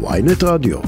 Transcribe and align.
ויינט 0.00 0.42
רדיו. 0.42 0.78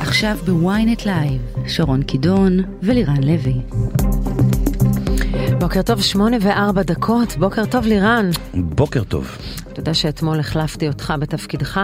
עכשיו 0.00 0.36
בוויינט 0.46 1.06
לייב, 1.06 1.42
שרון 1.66 2.02
קידון 2.02 2.58
ולירן 2.82 3.22
לוי. 3.22 3.60
בוקר 5.58 5.82
טוב, 5.82 6.00
שמונה 6.02 6.36
וארבע 6.40 6.82
דקות, 6.82 7.36
בוקר 7.38 7.66
טוב 7.66 7.86
לירן. 7.86 8.30
בוקר 8.54 9.04
טוב. 9.04 9.36
אתה 9.72 9.80
יודע 9.80 9.94
שאתמול 9.94 10.40
החלפתי 10.40 10.88
אותך 10.88 11.14
בתפקידך? 11.20 11.80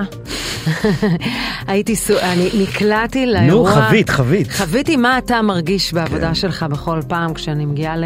הייתי, 1.68 1.96
סו... 1.96 2.18
אני 2.18 2.48
נקלעתי 2.62 3.26
לאירוע. 3.26 3.70
נו, 3.70 3.82
חבית, 3.82 4.10
חבית. 4.10 4.52
חוויתי 4.52 4.96
מה 4.96 5.18
אתה 5.18 5.42
מרגיש 5.42 5.92
בעבודה 5.92 6.28
כן. 6.28 6.34
שלך 6.34 6.62
בכל 6.62 7.00
פעם 7.08 7.34
כשאני 7.34 7.66
מגיעה 7.66 7.96
ל... 7.96 8.04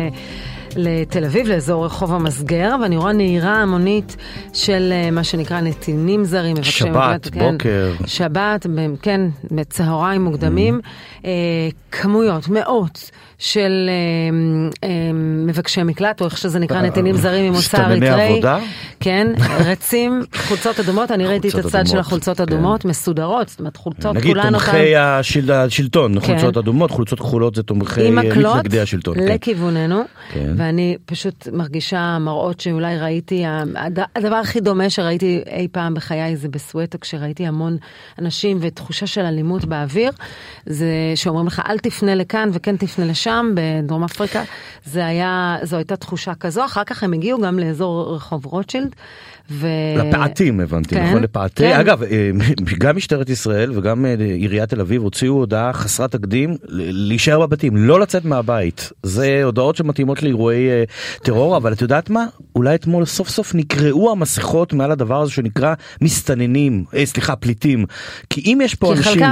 לתל 0.77 1.25
אביב, 1.25 1.49
לאזור 1.49 1.85
רחוב 1.85 2.13
המסגר, 2.13 2.77
ואני 2.83 2.97
רואה 2.97 3.13
נהירה 3.13 3.55
המונית 3.55 4.17
של 4.53 4.93
אה, 4.93 5.11
מה 5.11 5.25
שנקרא 5.25 5.61
נתינים 5.61 6.25
זרים. 6.25 6.57
שבת, 6.63 7.29
כן, 7.33 7.53
בוקר. 7.53 7.93
שבת, 8.07 8.67
כן, 9.03 9.21
בצהריים 9.51 10.25
מוקדמים. 10.25 10.81
Mm. 10.83 11.25
אה, 11.25 11.31
כמויות, 11.93 12.49
מאות. 12.49 13.11
של 13.43 13.91
אה, 13.91 14.89
אה, 14.89 15.11
מבקשי 15.47 15.83
מקלט, 15.83 16.21
או 16.21 16.27
איך 16.27 16.39
שזה 16.39 16.59
נקרא, 16.59 16.77
אה, 16.77 16.83
נתינים 16.83 17.17
זרים 17.17 17.53
ממוצא 17.53 17.77
אריתראי. 17.77 18.11
מסתנני 18.11 18.33
עבודה? 18.33 18.59
כן, 19.01 19.27
רצים, 19.67 20.23
חולצות 20.35 20.81
אדומות, 20.81 21.11
אני 21.11 21.27
ראיתי 21.27 21.49
את 21.49 21.55
הצד 21.55 21.87
של 21.87 21.99
החולצות 21.99 22.37
כן. 22.37 22.43
אדומות, 22.43 22.85
מסודרות, 22.85 23.49
זאת 23.49 23.61
אומרת, 23.61 23.77
חולצות 23.77 24.17
כולן 24.23 24.55
אותן. 24.55 24.71
נגיד 24.71 24.73
תומכי 24.73 24.97
השלטון, 24.97 26.21
כן. 26.21 26.27
חולצות 26.27 26.57
אדומות, 26.57 26.91
חולצות 26.91 27.21
כחולות 27.21 27.55
זה 27.55 27.63
תומכי 27.63 28.11
מתנגדי 28.11 28.81
השלטון. 28.81 29.15
מקלות 29.19 29.31
לכיווננו, 29.35 30.03
ואני 30.57 30.97
פשוט 31.07 31.49
מרגישה 31.53 32.19
מראות 32.21 32.61
שאולי 32.61 32.99
ראיתי, 32.99 33.45
הדבר 34.17 34.37
הכי 34.37 34.61
דומה 34.61 34.91
שראיתי 34.91 35.43
אי 35.47 35.69
פעם 35.73 35.95
בחיי 35.95 36.37
זה 36.37 36.49
בסווטו, 36.49 37.01
כשראיתי 37.01 37.47
המון 37.47 37.77
אנשים 38.19 38.59
ותחושה 38.61 39.07
של 39.07 39.21
אלימות 39.21 39.65
באוויר, 39.65 40.11
זה 40.67 40.87
שאומרים 41.15 41.47
לך 41.47 41.63
אל 41.69 41.79
תפנה 41.79 42.15
לכאן 42.15 42.49
וכן 42.53 42.77
תפנה 42.77 43.05
לשם. 43.05 43.32
שם, 43.33 43.55
בדרום 43.55 44.05
אפריקה, 44.05 44.43
זה 44.85 45.07
היה, 45.07 45.57
זו 45.63 45.77
הייתה 45.77 45.97
תחושה 45.97 46.35
כזו, 46.35 46.65
אחר 46.65 46.85
כך 46.85 47.03
הם 47.03 47.13
הגיעו 47.13 47.41
גם 47.41 47.59
לאזור 47.59 48.15
רחוב 48.15 48.47
רוטשילד. 48.47 48.97
ו... 49.53 49.67
לפעתים 49.97 50.61
הבנתי, 50.61 50.95
כן, 50.95 51.07
נכון? 51.07 51.23
לפעתי. 51.23 51.63
כן. 51.63 51.73
אגב, 51.81 52.03
אה, 52.03 52.31
גם 52.83 52.97
משטרת 52.97 53.31
ישראל 53.31 53.79
וגם 53.79 54.07
אה, 54.07 54.15
עיריית 54.19 54.71
תל 54.71 54.81
אביב 54.81 55.03
הוציאו 55.03 55.35
הודעה 55.35 55.73
חסרת 55.73 56.13
תקדים 56.13 56.57
להישאר 56.69 57.47
בבתים, 57.47 57.77
לא 57.77 58.01
לצאת 58.01 58.25
מהבית. 58.25 58.93
זה 59.03 59.41
הודעות 59.45 59.77
שמתאימות 59.77 60.23
לאירועי 60.23 60.71
אה, 60.71 60.85
טרור, 61.23 61.57
אבל 61.57 61.73
את 61.73 61.83
יודעת 61.83 62.11
מה? 62.11 62.27
אולי 62.57 62.75
אתמול 62.75 63.05
סוף 63.05 63.29
סוף 63.29 63.55
נקראו 63.55 64.13
המסכות 64.13 64.73
מעל 64.73 64.91
הדבר 64.91 65.23
הזה 65.23 65.33
שנקרא 65.33 65.75
מסתננים, 66.01 66.85
אה, 66.95 67.07
סליחה, 67.07 67.37
פליטים. 67.37 67.85
כי 68.31 68.41
אם 68.41 68.59
יש 68.63 68.75
פה 68.75 68.93
אנשים 68.93 69.23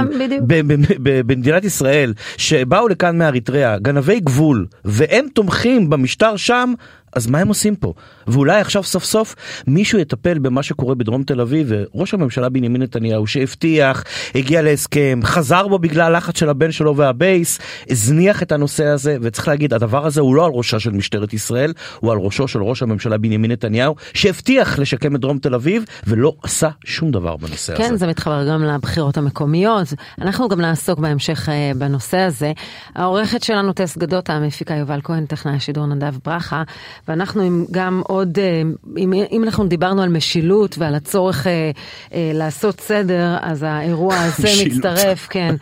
במדינת 0.99 1.65
ישראל 1.65 2.13
שבאו 2.37 2.87
לכאן 2.87 3.17
מאריתריאה, 3.17 3.77
גנבי 3.77 4.19
גבול, 4.19 4.65
והם 4.85 5.25
תומכים 5.33 5.89
במשטר 5.89 6.35
שם, 6.35 6.73
אז 7.15 7.27
מה 7.27 7.39
הם 7.39 7.47
עושים 7.47 7.75
פה? 7.75 7.93
ואולי 8.27 8.61
עכשיו 8.61 8.83
סוף 8.83 9.03
סוף 9.03 9.35
מישהו 9.67 9.99
יטפל 9.99 10.39
במה 10.39 10.63
שקורה 10.63 10.95
בדרום 10.95 11.23
תל 11.23 11.41
אביב, 11.41 11.67
וראש 11.69 12.13
הממשלה 12.13 12.49
בנימין 12.49 12.81
נתניהו 12.81 13.27
שהבטיח, 13.27 14.03
הגיע 14.35 14.61
להסכם, 14.61 15.19
חזר 15.23 15.67
בו 15.67 15.79
בגלל 15.79 16.17
לחץ 16.17 16.39
של 16.39 16.49
הבן 16.49 16.71
שלו 16.71 16.95
והבייס, 16.95 17.59
הזניח 17.89 18.43
את 18.43 18.51
הנושא 18.51 18.85
הזה, 18.85 19.17
וצריך 19.21 19.47
להגיד, 19.47 19.73
הדבר 19.73 20.05
הזה 20.05 20.21
הוא 20.21 20.35
לא 20.35 20.45
על 20.45 20.51
ראשה 20.51 20.79
של 20.79 20.91
משטרת 20.91 21.33
ישראל, 21.33 21.73
הוא 21.99 22.11
על 22.11 22.17
ראשו 22.17 22.47
של 22.47 22.63
ראש 22.63 22.83
הממשלה 22.83 23.17
בנימין 23.17 23.51
נתניהו, 23.51 23.95
שהבטיח 24.13 24.79
לשקם 24.79 25.15
את 25.15 25.21
דרום 25.21 25.37
תל 25.39 25.55
אביב, 25.55 25.83
ולא 26.07 26.33
עשה 26.43 26.69
שום 26.85 27.11
דבר 27.11 27.37
בנושא 27.37 27.75
כן, 27.75 27.83
הזה. 27.83 27.91
כן, 27.91 27.97
זה 27.97 28.07
מתחבר 28.07 28.47
גם 28.49 28.63
לבחירות 28.63 29.17
המקומיות. 29.17 29.87
אנחנו 30.21 30.49
גם 30.49 30.61
נעסוק 30.61 30.99
בהמשך 30.99 31.49
אה, 31.49 31.71
בנושא 31.75 32.17
הזה. 32.17 32.51
העורכת 32.95 33.43
שלנו, 33.43 33.73
טס 33.73 33.97
גדות, 33.97 34.29
המפיקה 34.29 34.73
יובל 34.73 34.99
כהן, 35.03 35.25
טכנאי 35.25 35.55
השידור 35.55 35.85
נדב 35.85 36.13
ברכה. 36.25 36.63
ואנחנו 37.07 37.41
עם 37.41 37.65
גם 37.71 38.01
עוד, 38.07 38.39
אה, 38.39 38.61
אם, 38.97 39.13
אם 39.31 39.43
אנחנו 39.43 39.67
דיברנו 39.67 40.01
על 40.01 40.09
משילות 40.09 40.75
ועל 40.77 40.95
הצורך 40.95 41.47
אה, 41.47 41.71
אה, 42.13 42.31
לעשות 42.33 42.79
סדר, 42.79 43.37
אז 43.41 43.63
האירוע 43.63 44.15
הזה 44.25 44.47
מצטרף, 44.65 45.27
כן, 45.29 45.55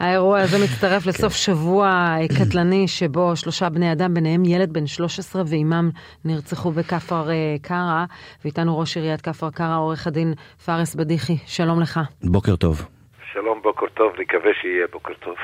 האירוע 0.00 0.40
הזה 0.40 0.58
מצטרף 0.64 1.06
לסוף 1.06 1.32
שבוע 1.32 1.86
אה, 1.86 2.28
קטלני 2.28 2.88
שבו 2.88 3.36
שלושה 3.36 3.68
בני 3.68 3.92
אדם, 3.92 4.14
ביניהם 4.14 4.44
ילד 4.44 4.72
בן 4.72 4.86
13 4.86 5.42
ועימם 5.46 5.90
נרצחו 6.24 6.70
בכפר 6.70 7.30
אה, 7.30 7.56
קרא, 7.62 8.04
ואיתנו 8.44 8.78
ראש 8.78 8.96
עיריית 8.96 9.20
כפר 9.20 9.50
קרא, 9.50 9.76
עורך 9.76 10.06
הדין 10.06 10.34
פארס 10.64 10.94
בדיחי, 10.94 11.36
שלום 11.46 11.80
לך. 11.80 12.00
בוקר 12.22 12.56
טוב. 12.56 12.86
שלום, 13.32 13.60
בוקר 13.62 13.86
טוב, 13.94 14.12
נקווה 14.20 14.50
שיהיה 14.60 14.86
בוקר 14.92 15.12
טוב. 15.24 15.34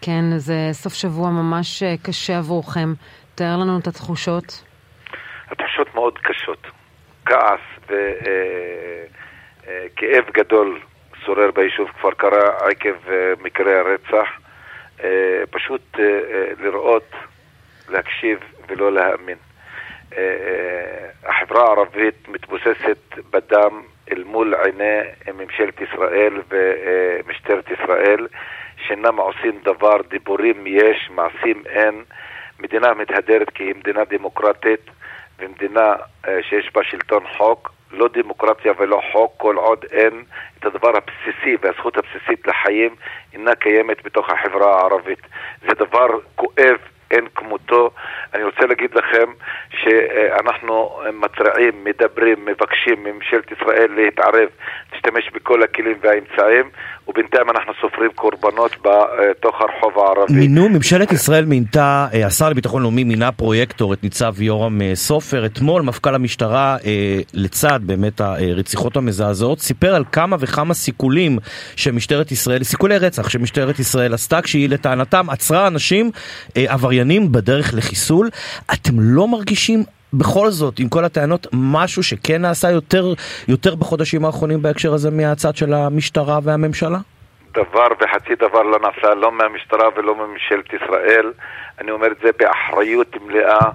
כן, 0.00 0.24
זה 0.36 0.68
סוף 0.72 0.94
שבוע 0.94 1.30
ממש 1.30 1.82
קשה 2.02 2.38
עבורכם. 2.38 2.92
תאר 3.34 3.56
לנו 3.56 3.78
את 3.78 3.86
התחושות. 3.86 4.71
התחושות 5.52 5.94
מאוד 5.94 6.18
קשות. 6.18 6.66
כעס 7.26 7.60
וכאב 7.82 7.94
אה, 9.68 10.16
אה, 10.16 10.32
גדול 10.32 10.80
שורר 11.24 11.50
ביישוב 11.50 11.88
כפר 11.88 12.10
קרע 12.10 12.68
עקב 12.70 13.10
אה, 13.10 13.32
מקרי 13.42 13.74
הרצח. 13.74 14.28
פשוט 15.50 15.96
לראות, 16.60 17.10
להקשיב 17.88 18.38
ולא 18.68 18.92
להאמין. 18.92 19.38
החברה 21.24 21.62
הערבית 21.62 22.28
מתבוססת 22.28 23.18
בדם 23.30 23.82
אל 24.12 24.24
מול 24.24 24.54
עיני 24.54 25.00
ממשלת 25.34 25.80
ישראל 25.80 26.42
ומשטרת 26.48 27.64
ישראל, 27.70 28.26
שאינם 28.76 29.16
עושים 29.16 29.60
דבר, 29.64 29.96
דיבורים 30.08 30.66
יש, 30.66 31.10
מעשים 31.10 31.62
אין. 31.66 32.04
מדינה 32.60 32.94
מתהדרת 32.94 33.50
כי 33.50 33.64
היא 33.64 33.74
מדינה 33.74 34.04
דמוקרטית, 34.04 34.90
במדינה 35.38 35.94
אה, 36.28 36.38
שיש 36.42 36.70
בה 36.74 36.84
שלטון 36.84 37.24
חוק, 37.36 37.72
לא 37.90 38.08
דמוקרטיה 38.12 38.72
ולא 38.78 39.00
חוק, 39.12 39.34
כל 39.36 39.56
עוד 39.56 39.84
אין 39.92 40.24
את 40.58 40.64
הדבר 40.64 40.92
הבסיסי 40.96 41.56
והזכות 41.60 41.96
הבסיסית 41.98 42.46
לחיים 42.46 42.94
אינה 43.32 43.54
קיימת 43.54 44.04
בתוך 44.04 44.30
החברה 44.30 44.80
הערבית. 44.80 45.22
זה 45.60 45.74
דבר 45.74 46.08
כואב 46.34 46.76
אין 47.12 47.26
כמותו. 47.34 47.90
אני 48.34 48.44
רוצה 48.44 48.66
להגיד 48.66 48.94
לכם 48.94 49.32
שאנחנו 49.70 51.00
מתריעים, 51.12 51.84
מדברים, 51.84 52.44
מבקשים 52.44 53.04
מממשלת 53.04 53.52
ישראל 53.52 53.92
להתערב, 53.92 54.48
להשתמש 54.92 55.30
בכל 55.30 55.62
הכלים 55.62 55.98
והאמצעים, 56.00 56.70
ובינתיים 57.08 57.50
אנחנו 57.50 57.72
סופרים 57.80 58.10
קורבנות 58.14 58.76
בתוך 58.84 59.60
הרחוב 59.60 59.98
הערבי. 59.98 60.32
מינו, 60.32 60.68
ממשלת 60.68 61.12
ישראל 61.12 61.44
מינתה, 61.44 62.06
אה, 62.14 62.26
השר 62.26 62.48
לביטחון 62.50 62.82
לאומי 62.82 63.04
מינה 63.04 63.32
פרויקטור, 63.32 63.92
את 63.92 64.02
ניצב 64.02 64.42
יורם 64.42 64.82
אה, 64.82 64.94
סופר. 64.94 65.46
אתמול 65.46 65.82
מפכ"ל 65.82 66.14
המשטרה, 66.14 66.76
אה, 66.84 67.18
לצד 67.34 67.80
באמת 67.82 68.20
הרציחות 68.20 68.96
המזעזעות, 68.96 69.60
סיפר 69.60 69.94
על 69.94 70.04
כמה 70.12 70.36
וכמה 70.40 70.74
סיכולים 70.74 71.38
שמשטרת 71.76 72.32
ישראל, 72.32 72.64
סיכולי 72.64 72.98
רצח 72.98 73.28
שמשטרת 73.28 73.78
ישראל 73.78 74.14
עשתה, 74.14 74.42
כשהיא 74.42 74.68
לטענתם 74.68 75.30
עצרה 75.30 75.66
אנשים 75.66 76.10
עבריינים 76.54 77.32
בדרך 77.32 77.74
לחיסול. 77.74 78.30
אתם 78.72 78.92
לא 78.98 79.28
מרגישים 79.28 79.84
בכל 80.14 80.50
זאת, 80.50 80.78
עם 80.78 80.88
כל 80.88 81.04
הטענות, 81.04 81.46
משהו 81.52 82.02
שכן 82.02 82.42
נעשה 82.42 82.70
יותר, 82.70 83.04
יותר 83.48 83.74
בחודשים 83.74 84.24
האחרונים 84.24 84.62
בהקשר 84.62 84.94
הזה 84.94 85.10
מהצד 85.10 85.56
של 85.56 85.74
המשטרה 85.74 86.38
והממשלה? 86.42 86.98
דבר 87.54 87.88
וחצי 88.00 88.34
דבר 88.34 88.62
לא 88.62 88.78
נעשה, 88.78 89.14
לא 89.14 89.32
מהמשטרה 89.32 89.88
ולא 89.96 90.14
מממשלת 90.14 90.72
ישראל. 90.72 91.32
אני 91.80 91.90
אומר 91.90 92.06
את 92.06 92.16
זה 92.22 92.30
באחריות 92.38 93.16
מלאה. 93.22 93.68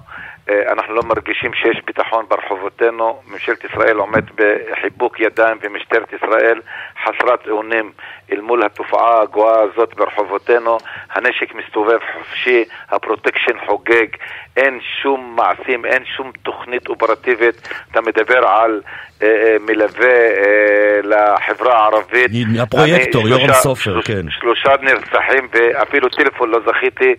אה, 0.50 0.72
אנחנו 0.72 0.94
לא 0.94 1.02
מרגישים 1.02 1.54
שיש 1.54 1.80
ביטחון 1.86 2.24
ברחובותינו. 2.28 3.20
ממשלת 3.26 3.64
ישראל 3.64 3.96
עומד 3.96 4.24
בחיבוק 4.34 5.20
ידיים 5.20 5.58
ומשטרת 5.62 6.12
ישראל 6.12 6.60
חסרת 7.04 7.48
אונים 7.48 7.92
אל 8.32 8.40
מול 8.40 8.62
התופעה 8.62 9.22
הגואה 9.22 9.60
הזאת 9.60 9.94
ברחובותינו. 9.94 10.78
הנשק 11.10 11.54
מסתובב 11.54 11.98
חופשי, 12.14 12.64
הפרוטקשן 12.90 13.58
חוגג, 13.66 14.06
אין 14.56 14.80
שום 15.02 15.36
מעשים, 15.36 15.84
אין 15.84 16.04
שום 16.16 16.32
תוכנית 16.42 16.88
אופרטיבית. 16.88 17.68
אתה 17.90 18.00
מדבר 18.00 18.46
על 18.46 18.80
אה, 19.22 19.28
אה, 19.28 19.56
מלווה 19.60 20.08
אה, 20.08 21.00
לחברה 21.02 21.78
הערבית. 21.78 22.30
הפרויקטור, 22.60 23.22
אני, 23.22 23.30
יורם 23.30 23.44
שלושה, 23.44 23.60
סופר, 23.60 23.82
שלוש, 23.82 24.06
כן. 24.06 24.30
שלושה 24.30 24.70
נרצחים 24.82 25.48
ואפילו 25.52 26.08
טלפון 26.08 26.50
לא 26.50 26.58
זכיתי 26.66 27.14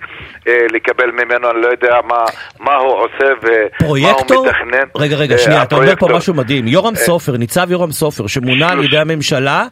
אה, 0.48 0.54
לקבל 0.74 1.12
ממנו, 1.12 1.52
אני 1.52 1.62
לא 1.62 1.68
יודע 1.68 1.96
מה, 2.08 2.24
מה 2.60 2.76
הוא 2.76 2.94
עושה 2.94 3.34
ומה 3.42 4.12
הוא 4.12 4.46
מתכנן. 4.46 4.84
רגע, 4.96 5.16
רגע, 5.16 5.38
שנייה, 5.38 5.64
אתה 5.64 5.76
אומר 5.76 5.96
פה 5.96 6.08
משהו 6.14 6.34
מדהים. 6.34 6.68
יורם 6.68 6.96
סופר, 6.96 7.38
ניצב 7.38 7.72
יורם 7.72 7.92
סופר, 7.92 8.28
שמונה 8.28 8.70
על 8.72 8.84
ידי 8.84 8.98
הממשלה, 8.98 9.64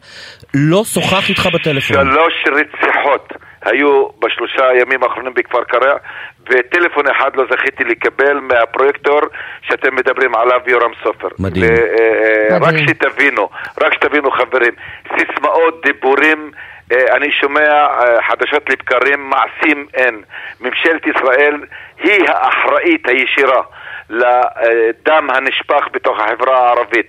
לא 0.54 0.84
שוחח 0.84 1.27
איתך 1.28 1.46
בטלפון. 1.46 2.12
שלוש 2.12 2.34
רציחות. 2.46 3.32
היו 3.62 4.08
בשלושה 4.18 4.68
הימים 4.68 5.02
האחרונים 5.02 5.34
בכפר 5.34 5.64
קרע, 5.64 5.94
וטלפון 6.50 7.04
אחד 7.10 7.36
לא 7.36 7.44
זכיתי 7.50 7.84
לקבל 7.84 8.40
מהפרויקטור 8.40 9.20
שאתם 9.62 9.94
מדברים 9.96 10.34
עליו, 10.34 10.60
יורם 10.66 10.90
סופר. 11.02 11.28
מדהים. 11.38 11.64
רק 12.50 12.74
שתבינו, 12.88 13.48
רק 13.82 13.94
שתבינו 13.94 14.30
חברים, 14.30 14.72
סיסמאות, 15.18 15.82
דיבורים, 15.84 16.50
אני 16.92 17.32
שומע 17.32 17.88
חדשות 18.28 18.70
לבקרים, 18.70 19.30
מעשים 19.30 19.86
אין. 19.94 20.22
ממשלת 20.60 21.06
ישראל 21.06 21.60
היא 22.02 22.24
האחראית 22.28 23.08
הישירה 23.08 23.62
לדם 24.10 25.28
הנשפך 25.30 25.88
בתוך 25.92 26.18
החברה 26.20 26.58
הערבית. 26.58 27.06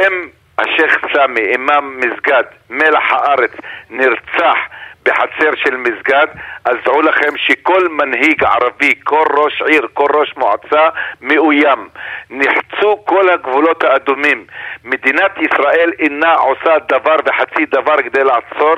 אם 0.00 0.28
השייח' 0.58 0.98
סמי, 1.12 1.40
אימאם 1.40 2.00
מסגד, 2.00 2.44
מלח 2.70 3.12
הארץ, 3.12 3.52
נרצח 3.90 4.58
בחצר 5.04 5.50
של 5.56 5.76
מסגד, 5.76 6.26
אז 6.64 6.76
דעו 6.84 7.02
לכם 7.02 7.36
שכל 7.36 7.88
מנהיג 7.88 8.44
ערבי, 8.44 8.92
כל 9.04 9.24
ראש 9.36 9.62
עיר, 9.62 9.86
כל 9.94 10.06
ראש 10.14 10.34
מועצה, 10.36 10.88
מאוים. 11.20 11.88
נחצו 12.30 13.04
כל 13.04 13.30
הגבולות 13.30 13.84
האדומים. 13.84 14.44
מדינת 14.84 15.30
ישראל 15.38 15.90
אינה 15.98 16.32
עושה 16.34 16.78
דבר 16.88 17.16
וחצי 17.26 17.66
דבר 17.66 18.02
כדי 18.02 18.24
לעצור 18.24 18.74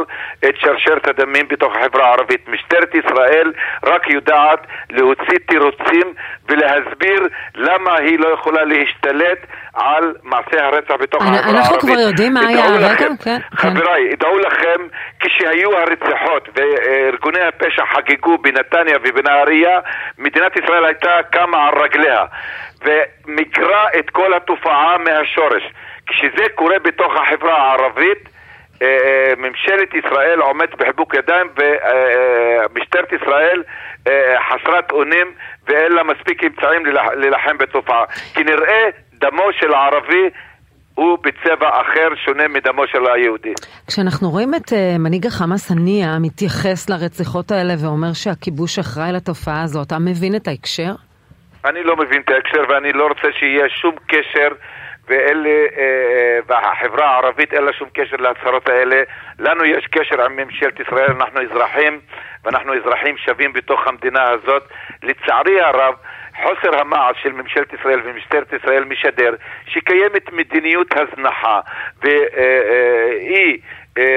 את 0.49 0.55
שרשרת 0.57 1.09
הדמים 1.09 1.49
בתוך 1.49 1.77
החברה 1.77 2.07
הערבית. 2.07 2.49
משטרת 2.49 2.95
ישראל 2.95 3.53
רק 3.85 4.11
יודעת 4.11 4.67
להוציא 4.91 5.39
תירוצים 5.49 6.15
ולהסביר 6.49 7.29
למה 7.55 7.99
היא 7.99 8.19
לא 8.19 8.29
יכולה 8.29 8.65
להשתלט 8.65 9.39
על 9.77 10.15
מעשי 10.23 10.59
הרצח 10.59 10.95
בתוך 11.01 11.23
החברה 11.23 11.41
הערבית. 11.41 11.57
אנחנו 11.57 11.79
כבר 11.79 11.99
יודעים 11.99 12.35
מה 12.35 12.41
היה 12.49 12.65
הרקע? 12.65 12.97
כן, 12.97 13.13
כן. 13.25 13.39
חבריי, 13.55 14.17
דעו 14.17 14.39
לכם, 14.39 14.81
כשהיו 15.21 15.79
הרציחות 15.79 16.49
וארגוני 16.55 17.41
הפשע 17.41 17.83
חגגו 17.95 18.39
בנתניה 18.39 18.97
ובנהריה, 19.05 19.81
מדינת 20.19 20.57
ישראל 20.57 20.85
הייתה 20.85 21.11
קמה 21.31 21.69
על 21.69 21.75
רגליה 21.83 22.25
ומיגרה 22.85 23.87
את 23.99 24.11
כל 24.11 24.35
התופעה 24.35 24.99
מהשורש. 24.99 25.63
כשזה 26.07 26.49
קורה 26.55 26.79
בתוך 26.79 27.13
החברה 27.17 27.57
הערבית, 27.63 28.29
ממשלת 29.37 29.95
ישראל 29.95 30.41
עומדת 30.41 30.75
בחיבוק 30.75 31.15
ידיים 31.15 31.47
ומשטרת 31.57 33.13
ישראל 33.13 33.63
חסרת 34.49 34.93
אונים 34.93 35.27
ואין 35.67 35.93
לה 35.93 36.03
מספיק 36.03 36.45
אמצעים 36.45 36.87
להילחם 37.15 37.59
בתופעה. 37.59 38.05
כי 38.35 38.45
נראה 38.45 38.89
דמו 39.21 39.47
של 39.61 39.75
הערבי 39.75 40.31
הוא 40.95 41.19
בצבע 41.23 41.69
אחר 41.69 42.09
שונה 42.25 42.49
מדמו 42.49 42.87
של 42.87 43.07
היהודי. 43.07 43.53
כשאנחנו 43.87 44.31
רואים 44.31 44.55
את 44.55 44.69
uh, 44.69 44.99
מנהיג 44.99 45.27
החמאס 45.27 45.71
הנייה 45.71 46.19
מתייחס 46.21 46.91
לרציחות 46.91 47.51
האלה 47.51 47.75
ואומר 47.83 48.13
שהכיבוש 48.13 48.79
אחראי 48.79 49.13
לתופעה 49.13 49.63
הזאת, 49.63 49.87
אתה 49.87 49.99
מבין 49.99 50.37
את 50.37 50.49
ההקשר? 50.49 50.93
אני 51.65 51.83
לא 51.83 51.97
מבין 51.97 52.21
את 52.21 52.31
ההקשר 52.31 52.63
ואני 52.69 52.93
לא 52.93 53.07
רוצה 53.07 53.29
שיהיה 53.39 53.69
שום 53.69 53.95
קשר 54.07 54.49
ואלה, 55.09 55.49
אה, 55.79 56.39
והחברה 56.47 57.11
הערבית 57.11 57.53
אין 57.53 57.65
לה 57.65 57.73
שום 57.73 57.89
קשר 57.95 58.17
להצהרות 58.17 58.69
האלה. 58.69 59.03
לנו 59.39 59.65
יש 59.65 59.87
קשר 59.87 60.23
עם 60.25 60.37
ממשלת 60.37 60.81
ישראל, 60.81 61.11
אנחנו 61.11 61.41
אזרחים 61.43 62.01
ואנחנו 62.45 62.75
אזרחים 62.75 63.17
שווים 63.17 63.53
בתוך 63.53 63.87
המדינה 63.87 64.23
הזאת. 64.31 64.63
לצערי 65.03 65.61
הרב, 65.61 65.95
חוסר 66.43 66.81
המעש 66.81 67.17
של 67.23 67.33
ממשלת 67.33 67.73
ישראל 67.73 68.01
ומשטרת 68.05 68.53
ישראל 68.53 68.85
משדר 68.85 69.35
שקיימת 69.67 70.33
מדיניות 70.33 70.87
הזנחה 70.93 71.61
ואי 72.03 73.59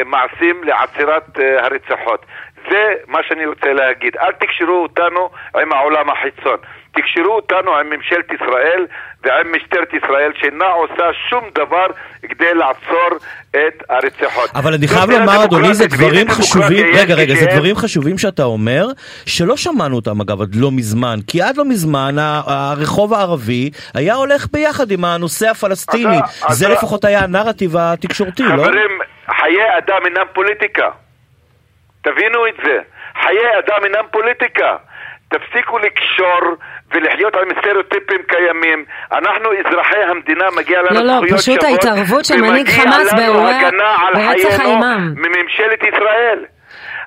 מעשים 0.05 0.63
לעצירת 0.63 1.39
הרציחות. 1.57 2.25
זה 2.69 2.93
מה 3.07 3.19
שאני 3.27 3.45
רוצה 3.45 3.73
להגיד. 3.73 4.17
אל 4.17 4.31
תקשרו 4.31 4.83
אותנו 4.83 5.29
עם 5.55 5.73
העולם 5.73 6.09
החיצון. 6.09 6.57
תקשרו 6.95 7.35
אותנו 7.35 7.75
עם 7.75 7.89
ממשלת 7.89 8.31
ישראל 8.33 8.85
ועם 9.23 9.55
משטרת 9.55 9.93
ישראל 9.93 10.31
שאינה 10.39 10.65
עושה 10.65 11.03
שום 11.29 11.43
דבר 11.55 11.85
כדי 12.29 12.53
לעצור 12.53 13.09
את 13.51 13.83
הרציחות. 13.89 14.49
אבל 14.55 14.73
אני 14.73 14.87
חייב 14.87 15.09
לומר 15.09 15.43
אדוני 15.43 15.73
זה 15.73 15.87
דברים 15.87 16.29
חשובים, 16.29 16.85
רגע 16.93 17.15
רגע 17.15 17.35
זה 17.35 17.45
דברים 17.55 17.75
חשובים 17.75 18.17
שאתה 18.17 18.43
אומר 18.43 18.85
שלא 19.25 19.57
שמענו 19.57 19.95
אותם 19.95 20.21
אגב 20.21 20.41
עד 20.41 20.55
לא 20.55 20.71
מזמן 20.71 21.19
כי 21.27 21.41
עד 21.41 21.57
לא 21.57 21.65
מזמן 21.65 22.15
הרחוב 22.19 23.13
הערבי 23.13 23.69
היה 23.93 24.15
הולך 24.15 24.47
ביחד 24.51 24.91
עם 24.91 25.05
הנושא 25.05 25.49
הפלסטיני 25.49 26.19
זה 26.49 26.69
לפחות 26.69 27.05
היה 27.05 27.19
הנרטיב 27.19 27.77
התקשורתי 27.77 28.43
לא? 28.43 28.49
חברים 28.49 28.91
חיי 29.25 29.77
אדם 29.77 30.05
אינם 30.05 30.25
פוליטיקה 30.33 30.89
תבינו 32.01 32.47
את 32.47 32.55
זה 32.65 32.79
חיי 33.21 33.59
אדם 33.59 33.85
אינם 33.85 34.05
פוליטיקה 34.11 34.75
תפסיקו 35.29 35.77
לקשור 35.79 36.41
ולחיות 36.93 37.35
על 37.35 37.43
סטריאוטיפים 37.59 38.21
קיימים. 38.27 38.85
אנחנו 39.11 39.49
אזרחי 39.59 40.03
המדינה, 40.11 40.45
מגיע 40.57 40.81
לנו 40.81 40.99
לא, 41.05 41.13
זכויות 41.15 41.21
שוות. 41.21 41.31
לא, 41.31 41.37
פשוט 41.37 41.63
ההתערבות 41.63 42.25
של 42.25 42.41
מנהיג 42.41 42.67
חמאס 42.69 43.13
ברצח 43.13 44.59
האימאם. 44.59 45.13
מממשלת 45.15 45.83
ישראל. 45.83 46.45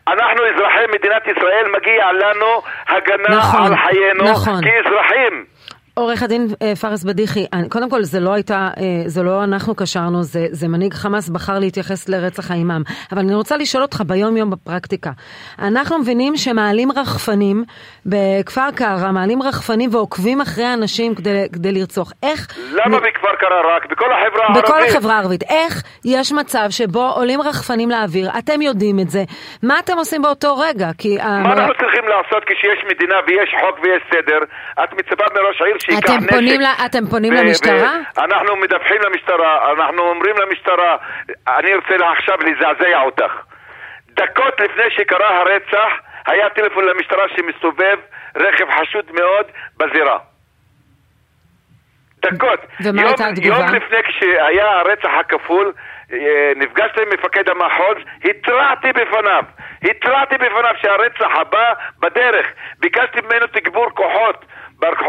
אנחנו 0.09 0.41
אזרחי 0.47 0.85
מדינת 0.95 1.23
ישראל, 1.27 1.67
מגיע 1.77 2.13
לנו 2.13 2.63
הגנה 2.89 3.39
נכון, 3.39 3.67
על 3.67 3.77
חיינו 3.77 4.25
נכון. 4.33 4.61
כאזרחים. 4.65 5.45
עורך 5.95 6.23
הדין 6.23 6.47
אה, 6.63 6.77
פארס 6.77 7.05
בדיחי, 7.05 7.47
קודם 7.71 7.91
כל 7.91 8.03
זה 8.03 8.21
לא 8.21 8.33
הייתה, 8.33 8.55
אה, 8.55 8.85
זה 9.07 9.23
לא 9.23 9.45
אנחנו 9.45 9.75
קשרנו, 9.75 10.23
זה, 10.23 10.47
זה 10.51 10.69
מנהיג 10.69 10.95
חמאס 10.95 11.29
בחר 11.29 11.59
להתייחס 11.59 12.09
לרצח 12.09 12.51
האימאם. 12.51 12.83
אבל 13.13 13.19
אני 13.19 13.35
רוצה 13.35 13.57
לשאול 13.57 13.83
אותך 13.83 14.03
ביום 14.07 14.37
יום 14.37 14.51
בפרקטיקה. 14.51 15.11
אנחנו 15.59 15.99
מבינים 15.99 16.37
שמעלים 16.37 16.89
רחפנים 16.93 17.65
בכפר 18.07 18.71
קרא, 18.77 19.13
מעלים 19.13 19.43
רחפנים 19.43 19.95
ועוקבים 19.95 20.41
אחרי 20.41 20.73
אנשים 20.75 21.15
כדי, 21.15 21.49
כדי 21.53 21.73
לרצוח. 21.73 22.13
איך... 22.23 22.59
למה 22.73 22.99
מ... 22.99 23.03
בכפר 23.03 23.35
קרא 23.39 23.77
רק? 23.77 23.87
בכל 23.87 24.13
החברה 24.13 24.45
הערבית? 24.45 24.65
בכל 24.65 24.83
החברה 24.83 25.15
הערבית. 25.15 25.43
איך 25.43 25.83
יש 26.05 26.33
מצב 26.33 26.67
שבו 26.71 27.13
עולים 27.17 27.41
רחפנים 27.41 27.91
לאוויר, 27.91 28.31
אתם 28.39 28.63
יודעים 28.63 29.01
את 29.01 29.09
זה, 29.11 29.23
מה 29.63 29.79
אתם 29.79 29.97
עושים 29.97 30.23
באותו 30.23 30.59
רגע? 30.59 30.89
כי... 30.99 31.17
מה 31.17 31.53
אנחנו 31.53 31.75
צריכים 31.81 32.05
לעשות 32.09 32.45
כשיש 32.47 32.85
מדינה 32.91 33.17
ויש 33.27 33.55
חוק 33.61 33.79
ויש 33.83 34.03
סדר? 34.11 34.39
את 34.85 34.93
מצפה 34.93 35.25
מראש 35.35 35.61
העיר 35.63 35.77
שייקח 35.85 35.99
אתם 35.99 36.25
נשק. 36.25 36.31
פונים, 36.31 36.61
אתם 36.87 37.07
פונים 37.11 37.33
למשטרה? 37.33 37.93
אנחנו 38.19 38.57
מדווחים 38.57 39.01
למשטרה, 39.07 39.73
אנחנו 39.73 40.03
אומרים 40.03 40.35
למשטרה, 40.43 40.97
אני 41.59 41.75
רוצה 41.75 41.95
עכשיו 42.13 42.37
לזעזע 42.47 43.01
אותך. 43.05 43.33
דקות 44.11 44.61
לפני 44.61 44.91
שקרה 44.91 45.39
הרצח, 45.39 45.93
היה 46.27 46.51
טלפון 46.51 46.85
למשטרה 46.85 47.25
שמסתובב 47.37 47.99
רכב 48.37 48.67
חשוד 48.81 49.05
מאוד 49.13 49.47
בזירה. 49.77 50.19
דקות. 52.23 52.61
ומה 52.85 53.03
הייתה 53.03 53.29
התגובה? 53.29 53.59
יום 53.59 53.75
לפני 53.75 53.99
כשהיה 54.03 54.67
הרצח 54.79 55.11
הכפול, 55.21 55.73
נפגשתי 56.57 57.03
עם 57.03 57.09
מפקד 57.15 57.49
המחוז, 57.49 57.97
התרעתי 58.25 58.89
בפניו, 58.89 59.43
התרעתי 59.85 60.35
בפניו 60.35 60.75
שהרצח 60.83 61.39
הבא 61.41 61.73
בדרך. 62.01 62.47
ביקשתי 62.81 63.21
ממנו 63.21 63.47
תגבור 63.47 63.91
כוחות. 63.95 64.45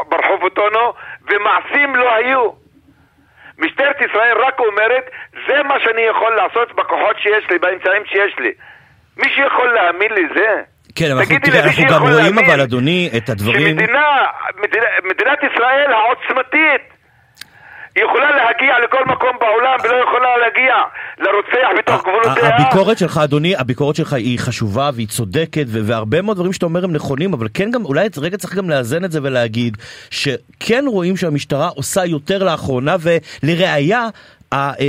ברחוב 0.09 0.43
אוטונו, 0.43 0.93
ומעשים 1.29 1.95
לא 1.95 2.15
היו. 2.15 2.49
משטרת 3.57 3.95
ישראל 4.01 4.37
רק 4.37 4.59
אומרת, 4.59 5.09
זה 5.47 5.63
מה 5.63 5.75
שאני 5.83 6.01
יכול 6.01 6.35
לעשות 6.35 6.75
בכוחות 6.75 7.19
שיש 7.19 7.49
לי, 7.51 7.57
באמצעים 7.59 8.05
שיש 8.05 8.39
לי. 8.39 8.51
מי 9.17 9.29
שיכול 9.35 9.73
להאמין 9.73 10.11
לזה? 10.11 10.61
כן, 10.95 11.11
אבל 11.11 11.19
אנחנו, 11.19 11.35
תראה, 11.43 11.63
אנחנו 11.63 11.83
גם 11.89 12.01
רואים 12.01 12.39
אבל, 12.39 12.61
אדוני, 12.61 13.09
את 13.17 13.29
הדברים... 13.29 13.79
שמדינה, 13.79 14.25
מדינה, 14.55 14.85
מדינת 15.03 15.39
ישראל 15.43 15.93
העוצמתית, 15.93 16.92
היא 17.95 18.03
יכולה 18.03 18.31
להגיע 18.31 18.73
לכל 18.83 19.05
מקום 19.05 19.29
בעולם 19.39 19.77
ולא 19.83 19.95
יכולה 20.03 20.37
להגיע 20.37 20.75
לרוצח 21.19 21.77
בתוך 21.77 22.01
גבולותיה. 22.01 22.55
הביקורת 22.55 22.97
שלך, 22.97 23.17
אדוני, 23.23 23.55
הביקורת 23.55 23.95
שלך 23.95 24.13
היא 24.13 24.39
חשובה 24.39 24.89
והיא 24.93 25.07
צודקת, 25.07 25.65
והרבה 25.67 26.21
מאוד 26.21 26.37
דברים 26.37 26.53
שאתה 26.53 26.65
אומר 26.65 26.83
הם 26.83 26.93
נכונים, 26.93 27.33
אבל 27.33 27.47
כן 27.53 27.71
גם, 27.71 27.85
אולי 27.85 28.07
רגע 28.17 28.37
צריך 28.37 28.55
גם 28.55 28.69
לאזן 28.69 29.05
את 29.05 29.11
זה 29.11 29.19
ולהגיד, 29.23 29.77
שכן 30.09 30.83
רואים 30.87 31.17
שהמשטרה 31.17 31.67
עושה 31.67 32.05
יותר 32.05 32.43
לאחרונה, 32.43 32.95
ולראיה, 33.01 34.07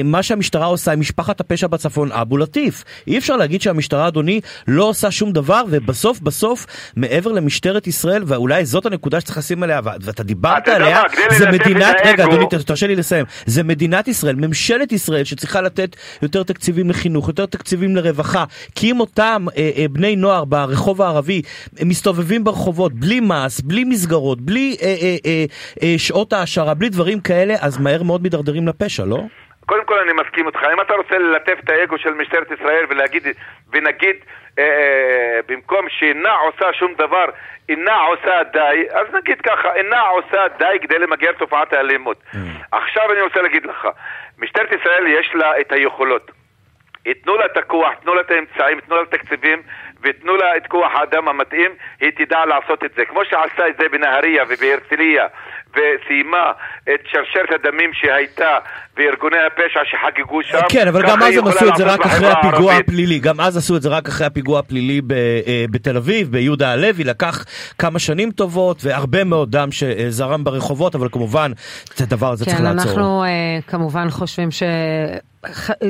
מה 0.05 0.23
שהמשטרה 0.23 0.67
עושה 0.67 0.93
עם 0.93 1.01
משפחת 1.01 1.41
הפשע 1.41 1.67
בצפון, 1.67 2.13
אבו 2.13 2.37
לטיף. 2.37 2.85
אי 3.07 3.19
אפשר 3.19 3.37
להגיד 3.37 3.63
שהמשטרה, 3.63 4.09
אדוני, 4.09 4.41
לא 4.69 4.85
עושה 4.85 5.11
שום 5.11 5.33
דבר, 5.33 5.63
ובסוף 5.71 6.21
בסוף, 6.21 6.67
מעבר 6.97 7.33
למשטרת 7.33 7.87
ישראל, 7.87 8.23
ואולי 8.27 8.65
זאת 8.65 8.87
הנקודה 8.87 9.21
שצריך 9.21 9.39
לשים 9.39 9.63
עליה, 9.63 9.81
ואתה 9.85 10.23
דיברת 10.23 10.69
עליה, 10.69 11.03
זה 11.39 11.51
מדינת, 11.51 11.97
רגע 12.05 12.25
אדוני, 12.25 12.45
תרשה 12.67 12.87
לי 12.87 12.97
לסיים, 12.97 13.27
זה 13.47 13.63
מדינת 13.63 14.09
ישראל, 14.09 14.37
ממשלת 14.37 14.93
ישראל, 14.93 15.25
שצריכה 15.25 15.61
לתת 15.61 15.97
יותר 16.23 16.43
תקציבים 16.43 16.91
לחינוך, 16.91 17.29
יותר 17.29 17.47
תקציבים 17.47 17.97
לרווחה, 17.97 18.45
כי 18.75 18.91
אם 18.91 19.01
אותם 19.01 19.47
אה, 19.57 19.71
אה, 19.77 19.87
בני 19.89 20.17
נוער 20.17 20.45
ברחוב 20.45 21.03
הערבי 21.03 21.43
מסתובבים 21.83 22.45
ברחובות, 22.45 22.93
בלי 22.93 23.21
מס, 23.21 23.61
בלי 23.61 23.85
מסגרות, 23.85 24.41
בלי 24.41 24.77
אה, 24.83 24.97
אה, 25.01 25.17
אה, 25.27 25.45
אה, 25.83 25.95
שעות 25.99 26.33
העשרה, 26.33 26.75
בלי 26.75 26.89
דברים 26.89 27.21
כאלה, 27.21 27.55
אז 27.61 27.79
מהר 27.79 28.03
מאוד 28.03 28.23
מידרדרים 28.23 28.69
לפשע, 28.69 29.05
לא? 29.05 29.25
קודם 29.67 29.85
כל 29.85 29.99
אני 29.99 30.13
מסכים 30.13 30.47
איתך, 30.47 30.61
אם 30.73 30.81
אתה 30.81 30.95
רוצה 30.95 31.19
ללטף 31.19 31.59
את 31.65 31.71
האגו 31.71 31.99
של 31.99 32.15
משטרת 32.15 32.51
ישראל 32.51 32.85
ולהגיד, 32.89 33.27
ונגיד 33.73 34.17
אה, 34.59 34.65
אה, 34.65 35.41
במקום 35.47 35.89
שאינה 35.89 36.33
עושה 36.33 36.73
שום 36.73 36.95
דבר, 36.95 37.25
אינה 37.69 37.97
עושה 37.97 38.43
די, 38.53 38.85
אז 38.93 39.07
נגיד 39.15 39.41
ככה, 39.41 39.75
אינה 39.75 40.01
עושה 40.01 40.49
די 40.59 40.79
כדי 40.83 40.99
למגר 40.99 41.33
תופעת 41.33 41.73
האלימות. 41.73 42.23
Mm. 42.33 42.37
עכשיו 42.73 43.13
אני 43.13 43.21
רוצה 43.21 43.43
להגיד 43.43 43.67
לך, 43.67 43.89
משטרת 44.39 44.73
ישראל 44.73 45.07
יש 45.07 45.31
לה 45.35 45.61
את 45.61 45.73
היכולות. 45.73 46.31
ייתנו 47.07 47.37
לה 47.37 47.47
את 47.47 47.57
הכוח, 47.57 47.95
תנו 48.03 48.15
לה 48.15 48.21
את 48.21 48.31
האמצעים, 48.31 48.81
תנו 48.81 48.97
לה 48.97 49.03
את 49.03 49.15
התקציבים 49.15 49.63
ותנו 50.03 50.37
לה 50.37 50.57
את 50.57 50.67
כוח 50.67 50.93
האדם 50.95 51.29
המתאים, 51.29 51.71
היא 52.01 52.11
תדע 52.17 52.45
לעשות 52.45 52.85
את 52.85 52.91
זה. 52.97 53.05
כמו 53.05 53.25
שעשה 53.25 53.69
את 53.69 53.77
זה 53.77 53.89
בנהריה 53.89 54.45
ובהרצליה 54.49 55.27
וסיימה 55.75 56.53
את 56.95 57.01
שרשרת 57.11 57.51
הדמים 57.55 57.91
שהייתה 57.95 58.59
וארגוני 58.97 59.37
הפשע 59.47 59.81
שחגגו 59.85 60.43
שם. 60.43 60.59
כן, 60.69 60.89
אבל 60.89 61.03
גם 61.03 61.23
אז 61.23 61.37
הם 61.37 61.47
עשו 61.47 61.69
את 61.69 61.77
זה 61.77 61.85
רק 61.85 62.01
אחרי 62.01 62.29
הפיגוע 62.31 62.75
הפלילי. 62.75 63.19
גם 63.19 63.41
אז 63.41 63.57
עשו 63.57 63.77
את 63.77 63.83
זה 63.83 63.89
רק 63.89 64.09
אחרי 64.09 64.27
הפיגוע 64.27 64.59
הפלילי 64.59 65.01
אה, 65.11 65.65
בתל 65.71 65.97
אביב, 65.97 66.31
ביהודה 66.31 66.73
הלוי. 66.73 67.05
לקח 67.05 67.45
כמה 67.79 67.99
שנים 67.99 68.31
טובות 68.31 68.85
והרבה 68.85 69.25
מאוד 69.25 69.51
דם 69.51 69.69
שזרם 69.73 70.45
ברחובות, 70.45 70.95
אבל 70.95 71.09
כמובן 71.13 71.53
את 71.95 72.01
הדבר 72.01 72.33
הזה 72.33 72.45
צריך 72.45 72.57
כן, 72.57 72.63
לעצור. 72.63 72.83
כן, 72.83 72.89
אנחנו 72.89 73.25
אה, 73.25 73.29
כמובן 73.67 74.11
חושבים 74.11 74.51
ש... 74.51 74.63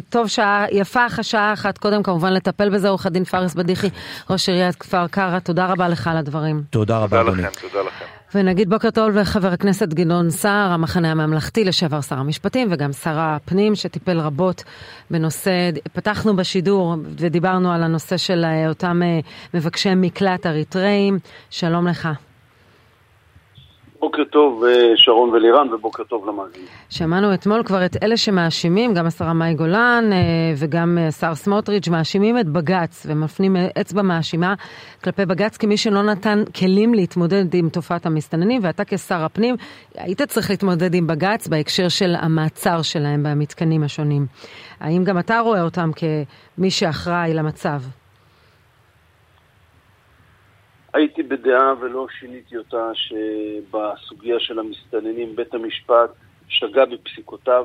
טוב 0.09 0.29
שעה, 0.29 0.65
יפה 0.73 1.07
אחת 1.07 1.25
שעה 1.25 1.53
אחת 1.53 1.79
קודם 1.79 2.03
כמובן 2.03 2.33
לטפל 2.33 2.71
בזה, 2.71 2.89
עורך 2.89 3.07
הדין 3.07 3.25
פארס 3.25 3.55
בדיחי, 3.55 3.89
ראש 4.31 4.49
עיריית 4.49 4.77
כפר 4.77 5.07
קרא, 5.07 5.39
תודה 5.39 5.67
רבה 5.67 5.89
לך 5.89 6.07
על 6.07 6.17
הדברים. 6.17 6.63
תודה 6.71 6.99
רבה 6.99 7.21
אדוני. 7.21 7.43
תודה 7.43 7.49
לכם, 7.49 7.69
תודה 7.69 7.83
לכם. 7.83 8.14
ונגיד 8.35 8.71
בוקר 8.71 8.91
טוב 8.91 9.17
לחבר 9.17 9.49
הכנסת 9.53 9.89
גדעון 9.89 10.31
סער, 10.31 10.73
המחנה 10.73 11.11
הממלכתי, 11.11 11.65
לשעבר 11.65 12.01
שר 12.01 12.19
המשפטים 12.19 12.69
וגם 12.71 12.93
שר 12.93 13.19
הפנים 13.19 13.75
שטיפל 13.75 14.21
רבות 14.21 14.65
בנושא, 15.11 15.71
פתחנו 15.93 16.37
בשידור 16.37 16.97
ודיברנו 17.05 17.73
על 17.73 17.83
הנושא 17.83 18.17
של 18.17 18.45
אה, 18.45 18.69
אותם 18.69 19.03
אה, 19.03 19.21
מבקשי 19.55 19.95
מקלט 19.95 20.47
אריתראים, 20.47 21.19
שלום 21.51 21.89
לך. 21.89 22.09
בוקר 24.05 24.25
טוב 24.25 24.65
אה, 24.65 24.93
שרון 24.97 25.31
ולירן 25.31 25.75
ובוקר 25.75 26.05
טוב 26.05 26.29
למאזינים. 26.29 26.67
שמענו 26.91 27.35
אתמול 27.35 27.63
כבר 27.63 27.85
את 27.85 27.97
אלה 28.03 28.17
שמאשימים, 28.17 28.95
גם 28.95 29.07
השרה 29.07 29.33
מאי 29.33 29.55
גולן 29.55 30.05
אה, 30.13 30.19
וגם 30.57 30.99
השר 31.09 31.27
אה, 31.27 31.35
סמוטריץ', 31.35 31.89
מאשימים 31.89 32.39
את 32.39 32.49
בג"ץ 32.49 33.07
ומפנים 33.09 33.57
אצבע 33.81 34.03
מאשימה 34.03 34.55
כלפי 35.05 35.27
בג"ץ 35.27 35.57
כמי 35.57 35.77
שלא 35.77 36.03
נתן 36.03 36.45
כלים 36.59 36.95
להתמודד 36.95 37.55
עם 37.55 37.69
תופעת 37.69 38.07
המסתננים, 38.07 38.61
ואתה 38.65 38.85
כשר 38.85 39.25
הפנים 39.25 39.55
היית 39.95 40.23
צריך 40.23 40.51
להתמודד 40.51 40.95
עם 40.95 41.07
בג"ץ 41.07 41.49
בהקשר 41.49 41.89
של 41.89 42.15
המעצר 42.19 42.83
שלהם 42.83 43.23
במתקנים 43.23 43.83
השונים. 43.83 44.27
האם 44.81 45.05
גם 45.05 45.19
אתה 45.19 45.41
רואה 45.41 45.63
אותם 45.63 45.91
כמי 45.97 46.71
שאחראי 46.71 47.35
למצב? 47.35 47.81
הייתי 50.95 51.23
בדעה 51.23 51.75
ולא 51.81 52.07
שיניתי 52.19 52.57
אותה 52.57 52.91
שבסוגיה 52.95 54.41
של 54.41 54.59
המסתננים 54.59 55.37
בית 55.37 55.55
המשפט 55.55 56.11
שגה 56.49 56.87
בפסיקותיו 56.87 57.65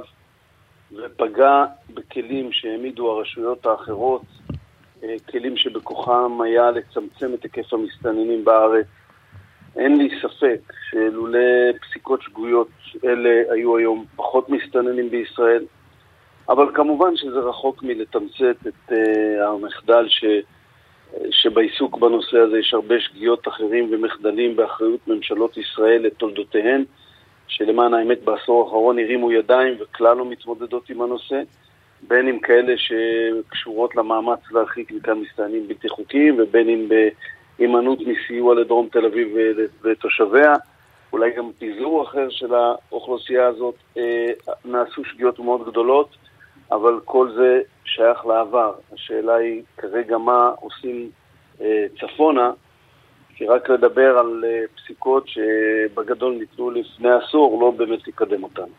ופגע 0.91 1.65
בכלים 1.93 2.51
שהעמידו 2.51 3.11
הרשויות 3.11 3.65
האחרות, 3.65 4.21
אה, 5.03 5.15
כלים 5.31 5.57
שבכוחם 5.57 6.41
היה 6.41 6.71
לצמצם 6.71 7.33
את 7.33 7.43
היקף 7.43 7.73
המסתננים 7.73 8.45
בארץ. 8.45 8.85
אין 9.75 9.97
לי 9.97 10.09
ספק 10.21 10.73
שלולא 10.89 11.39
פסיקות 11.81 12.21
שגויות 12.21 12.69
אלה 13.05 13.53
היו 13.53 13.77
היום 13.77 14.05
פחות 14.15 14.49
מסתננים 14.49 15.09
בישראל, 15.09 15.65
אבל 16.49 16.75
כמובן 16.75 17.15
שזה 17.15 17.39
רחוק 17.39 17.83
מלתמצת 17.83 18.67
את 18.67 18.91
uh, 18.91 18.93
המחדל 19.43 20.05
ש... 20.09 20.25
שבעיסוק 21.31 21.97
בנושא 21.97 22.37
הזה 22.37 22.59
יש 22.59 22.73
הרבה 22.73 22.95
שגיאות 22.99 23.47
אחרים 23.47 23.87
ומחדלים 23.91 24.55
באחריות 24.55 25.07
ממשלות 25.07 25.57
ישראל 25.57 26.01
לתולדותיהן, 26.01 26.83
שלמען 27.47 27.93
האמת 27.93 28.23
בעשור 28.23 28.63
האחרון 28.63 28.99
הרימו 28.99 29.31
ידיים 29.31 29.77
וכלל 29.79 30.17
לא 30.17 30.25
מתמודדות 30.25 30.89
עם 30.89 31.01
הנושא, 31.01 31.41
בין 32.07 32.27
אם 32.27 32.39
כאלה 32.39 32.73
שקשורות 32.77 33.95
למאמץ 33.95 34.39
להרחיק 34.51 34.91
מכאן 34.91 35.17
מסתננים 35.19 35.67
בלתי 35.67 35.89
חוקיים 35.89 36.35
ובין 36.39 36.69
אם 36.69 36.87
בהימנעות 37.57 37.99
מסיוע 38.01 38.55
לדרום 38.55 38.87
תל 38.91 39.05
אביב 39.05 39.27
ותושביה, 39.81 40.55
אולי 41.13 41.31
גם 41.31 41.51
פיזור 41.59 42.03
אחר 42.03 42.29
של 42.29 42.53
האוכלוסייה 42.53 43.47
הזאת, 43.47 43.75
אה, 43.97 44.27
נעשו 44.65 45.05
שגיאות 45.05 45.39
מאוד 45.39 45.69
גדולות. 45.69 46.28
אבל 46.71 46.99
כל 47.05 47.31
זה 47.35 47.61
שייך 47.85 48.25
לעבר. 48.25 48.73
השאלה 48.93 49.35
היא 49.35 49.63
כרגע 49.77 50.17
מה 50.17 50.51
עושים 50.59 51.09
אה, 51.61 51.85
צפונה, 51.99 52.51
כי 53.35 53.47
רק 53.47 53.69
לדבר 53.69 54.17
על 54.19 54.43
אה, 54.47 54.61
פסיקות 54.75 55.23
שבגדול 55.27 56.37
ניתנו 56.39 56.71
לפני 56.71 57.09
עשור 57.11 57.61
לא 57.61 57.71
באמת 57.71 58.07
יקדם 58.07 58.43
אותנו. 58.43 58.73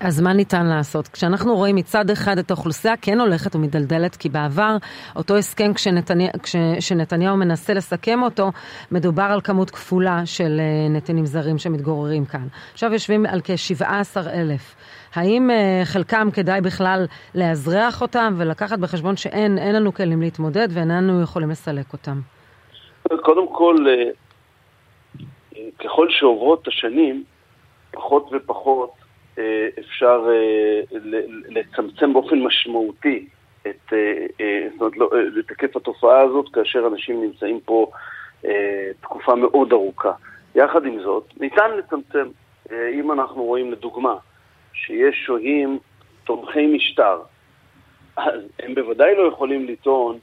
אז 0.00 0.20
מה 0.20 0.32
ניתן 0.32 0.66
לעשות? 0.66 1.08
כשאנחנו 1.08 1.56
רואים 1.56 1.76
מצד 1.76 2.10
אחד 2.10 2.38
את 2.38 2.50
האוכלוסייה 2.50 2.96
כן 2.96 3.20
הולכת 3.20 3.56
ומדלדלת, 3.56 4.16
כי 4.16 4.28
בעבר 4.28 4.76
אותו 5.16 5.36
הסכם 5.36 5.74
כשנתניה, 5.74 6.30
כשנתניהו 6.78 7.36
מנסה 7.36 7.74
לסכם 7.74 8.22
אותו, 8.22 8.50
מדובר 8.92 9.22
על 9.22 9.40
כמות 9.40 9.70
כפולה 9.70 10.26
של 10.26 10.60
אה, 10.60 10.88
נתינים 10.88 11.26
זרים 11.26 11.58
שמתגוררים 11.58 12.24
כאן. 12.24 12.46
עכשיו 12.72 12.92
יושבים 12.92 13.26
על 13.26 13.40
כ-17 13.44 14.16
אלף. 14.32 14.74
האם 15.14 15.50
uh, 15.50 15.84
חלקם 15.84 16.28
כדאי 16.34 16.60
בכלל 16.60 17.06
לאזרח 17.34 18.02
אותם 18.02 18.34
ולקחת 18.38 18.78
בחשבון 18.78 19.16
שאין 19.16 19.74
לנו 19.74 19.94
כלים 19.94 20.20
להתמודד 20.20 20.68
ואיננו 20.70 21.22
יכולים 21.22 21.50
לסלק 21.50 21.92
אותם? 21.92 22.20
קודם 23.22 23.52
כל, 23.52 23.76
uh, 23.76 25.22
ככל 25.84 26.06
שעוברות 26.10 26.68
השנים, 26.68 27.24
פחות 27.90 28.30
ופחות 28.32 28.90
uh, 29.36 29.40
אפשר 29.78 30.26
לצמצם 31.48 32.12
באופן 32.12 32.38
משמעותי 32.42 33.26
את, 33.66 33.92
זאת 34.72 34.80
אומרת, 34.80 34.96
לא, 34.96 35.10
את 35.38 35.50
היקף 35.50 35.76
התופעה 35.76 36.20
הזאת 36.20 36.48
כאשר 36.52 36.86
אנשים 36.92 37.22
נמצאים 37.22 37.60
פה 37.64 37.86
תקופה 39.00 39.34
מאוד 39.34 39.72
ארוכה. 39.72 40.12
יחד 40.54 40.84
עם 40.84 41.00
זאת, 41.02 41.24
ניתן 41.40 41.70
לצמצם. 41.78 42.28
אם 42.72 43.12
אנחנו 43.12 43.42
רואים 43.42 43.72
לדוגמה, 43.72 44.14
שיש 44.74 45.16
שוהים 45.26 45.78
תומכי 46.24 46.66
משטר, 46.66 47.20
אז 48.16 48.40
הם 48.58 48.74
בוודאי 48.74 49.14
לא 49.16 49.28
יכולים 49.28 49.66
לטעון 49.66 50.18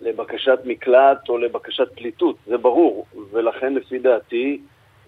לבקשת 0.00 0.58
מקלט 0.64 1.28
או 1.28 1.38
לבקשת 1.38 1.88
פליטות, 1.94 2.36
זה 2.46 2.58
ברור, 2.58 3.06
ולכן 3.32 3.74
לפי 3.74 3.98
דעתי 3.98 4.60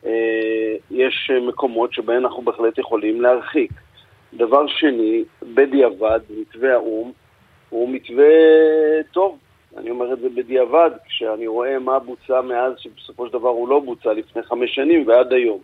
אה, 0.06 0.76
יש 0.90 1.30
מקומות 1.48 1.92
שבהם 1.92 2.22
אנחנו 2.22 2.42
בהחלט 2.42 2.78
יכולים 2.78 3.20
להרחיק. 3.20 3.72
דבר 4.34 4.66
שני, 4.66 5.24
בדיעבד, 5.54 6.20
מתווה 6.30 6.72
האו"ם 6.72 7.12
הוא 7.70 7.88
מתווה 7.88 8.24
טוב, 9.12 9.38
אני 9.76 9.90
אומר 9.90 10.12
את 10.12 10.20
זה 10.20 10.28
בדיעבד, 10.28 10.90
כשאני 11.06 11.46
רואה 11.46 11.78
מה 11.78 11.98
בוצע 11.98 12.40
מאז 12.40 12.72
שבסופו 12.78 13.26
של 13.26 13.32
דבר 13.32 13.48
הוא 13.48 13.68
לא 13.68 13.80
בוצע 13.80 14.12
לפני 14.12 14.42
חמש 14.42 14.74
שנים 14.74 15.08
ועד 15.08 15.32
היום. 15.32 15.60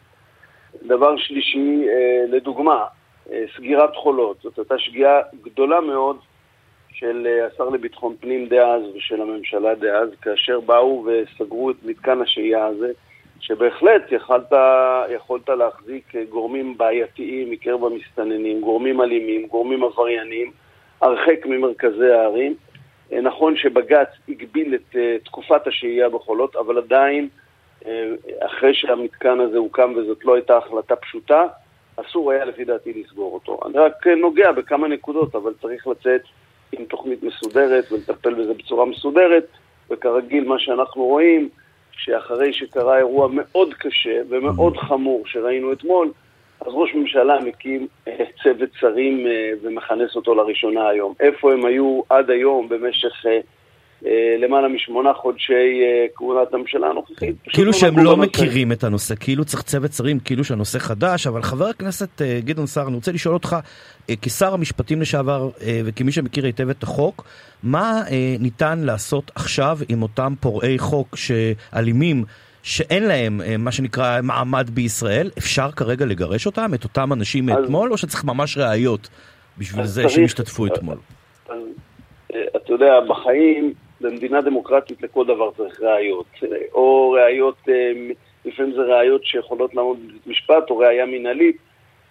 דבר 0.82 1.16
שלישי, 1.16 1.88
אה, 1.88 2.24
לדוגמה, 2.28 2.84
סגירת 3.56 3.96
חולות. 3.96 4.36
זאת 4.42 4.58
הייתה 4.58 4.78
שגיאה 4.78 5.20
גדולה 5.42 5.80
מאוד 5.80 6.16
של 6.92 7.26
אה, 7.26 7.46
השר 7.46 7.68
לביטחון 7.68 8.16
פנים 8.20 8.46
דאז 8.46 8.82
ושל 8.94 9.20
הממשלה 9.20 9.74
דאז, 9.74 10.08
כאשר 10.22 10.60
באו 10.60 11.06
וסגרו 11.06 11.70
את 11.70 11.76
מתקן 11.84 12.20
השהייה 12.20 12.66
הזה, 12.66 12.92
שבהחלט 13.40 14.12
יכלת, 14.12 14.52
יכולת 15.14 15.48
להחזיק 15.48 16.16
אה, 16.16 16.24
גורמים 16.24 16.78
בעייתיים 16.78 17.50
מקרב 17.50 17.84
המסתננים, 17.84 18.60
גורמים 18.60 19.00
אלימים, 19.00 19.46
גורמים 19.46 19.84
עבריינים, 19.84 20.52
הרחק 21.00 21.46
ממרכזי 21.46 22.10
הערים. 22.10 22.54
נכון 23.22 23.56
שבג"ץ 23.56 24.08
הגביל 24.28 24.74
את 24.74 24.96
תקופת 25.24 25.66
השהייה 25.66 26.08
בחולות, 26.08 26.56
אבל 26.56 26.78
עדיין, 26.78 27.28
אחרי 28.40 28.74
שהמתקן 28.74 29.40
הזה 29.40 29.58
הוקם 29.58 29.92
וזאת 29.96 30.24
לא 30.24 30.34
הייתה 30.34 30.56
החלטה 30.56 30.96
פשוטה, 30.96 31.46
אסור 32.00 32.32
היה 32.32 32.44
לפי 32.44 32.64
דעתי 32.64 32.92
לסגור 32.92 33.34
אותו. 33.34 33.60
אני 33.66 33.78
רק 33.78 34.06
נוגע 34.06 34.52
בכמה 34.52 34.88
נקודות, 34.88 35.34
אבל 35.34 35.52
צריך 35.60 35.86
לצאת 35.86 36.22
עם 36.72 36.84
תוכנית 36.84 37.22
מסודרת 37.22 37.92
ולטפל 37.92 38.34
בזה 38.34 38.54
בצורה 38.54 38.84
מסודרת, 38.86 39.46
וכרגיל 39.90 40.48
מה 40.48 40.58
שאנחנו 40.58 41.04
רואים, 41.04 41.48
שאחרי 41.92 42.52
שקרה 42.52 42.98
אירוע 42.98 43.28
מאוד 43.32 43.74
קשה 43.74 44.20
ומאוד 44.28 44.76
חמור 44.76 45.22
שראינו 45.26 45.72
אתמול, 45.72 46.12
אז 46.60 46.72
ראש 46.72 46.94
ממשלה 46.94 47.40
מקים 47.40 47.86
אה, 48.08 48.24
צוות 48.42 48.68
שרים 48.80 49.26
אה, 49.26 49.50
ומכנס 49.62 50.16
אותו 50.16 50.34
לראשונה 50.34 50.88
היום. 50.88 51.14
איפה 51.20 51.52
הם 51.52 51.64
היו 51.64 52.00
עד 52.08 52.30
היום 52.30 52.68
במשך 52.68 53.26
אה, 53.26 53.40
למעלה 54.38 54.68
משמונה 54.68 55.12
חודשי 55.14 55.52
אה, 55.52 56.06
כהונת 56.14 56.54
הממשלה 56.54 56.86
הנוכחית. 56.86 57.36
כאילו 57.48 57.72
שהם 57.72 57.98
לא 57.98 58.16
מכירים 58.16 58.72
את 58.72 58.84
הנושא, 58.84 59.14
כאילו 59.20 59.44
צריך 59.44 59.62
צוות 59.62 59.92
שרים, 59.92 60.18
כאילו 60.20 60.44
שהנושא 60.44 60.78
חדש, 60.78 61.26
אבל 61.26 61.42
חבר 61.42 61.66
הכנסת 61.66 62.22
אה, 62.22 62.40
גדעון 62.44 62.66
סער, 62.66 62.86
אני 62.86 62.94
רוצה 62.94 63.12
לשאול 63.12 63.34
אותך, 63.34 63.56
כשר 64.22 64.54
המשפטים 64.54 65.00
לשעבר 65.00 65.48
וכמי 65.84 66.12
שמכיר 66.12 66.46
היטב 66.46 66.68
את 66.68 66.82
החוק, 66.82 67.24
מה 67.62 68.02
ניתן 68.40 68.78
לעשות 68.78 69.30
עכשיו 69.34 69.78
עם 69.88 70.02
אותם 70.02 70.32
פורעי 70.40 70.78
חוק 70.78 71.16
שאלימים, 71.16 72.24
שאין 72.62 73.02
להם 73.02 73.40
מה 73.58 73.72
שנקרא 73.72 74.20
מעמד 74.22 74.70
בישראל, 74.70 75.30
אפשר 75.38 75.70
כרגע 75.70 76.06
לגרש 76.06 76.46
אותם, 76.46 76.70
את 76.74 76.84
אותם 76.84 77.12
אנשים 77.12 77.46
מאתמול, 77.46 77.92
או 77.92 77.98
שצריך 77.98 78.24
ממש 78.24 78.58
ראיות 78.58 79.08
בשביל 79.58 79.84
זה 79.84 80.08
שהם 80.08 80.24
השתתפו 80.24 80.66
אתמול? 80.66 80.96
אתה 82.56 82.72
יודע, 82.72 82.92
בחיים 83.08 83.74
במדינה 84.00 84.40
דמוקרטית 84.40 85.02
לכל 85.02 85.26
דבר 85.26 85.50
צריך 85.56 85.80
ראיות. 85.80 86.26
או 86.72 87.10
ראיות, 87.10 87.56
אה, 87.68 87.92
לפעמים 88.44 88.72
זה 88.72 88.80
ראיות 88.80 89.24
שיכולות 89.24 89.74
לעמוד 89.74 89.98
בבית 90.08 90.26
משפט, 90.26 90.70
או 90.70 90.78
ראייה 90.78 91.06
מינהלית. 91.06 91.56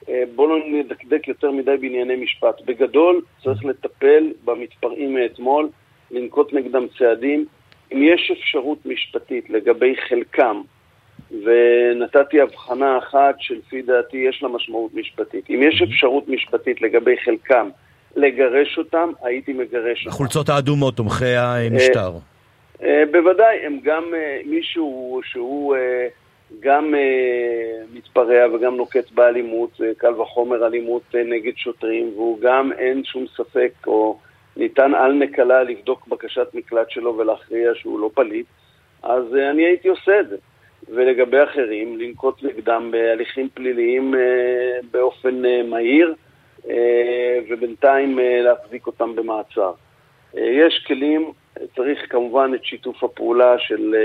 אה, 0.09 0.23
בואו 0.35 0.47
לא 0.47 0.65
נדקדק 0.65 1.27
יותר 1.27 1.51
מדי 1.51 1.77
בענייני 1.77 2.15
משפט. 2.15 2.61
בגדול, 2.65 3.21
צריך 3.43 3.65
לטפל 3.65 4.31
במתפרעים 4.45 5.13
מאתמול, 5.13 5.69
לנקוט 6.11 6.53
נגדם 6.53 6.85
צעדים. 6.97 7.45
אם 7.93 8.03
יש 8.03 8.31
אפשרות 8.31 8.85
משפטית 8.85 9.49
לגבי 9.49 9.95
חלקם, 10.09 10.61
ונתתי 11.31 12.41
הבחנה 12.41 12.97
אחת 12.97 13.35
שלפי 13.39 13.81
דעתי 13.81 14.17
יש 14.17 14.43
לה 14.43 14.49
משמעות 14.49 14.93
משפטית, 14.93 15.49
אם 15.49 15.63
יש 15.63 15.81
אפשרות 15.81 16.27
משפטית 16.27 16.81
לגבי 16.81 17.17
חלקם, 17.17 17.69
לגרש 18.15 18.77
אותם, 18.77 19.09
הייתי 19.21 19.53
מגרש 19.53 19.99
אותם. 19.99 20.09
החולצות 20.09 20.49
האדומות, 20.49 20.95
תומכי 20.95 21.35
המשטר. 21.35 22.11
אה, 22.83 22.87
אה, 22.87 23.03
בוודאי, 23.11 23.57
הם 23.65 23.79
גם 23.83 24.03
אה, 24.13 24.39
מישהו 24.45 25.21
שהוא 25.23 25.75
גם 26.59 26.93
מתפרע 27.93 28.55
וגם 28.55 28.75
נוקט 28.75 29.11
באלימות, 29.11 29.81
קל 29.97 30.21
וחומר 30.21 30.67
אלימות 30.67 31.15
נגד 31.25 31.51
שוטרים, 31.55 32.11
והוא 32.15 32.39
גם, 32.41 32.71
אין 32.77 33.03
שום 33.03 33.25
ספק, 33.37 33.71
או 33.87 34.19
ניתן 34.57 34.93
על 34.95 35.13
נקלה 35.13 35.63
לבדוק 35.63 36.07
בקשת 36.07 36.47
מקלט 36.53 36.89
שלו 36.89 37.17
ולהכריע 37.17 37.71
שהוא 37.75 37.99
לא 37.99 38.09
פליט, 38.13 38.45
אז 39.03 39.23
אני 39.51 39.65
הייתי 39.65 39.87
עושה 39.87 40.19
את 40.19 40.29
זה. 40.29 40.37
ולגבי 40.89 41.43
אחרים, 41.43 41.99
לנקוט 41.99 42.43
נגדם 42.43 42.91
בהליכים 42.91 43.49
פליליים 43.53 44.13
באופן 44.91 45.41
מהיר. 45.69 46.15
אה, 46.69 47.39
ובינתיים 47.49 48.19
אה, 48.19 48.41
להחזיק 48.41 48.87
אותם 48.87 49.15
במעצר. 49.15 49.71
אה, 50.37 50.41
יש 50.41 50.83
כלים, 50.87 51.31
צריך 51.75 51.99
כמובן 52.09 52.51
את 52.55 52.65
שיתוף 52.65 53.03
הפעולה 53.03 53.59
של 53.59 53.95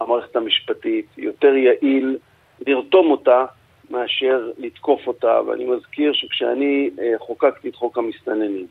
המערכת 0.00 0.36
המשפטית, 0.36 1.06
יותר 1.18 1.54
יעיל 1.54 2.18
לרתום 2.66 3.10
אותה 3.10 3.44
מאשר 3.90 4.50
לתקוף 4.58 5.06
אותה, 5.06 5.40
ואני 5.46 5.64
מזכיר 5.64 6.12
שכשאני 6.12 6.90
חוקקתי 7.18 7.68
את 7.68 7.74
חוק 7.74 7.98
המסתננים 7.98 8.66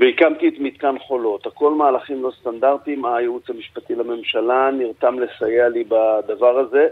והקמתי 0.00 0.48
את 0.48 0.54
מתקן 0.58 0.98
חולות, 0.98 1.46
הכל 1.46 1.74
מהלכים 1.74 2.22
לא 2.22 2.32
סטנדרטיים, 2.40 3.04
הייעוץ 3.04 3.50
המשפטי 3.50 3.94
לממשלה 3.94 4.70
נרתם 4.70 5.18
לסייע 5.18 5.68
לי 5.68 5.84
בדבר 5.84 6.58
הזה. 6.58 6.88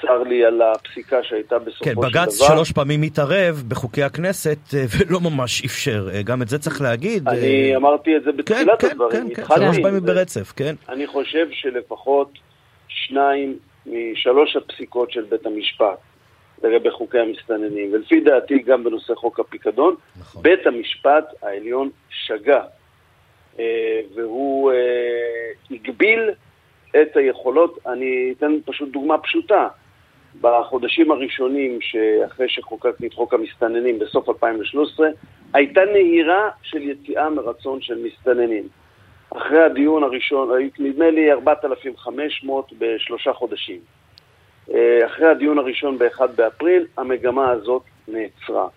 צר 0.00 0.22
לי 0.22 0.44
על 0.44 0.62
הפסיקה 0.62 1.22
שהייתה 1.22 1.58
בסופו 1.58 1.84
כן, 1.84 1.90
של 1.90 1.96
דבר. 1.96 2.10
כן, 2.10 2.20
בג"ץ 2.20 2.42
שלוש 2.48 2.72
פעמים 2.72 3.02
התערב 3.02 3.62
בחוקי 3.68 4.02
הכנסת 4.02 4.58
אה, 4.74 4.84
ולא 4.98 5.20
ממש 5.20 5.64
אפשר, 5.64 6.08
אה, 6.14 6.22
גם 6.22 6.42
את 6.42 6.48
זה 6.48 6.58
צריך 6.58 6.80
להגיד. 6.80 7.28
אני 7.28 7.72
אה, 7.72 7.76
אמרתי 7.76 8.16
את 8.16 8.22
זה 8.22 8.32
בתחילת 8.32 8.80
כן, 8.80 8.90
הדברים. 8.90 9.34
כן, 9.34 9.44
כן, 9.44 9.54
שלוש 9.54 9.78
פעמים 9.82 10.00
ברצף, 10.00 10.52
כן. 10.56 10.74
אני 10.88 11.06
חושב 11.06 11.46
שלפחות 11.50 12.32
שניים 12.88 13.58
משלוש 13.86 14.56
הפסיקות 14.56 15.12
של 15.12 15.24
בית 15.30 15.46
המשפט 15.46 15.98
לגבי 16.62 16.90
חוקי 16.90 17.18
המסתננים, 17.18 17.92
ולפי 17.92 18.20
דעתי 18.20 18.58
גם 18.58 18.84
בנושא 18.84 19.14
חוק 19.14 19.40
הפיקדון, 19.40 19.94
נכון. 20.20 20.42
בית 20.42 20.66
המשפט 20.66 21.24
העליון 21.42 21.90
שגה, 22.10 22.62
והוא 24.14 24.72
הגביל 25.70 26.30
את 26.90 27.16
היכולות. 27.16 27.78
אני 27.86 28.34
אתן 28.36 28.52
פשוט 28.64 28.88
דוגמה 28.88 29.18
פשוטה. 29.18 29.68
בחודשים 30.40 31.10
הראשונים 31.10 31.78
שאחרי 31.80 32.48
שחוקקתי 32.48 33.06
את 33.06 33.12
חוק 33.12 33.34
המסתננים 33.34 33.98
בסוף 33.98 34.28
2013, 34.28 35.08
הייתה 35.54 35.80
נהירה 35.92 36.50
של 36.62 36.82
יציאה 36.82 37.30
מרצון 37.30 37.80
של 37.80 37.98
מסתננים. 38.04 38.68
אחרי 39.36 39.62
הדיון 39.62 40.02
הראשון, 40.02 40.50
נדמה 40.78 41.10
לי 41.10 41.32
4,500 41.32 42.72
בשלושה 42.78 43.32
חודשים. 43.32 43.80
אה, 44.74 45.06
אחרי 45.06 45.26
הדיון 45.28 45.58
הראשון 45.58 45.98
ב-1 45.98 46.26
באפריל, 46.36 46.86
המגמה 46.96 47.50
הזאת 47.50 47.82
נעצרה. 48.08 48.68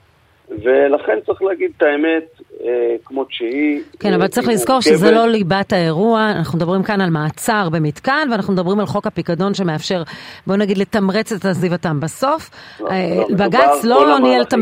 ולכן 0.49 1.19
צריך 1.25 1.41
להגיד 1.41 1.71
את 1.77 1.81
האמת 1.83 2.23
אה, 2.63 2.95
כמות 3.05 3.27
שהיא. 3.31 3.81
כן, 3.99 4.13
אבל 4.13 4.27
צריך 4.27 4.47
לזכור 4.47 4.81
שזה 4.81 5.11
לא 5.11 5.27
ליבת 5.27 5.73
האירוע, 5.73 6.31
אנחנו 6.37 6.57
מדברים 6.57 6.83
כאן 6.83 7.01
על 7.01 7.09
מעצר 7.09 7.69
במתקן, 7.71 8.27
ואנחנו 8.31 8.53
מדברים 8.53 8.79
על 8.79 8.85
חוק 8.85 9.07
הפיקדון 9.07 9.53
שמאפשר, 9.53 10.03
בוא 10.47 10.55
נגיד, 10.55 10.77
לתמרץ 10.77 11.31
את 11.31 11.45
עזיבתם 11.45 11.99
בסוף. 11.99 12.49
לא, 12.79 12.89
אה, 12.89 13.15
לא, 13.17 13.27
בג"ץ 13.37 13.83
לא 13.83 14.19
ניהל 14.19 14.41
את 14.41 14.53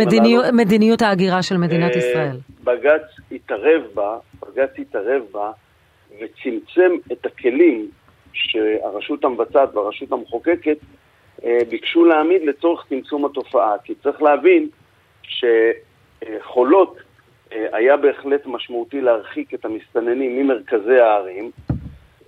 מדיניות 0.53 1.01
ההגירה 1.01 1.43
של 1.43 1.57
מדינת 1.57 1.91
אה, 1.91 1.97
ישראל. 1.97 2.37
בג"ץ 2.63 3.01
התערב 3.31 3.81
בה, 3.93 4.17
בג"ץ 4.41 4.69
התערב 4.77 5.21
בה, 5.31 5.51
וצמצם 6.21 6.91
את 7.11 7.25
הכלים 7.25 7.87
שהרשות 8.33 9.23
המבצעת 9.23 9.75
והרשות 9.75 10.11
המחוקקת 10.11 10.77
אה, 11.45 11.57
ביקשו 11.69 12.05
להעמיד 12.05 12.41
לצורך 12.45 12.85
צמצום 12.89 13.25
התופעה. 13.25 13.73
כי 13.83 13.93
צריך 14.03 14.21
להבין, 14.21 14.69
שחולות 15.29 16.97
אה, 17.53 17.65
היה 17.73 17.97
בהחלט 17.97 18.41
משמעותי 18.45 19.01
להרחיק 19.01 19.53
את 19.53 19.65
המסתננים 19.65 20.37
ממרכזי 20.37 20.99
הערים, 20.99 21.51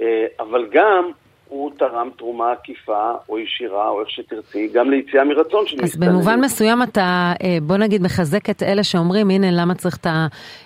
אה, 0.02 0.26
אבל 0.40 0.68
גם 0.72 1.12
הוא 1.48 1.72
תרם 1.78 2.10
תרומה 2.18 2.52
עקיפה 2.52 3.12
או 3.30 3.40
ישירה, 3.40 3.90
או 3.90 4.02
איך 4.02 4.10
שתרצי, 4.10 4.70
גם 4.74 4.92
ליציאה 4.92 5.24
מרצון 5.24 5.68
של 5.68 5.78
מסתננים. 5.82 6.10
אז 6.10 6.16
במובן 6.16 6.40
מסוים 6.40 6.84
אתה, 6.84 7.34
אה, 7.44 7.58
בוא 7.62 7.78
נגיד, 7.78 8.02
מחזק 8.02 8.50
את 8.50 8.64
אלה 8.64 8.84
שאומרים, 8.84 9.30
הנה 9.30 9.48
למה 9.52 9.76
צריך 9.76 9.98
את 9.98 10.08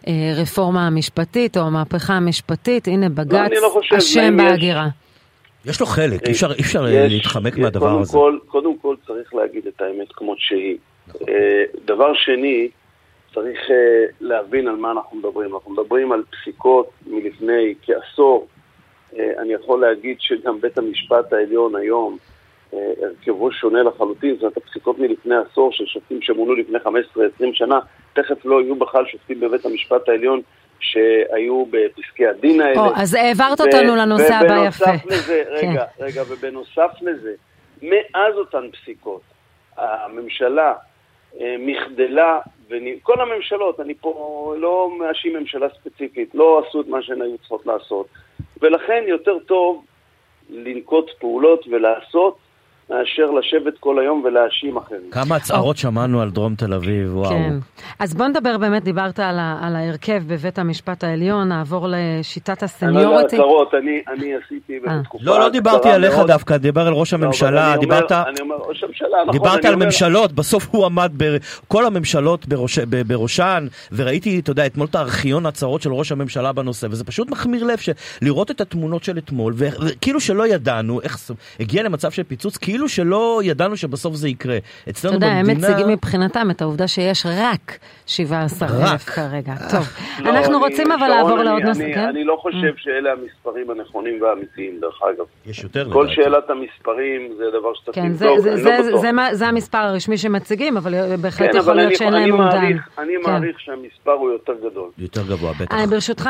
הרפורמה 0.08 0.88
המשפטית 0.88 1.58
או 1.58 1.62
המהפכה 1.62 2.13
המשפטית, 2.13 2.88
הנה 2.88 3.10
בג"ץ 3.10 3.52
לא, 3.52 3.62
לא 3.62 3.98
אשם 3.98 4.38
בהגירה. 4.38 4.88
יש 5.65 5.80
לו 5.80 5.86
חלק, 5.86 6.28
אי 6.28 6.32
אפשר, 6.32 6.52
אפשר 6.60 6.86
להתחמק 6.89 7.58
מהדבר 7.58 7.88
קודם 7.88 8.02
הזה. 8.02 8.12
כל, 8.12 8.38
קודם 8.48 8.78
כל 8.78 8.95
צריך 9.08 9.34
להגיד 9.34 9.67
את 9.67 9.82
האמת 9.82 10.08
כמות 10.13 10.38
שהיא. 10.39 10.78
נכון. 11.08 11.30
אה, 11.30 11.63
דבר 11.86 12.13
שני, 12.13 12.70
צריך 13.34 13.60
אה, 13.72 14.06
להבין 14.22 14.68
על 14.68 14.76
מה 14.76 14.91
אנחנו 14.91 15.18
מדברים. 15.18 15.54
אנחנו 15.56 15.72
מדברים 15.72 16.12
על 16.12 16.24
פסיקות 16.32 16.89
מלפני 17.08 17.74
כעשור. 17.82 18.48
אה, 19.18 19.32
אני 19.41 19.54
יכול 19.54 19.82
להגיד 19.82 20.18
שגם 20.20 20.62
בית 20.62 20.78
המשפט 20.78 21.34
העליון 21.34 21.76
היום, 21.76 22.18
הרכבו 23.02 23.52
שונה 23.52 23.84
לחלוטין, 23.84 24.34
זאת 24.34 24.41
אומרת, 24.41 24.58
הפסיקות 24.58 25.00
מלפני 25.00 25.36
עשור 25.36 25.72
של 25.72 25.86
שופטים 25.86 26.22
שמונו 26.22 26.54
לפני 26.56 26.78
15-20 26.80 26.89
שנה, 27.54 27.80
תכף 28.13 28.46
לא 28.46 28.62
יהיו 28.62 28.76
בכלל 28.76 29.06
שופטים 29.06 29.39
בבית 29.39 29.65
המשפט 29.65 30.10
העליון 30.10 30.41
שהיו 30.80 31.65
בפסקי 31.65 32.28
הדין 32.28 32.62
האלה. 32.62 32.80
או, 32.80 32.91
אז 32.96 33.13
העברת 33.13 33.62
אותנו 33.62 33.96
לנושא 33.96 34.34
הבא 34.34 34.65
יפה. 34.68 34.86
ובנוסף 34.86 35.06
לזה, 35.06 35.44
רגע, 35.50 35.86
כן. 35.98 36.04
רגע, 36.04 36.22
ובנוסף 36.30 36.91
לזה, 37.02 37.34
מאז 37.82 38.36
אותן 38.36 38.72
פסיקות, 38.72 39.22
הממשלה 39.78 40.74
מחדלה, 41.60 42.39
כל 43.04 43.21
הממשלות, 43.21 43.80
אני 43.80 43.93
פה 43.93 44.56
לא 44.58 44.89
מאשים 45.00 45.36
ממשלה 45.36 45.67
ספציפית, 45.69 46.36
לא 46.36 46.63
עשו 46.67 46.82
את 46.82 46.88
מה 46.88 47.02
שהן 47.02 47.21
היו 47.21 47.38
צריכות 47.38 47.65
לעשות. 47.65 48.08
ולכן 48.62 49.04
יותר 49.08 49.39
טוב 49.39 49.86
לנקוט 50.50 51.12
פעולות 51.19 51.65
ולעשות 51.67 52.38
מאשר 52.89 53.32
לשבת 53.32 53.74
כל 53.80 54.00
היום 54.00 54.24
ולהאשים 54.26 54.78
אחרים. 54.78 55.12
כמה 55.12 55.36
הצהרות 55.36 55.78
שמענו 55.78 56.21
על 56.21 56.30
דרום 56.30 56.56
תל 56.56 56.74
אביב, 56.74 57.17
וואו. 57.17 57.30
כן. 57.30 57.54
אז 58.00 58.13
בוא 58.13 58.28
נדבר 58.28 58.58
באמת, 58.58 58.84
דיברת 58.84 59.19
על, 59.19 59.39
ה, 59.39 59.60
על 59.62 59.76
ההרכב 59.76 60.24
בבית 60.28 60.60
המשפט 60.60 61.04
העליון, 61.04 61.48
נעבור 61.48 61.88
לשיטת 61.89 62.63
הסניוריטי. 62.63 63.06
אני 63.06 63.13
לא 63.13 63.19
הצהרות, 63.19 63.74
אני, 63.74 64.02
אני 64.08 64.34
עשיתי 64.36 64.80
אה. 64.88 64.98
בתקופה... 65.00 65.26
לא, 65.26 65.39
לא 65.39 65.50
דיברתי 65.50 65.89
עליך 65.89 66.15
מאוד. 66.15 66.28
דווקא, 66.28 66.58
דיבר 66.58 66.88
על 66.88 66.93
ראש 66.93 67.13
לא, 67.13 67.17
הממשלה, 67.24 67.76
לא, 67.76 67.82
דיברת... 67.82 68.12
אני 68.12 68.41
אומר, 68.41 68.56
ראש 68.56 68.84
הממשלה, 68.84 69.08
נכון. 69.21 69.32
דיברת 69.32 69.65
על 69.65 69.74
אומר... 69.74 69.86
ממשלות, 69.86 70.32
בסוף 70.32 70.67
הוא 70.71 70.86
עמד 70.86 71.12
בכל 71.17 71.86
הממשלות 71.86 72.48
בראש, 72.48 72.80
בראשן, 72.80 73.67
וראיתי, 73.91 74.39
אתה 74.39 74.52
יודע, 74.52 74.65
אתמול 74.65 74.88
את 74.88 74.95
הארכיון 74.95 75.45
הצהרות 75.45 75.82
של 75.82 75.93
ראש 75.93 76.12
הממשלה 76.12 76.52
בנושא, 76.52 76.88
וזה 76.91 77.04
פשוט 77.04 77.30
מחמיר 77.30 77.63
לב, 77.63 77.78
לראות 78.21 78.52
את 78.52 78.62
התמונות 78.62 79.04
של 79.04 79.17
אתמול, 79.17 79.54
וכאילו 79.56 80.19
שלא 80.19 80.48
ידענו 80.48 81.02
איך 81.02 81.32
הגיע 81.60 81.84
למצב 81.84 82.12
של 82.12 82.24
פיצוץ, 82.24 82.58
כאילו 82.58 82.75
כאילו 82.76 82.90
שלא 82.90 83.42
ידענו 83.44 83.78
שבסוף 83.78 84.16
זה 84.16 84.30
יקרה. 84.30 84.58
אצלנו 84.90 85.14
במדינה... 85.14 85.42
אתה 85.42 85.52
יודע, 85.52 85.52
הם 85.52 85.74
מציגים 85.74 85.94
מבחינתם 85.94 86.48
את 86.52 86.62
העובדה 86.62 86.88
שיש 86.88 87.26
רק 87.26 87.78
17 88.06 88.68
אלף 88.68 89.04
כרגע. 89.16 89.54
טוב, 89.72 89.88
לא, 90.20 90.30
אנחנו 90.30 90.60
רוצים 90.60 90.92
אבל 90.92 91.08
לעבור 91.08 91.38
לעוד 91.38 91.62
נושא. 91.62 91.94
כן? 91.94 92.08
אני 92.08 92.24
לא 92.24 92.38
חושב 92.42 92.74
mm. 92.76 92.84
שאלה 92.84 93.10
המספרים 93.12 93.70
הנכונים 93.70 94.22
והאמיתיים, 94.22 94.80
דרך 94.82 95.00
אגב. 95.04 95.26
יש 95.46 95.64
יותר. 95.64 95.90
כל 95.94 96.08
שאלת 96.08 96.50
המספרים 96.50 97.34
זה 97.38 97.44
דבר 97.60 97.74
שצריך 97.74 97.96
כן, 97.96 98.06
לבדוק, 98.06 98.48
אני 98.48 98.64
לא 98.64 98.72
בטוח. 98.88 99.32
זה 99.32 99.48
המספר 99.48 99.78
הרשמי 99.78 100.18
שמציגים, 100.18 100.78
אבל 100.78 101.16
בהחלט 101.22 101.52
כן, 101.52 101.58
יכול 101.58 101.74
להיות 101.74 101.96
שאין 101.96 102.14
להם 102.14 102.32
אומדן. 102.32 102.78
אני 102.98 103.14
כן. 103.24 103.32
מעריך 103.32 103.60
שהמספר 103.60 104.12
הוא 104.12 104.32
יותר 104.32 104.54
גדול. 104.70 104.90
יותר 104.98 105.22
גבוה, 105.24 105.54
בטח. 105.60 105.76
ברשותך 105.90 106.30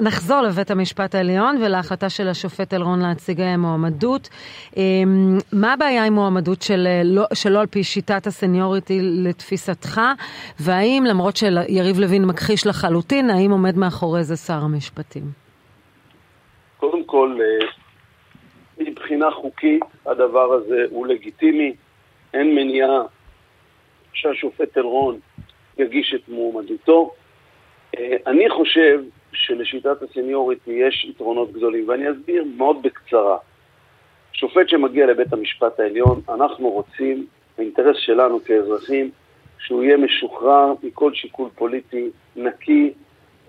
נחזור 0.00 0.40
לבית 0.40 0.70
המשפט 0.70 1.14
העליון 1.14 1.62
ולהחלטה 1.64 2.08
של 2.08 2.28
השופט 2.28 2.74
אלרון 2.74 3.00
להציג 3.00 3.42
מועמדות. 3.58 4.28
אמ, 4.76 5.38
מה 5.72 5.76
הבעיה 5.76 6.04
עם 6.04 6.12
מועמדות 6.12 6.62
של, 6.62 6.86
לא, 7.04 7.22
שלא 7.34 7.60
על 7.60 7.66
פי 7.66 7.84
שיטת 7.84 8.26
הסניוריטי 8.26 8.98
לתפיסתך, 9.02 10.00
והאם 10.60 11.04
למרות 11.06 11.36
שיריב 11.36 11.98
לוין 11.98 12.24
מכחיש 12.24 12.66
לחלוטין, 12.66 13.30
האם 13.30 13.50
עומד 13.50 13.76
מאחורי 13.76 14.24
זה 14.24 14.36
שר 14.36 14.58
המשפטים? 14.62 15.22
קודם 16.76 17.04
כל, 17.04 17.38
אה, 17.40 17.66
מבחינה 18.78 19.30
חוקית 19.30 19.82
הדבר 20.06 20.52
הזה 20.52 20.84
הוא 20.90 21.06
לגיטימי, 21.06 21.74
אין 22.34 22.54
מניעה 22.54 23.02
שהשופט 24.12 24.78
אלרון 24.78 25.18
יגיש 25.78 26.14
את 26.14 26.28
מועמדותו. 26.28 27.14
אה, 27.98 28.16
אני 28.26 28.50
חושב 28.50 29.00
שלשיטת 29.32 30.02
הסניוריטי 30.02 30.70
יש 30.70 31.06
יתרונות 31.10 31.52
גדולים, 31.52 31.88
ואני 31.88 32.10
אסביר 32.10 32.44
מאוד 32.56 32.82
בקצרה. 32.82 33.36
שופט 34.32 34.68
שמגיע 34.68 35.06
לבית 35.06 35.32
המשפט 35.32 35.80
העליון, 35.80 36.20
אנחנו 36.28 36.70
רוצים, 36.70 37.26
האינטרס 37.58 37.96
שלנו 37.96 38.44
כאזרחים, 38.44 39.10
שהוא 39.58 39.82
יהיה 39.82 39.96
משוחרר 39.96 40.72
מכל 40.82 41.14
שיקול 41.14 41.48
פוליטי, 41.54 42.10
נקי, 42.36 42.92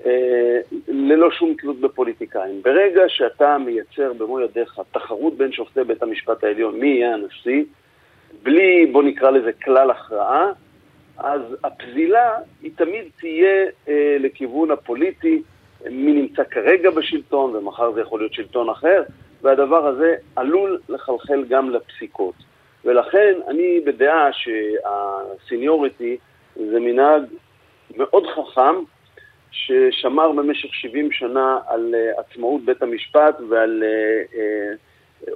אה, 0.06 0.60
ללא 0.88 1.32
שום 1.32 1.54
תלות 1.58 1.80
בפוליטיקאים. 1.80 2.62
ברגע 2.62 3.02
שאתה 3.08 3.58
מייצר 3.58 4.14
במו 4.14 4.42
ידיך 4.42 4.82
תחרות 4.92 5.38
בין 5.38 5.52
שופטי 5.52 5.84
בית 5.84 6.04
המשפט 6.04 6.44
העליון, 6.44 6.80
מי 6.80 6.88
יהיה 6.88 7.14
הנשיא, 7.14 7.64
בלי, 8.44 8.86
בוא 8.92 9.04
נקרא 9.04 9.32
לזה 9.32 9.52
כלל 9.54 9.92
הכרעה, 9.92 10.52
אז 11.18 11.42
הפזילה 11.64 12.32
היא 12.62 12.72
תמיד 12.76 13.06
תהיה 13.20 13.66
אה, 13.88 14.18
לכיוון 14.20 14.72
הפוליטי, 14.72 15.42
מי 15.92 16.14
נמצא 16.14 16.44
כרגע 16.44 16.90
בשלטון 16.90 17.56
ומחר 17.56 17.92
זה 17.92 18.02
יכול 18.02 18.20
להיות 18.20 18.34
שלטון 18.34 18.70
אחר, 18.70 19.04
והדבר 19.44 19.88
הזה 19.88 20.16
עלול 20.36 20.80
לחלחל 20.90 21.44
גם 21.50 21.70
לפסיקות. 21.70 22.36
ולכן 22.86 23.34
אני 23.48 23.80
בדעה 23.86 24.30
שהסיניוריטי 24.34 26.18
זה 26.56 26.80
מנהג 26.80 27.24
מאוד 27.98 28.24
חכם, 28.28 28.76
ששמר 29.52 30.32
במשך 30.32 30.74
70 30.74 31.12
שנה 31.12 31.60
על 31.68 31.96
uh, 31.96 32.20
עצמאות 32.20 32.66
בית 32.66 32.82
המשפט 32.82 33.36
ועל... 33.50 33.84
Uh, 33.84 34.36
uh, 34.36 35.34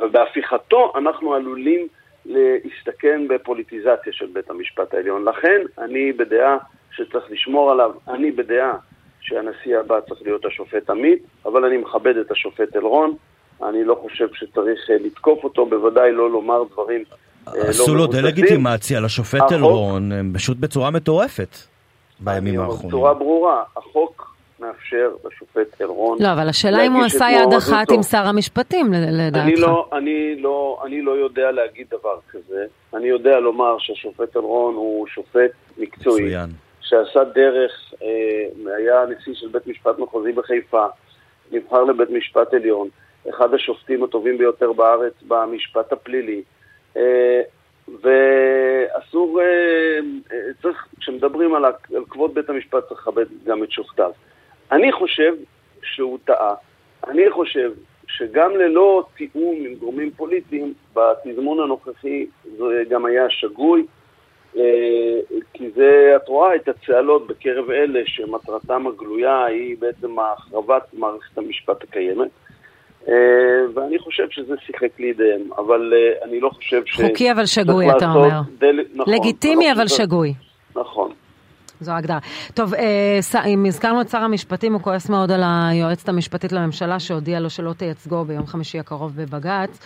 ובהפיכתו 0.00 0.92
אנחנו 0.96 1.34
עלולים 1.34 1.88
להסתכן 2.26 3.28
בפוליטיזציה 3.28 4.12
של 4.12 4.26
בית 4.26 4.50
המשפט 4.50 4.94
העליון. 4.94 5.24
לכן 5.24 5.62
אני 5.78 6.12
בדעה 6.12 6.56
שצריך 6.92 7.30
לשמור 7.30 7.72
עליו, 7.72 7.92
אני 8.08 8.30
בדעה 8.30 8.76
שהנשיא 9.24 9.78
הבא 9.78 10.00
צריך 10.08 10.22
להיות 10.22 10.44
השופט 10.44 10.90
עמית, 10.90 11.22
אבל 11.44 11.64
אני 11.64 11.76
מכבד 11.76 12.16
את 12.16 12.30
השופט 12.30 12.76
אלרון, 12.76 13.14
אני 13.62 13.84
לא 13.84 13.94
חושב 14.02 14.28
שצריך 14.34 14.90
אה, 14.90 14.96
לתקוף 15.04 15.44
אותו, 15.44 15.66
בוודאי 15.66 16.12
לא 16.12 16.30
לומר 16.30 16.62
דברים 16.72 17.04
אה, 17.48 17.52
לא 17.56 17.62
עשו 17.62 17.94
לו 17.94 18.06
דה-לגיטימציה 18.06 19.00
לשופט 19.00 19.52
אלרון, 19.52 20.10
פשוט 20.34 20.56
בצורה 20.56 20.90
מטורפת 20.90 21.56
בימים 22.20 22.60
האחרונים. 22.60 22.88
בצורה 22.88 23.14
ברורה, 23.14 23.62
החוק 23.76 24.34
מאפשר 24.60 25.10
לשופט 25.26 25.80
אלרון... 25.80 26.18
לא, 26.20 26.32
אבל 26.32 26.48
השאלה 26.48 26.86
אם 26.86 26.92
הוא 26.92 27.04
עשה 27.04 27.26
יד 27.30 27.52
אחת 27.58 27.90
עם 27.90 28.02
שר 28.02 28.26
המשפטים, 28.26 28.92
לדעתך. 28.92 29.46
אני 29.46 29.56
לא, 29.56 29.88
אני, 29.92 30.36
לא, 30.40 30.82
אני 30.86 31.02
לא 31.02 31.10
יודע 31.10 31.50
להגיד 31.50 31.86
דבר 31.90 32.18
כזה. 32.30 32.64
אני 32.94 33.08
יודע 33.08 33.40
לומר 33.40 33.76
שהשופט 33.78 34.36
אלרון 34.36 34.74
הוא 34.74 35.06
שופט 35.06 35.50
מקצועי. 35.78 36.24
מצוין. 36.24 36.50
שעשה 36.84 37.24
דרך, 37.24 37.94
אה, 38.02 38.74
היה 38.76 39.04
נשיא 39.06 39.34
של 39.34 39.48
בית 39.48 39.66
משפט 39.66 39.98
מחוזי 39.98 40.32
בחיפה, 40.32 40.86
נבחר 41.52 41.84
לבית 41.84 42.10
משפט 42.10 42.54
עליון, 42.54 42.88
אחד 43.28 43.54
השופטים 43.54 44.04
הטובים 44.04 44.38
ביותר 44.38 44.72
בארץ 44.72 45.12
במשפט 45.28 45.92
הפלילי. 45.92 46.42
אה, 46.96 47.42
ואסור, 47.88 49.40
אה, 49.40 49.98
צריך, 50.62 50.86
כשמדברים 51.00 51.54
על, 51.54 51.64
על 51.64 52.04
כבוד 52.10 52.34
בית 52.34 52.48
המשפט 52.50 52.88
צריך 52.88 53.00
לכבד 53.00 53.26
גם 53.44 53.64
את 53.64 53.70
שופטיו. 53.70 54.10
אני 54.72 54.92
חושב 54.92 55.34
שהוא 55.82 56.18
טעה. 56.24 56.54
אני 57.06 57.30
חושב 57.30 57.72
שגם 58.06 58.56
ללא 58.56 59.04
תיאום 59.16 59.56
עם 59.58 59.74
גורמים 59.74 60.10
פוליטיים, 60.10 60.74
בתזמון 60.94 61.60
הנוכחי 61.60 62.26
זה 62.56 62.82
גם 62.88 63.04
היה 63.06 63.30
שגוי. 63.30 63.86
אה, 64.56 64.62
כי 65.52 65.70
זה, 65.70 66.12
את 66.16 66.28
רואה 66.28 66.56
את 66.56 66.68
הצהלות 66.68 67.26
בקרב 67.26 67.70
אלה 67.70 68.00
שמטרתם 68.06 68.86
הגלויה 68.86 69.44
היא 69.44 69.76
בעצם 69.78 70.16
החרבת 70.18 70.82
מערכת 70.92 71.38
המשפט 71.38 71.82
הקיימת. 71.82 72.28
אה, 73.08 73.14
ואני 73.74 73.98
חושב 73.98 74.26
שזה 74.30 74.54
שיחק 74.66 75.00
לידיהם, 75.00 75.52
אבל 75.58 75.92
אה, 75.96 76.28
אני 76.28 76.40
לא 76.40 76.50
חושב 76.50 76.82
ש... 76.86 77.00
חוקי 77.00 77.32
אבל 77.32 77.46
שגוי, 77.46 77.90
אתה 77.90 78.12
אומר. 78.12 78.40
דל... 78.58 78.80
נכון, 78.94 79.14
לגיטימי 79.14 79.72
אבל 79.72 79.88
ש... 79.88 79.96
שגוי. 79.96 80.34
נכון. 80.76 81.10
זו 81.80 81.92
ההגדרה. 81.92 82.18
טוב, 82.54 82.74
אם 83.46 83.64
הזכרנו 83.68 84.00
את 84.00 84.08
שר 84.08 84.18
המשפטים, 84.18 84.72
הוא 84.72 84.80
כועס 84.80 85.08
מאוד 85.08 85.30
על 85.30 85.42
היועצת 85.44 86.08
המשפטית 86.08 86.52
לממשלה 86.52 87.00
שהודיעה 87.00 87.40
לו 87.40 87.50
שלא 87.50 87.72
תייצגו 87.72 88.24
ביום 88.24 88.46
חמישי 88.46 88.78
הקרוב 88.78 89.12
בבג"ץ. 89.16 89.78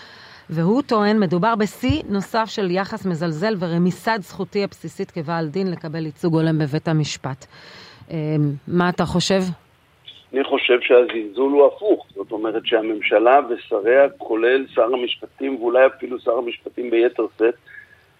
והוא 0.50 0.82
טוען, 0.82 1.20
מדובר 1.20 1.54
בשיא 1.54 2.02
נוסף 2.08 2.44
של 2.46 2.70
יחס 2.70 3.06
מזלזל 3.06 3.54
ורמיסת 3.58 4.18
זכותי 4.20 4.64
הבסיסית 4.64 5.10
כבעל 5.10 5.46
דין 5.46 5.70
לקבל 5.70 6.06
ייצוג 6.06 6.34
הולם 6.34 6.58
בבית 6.58 6.88
המשפט. 6.88 7.46
אמ, 8.10 8.16
מה 8.68 8.88
אתה 8.88 9.04
חושב? 9.04 9.40
אני 10.32 10.44
חושב 10.44 10.80
שהזלזול 10.80 11.52
הוא 11.52 11.66
הפוך, 11.66 12.06
זאת 12.14 12.32
אומרת 12.32 12.66
שהממשלה 12.66 13.40
ושריה, 13.50 14.08
כולל 14.18 14.66
שר 14.74 14.94
המשפטים 14.94 15.56
ואולי 15.56 15.86
אפילו 15.86 16.20
שר 16.20 16.38
המשפטים 16.38 16.90
ביתר 16.90 17.26
שאת, 17.38 17.54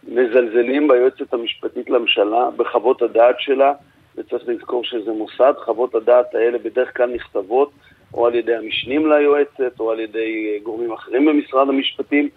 מזלזלים 0.09 0.89
ביועצת 0.89 1.35
המשפטית 1.35 1.91
לממשלה, 1.91 2.51
בחוות 2.57 3.03
הדעת 3.03 3.37
שלה, 3.39 3.73
וצריך 4.17 4.43
לזכור 4.49 4.85
שזה 4.85 5.13
מוסד, 5.13 5.53
חוות 5.65 5.95
הדעת 5.95 6.35
האלה 6.35 6.59
בדרך 6.59 6.97
כלל 6.97 7.15
נכתבות 7.15 7.71
או 8.15 8.27
על 8.27 8.35
ידי 8.35 8.55
המשנים 8.55 9.13
ליועצת, 9.13 9.81
או 9.81 9.91
על 9.91 10.01
ידי 10.01 10.53
אה, 10.53 10.59
גורמים 10.63 10.93
אחרים 10.93 11.25
במשרד 11.25 11.69
המשפטים, 11.69 12.29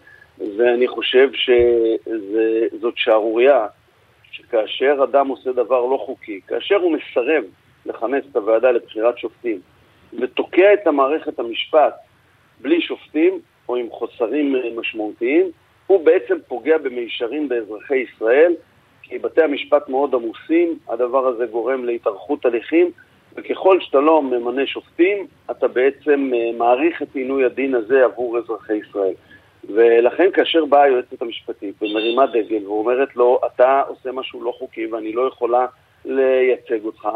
ואני 0.58 0.88
חושב 0.88 1.30
שזאת 1.34 2.94
שערורייה, 2.98 3.68
שכאשר 4.32 5.00
אדם 5.04 5.28
עושה 5.28 5.52
דבר 5.52 5.86
לא 5.86 6.04
חוקי, 6.06 6.40
כאשר 6.48 6.76
הוא 6.76 6.92
מסרב 6.92 7.44
לכנס 7.86 8.24
את 8.32 8.36
הוועדה 8.36 8.72
לבחירת 8.72 9.18
שופטים, 9.18 9.60
ותוקע 10.20 10.74
את 10.74 10.88
המערכת 10.88 11.40
המשפט 11.40 11.94
בלי 12.62 12.82
שופטים, 12.82 13.40
או 13.70 13.76
עם 13.76 13.90
חוסרים 13.90 14.56
אה, 14.56 14.62
משמעותיים, 14.76 15.52
הוא 15.88 16.06
בעצם 16.06 16.36
פוגע 16.48 16.78
במישרין 16.78 17.50
באזרחי 17.50 17.96
ישראל, 17.96 18.54
כי 19.04 19.20
בתי 19.20 19.42
המשפט 19.44 19.90
מאוד 19.90 20.16
עמוסים, 20.16 20.80
הדבר 20.90 21.28
הזה 21.28 21.46
גורם 21.46 21.86
להתארכות 21.86 22.46
הליכים, 22.46 22.92
וככל 23.36 23.80
שאתה 23.82 24.00
לא 24.00 24.22
ממנה 24.22 24.66
שופטים, 24.66 25.28
אתה 25.52 25.68
בעצם 25.68 26.32
אה, 26.34 26.58
מעריך 26.58 27.02
את 27.02 27.16
עינוי 27.16 27.46
הדין 27.46 27.76
הזה 27.76 28.06
עבור 28.06 28.38
אזרחי 28.38 28.74
ישראל. 28.74 29.14
ולכן 29.70 30.32
כאשר 30.34 30.66
באה 30.66 30.84
היועצת 30.84 31.22
המשפטית 31.22 31.76
ומרימה 31.82 32.26
דגל 32.26 32.68
ואומרת 32.68 33.16
לו, 33.16 33.40
אתה 33.46 33.82
עושה 33.88 34.12
משהו 34.12 34.44
לא 34.44 34.54
חוקי 34.60 34.86
ואני 34.88 35.14
לא 35.14 35.28
יכולה 35.28 35.66
לייצג 36.06 36.86
אותך, 36.86 37.08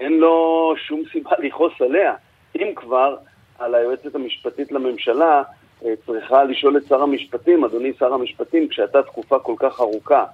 אין 0.00 0.18
לו 0.18 0.74
שום 0.76 1.02
סיבה 1.12 1.30
לכעוס 1.44 1.72
עליה. 1.80 2.14
אם 2.56 2.72
כבר, 2.76 3.16
על 3.58 3.74
היועצת 3.74 4.14
המשפטית 4.14 4.72
לממשלה 4.72 5.42
אה, 5.84 5.94
צריכה 6.06 6.44
לשאול 6.44 6.76
את 6.76 6.86
שר 6.88 7.02
המשפטים, 7.02 7.64
אדוני 7.64 7.92
שר 7.98 8.14
המשפטים, 8.14 8.68
כשאתה 8.68 9.02
תקופה 9.02 9.38
כל 9.38 9.54
כך 9.58 9.80
ארוכה 9.80 10.24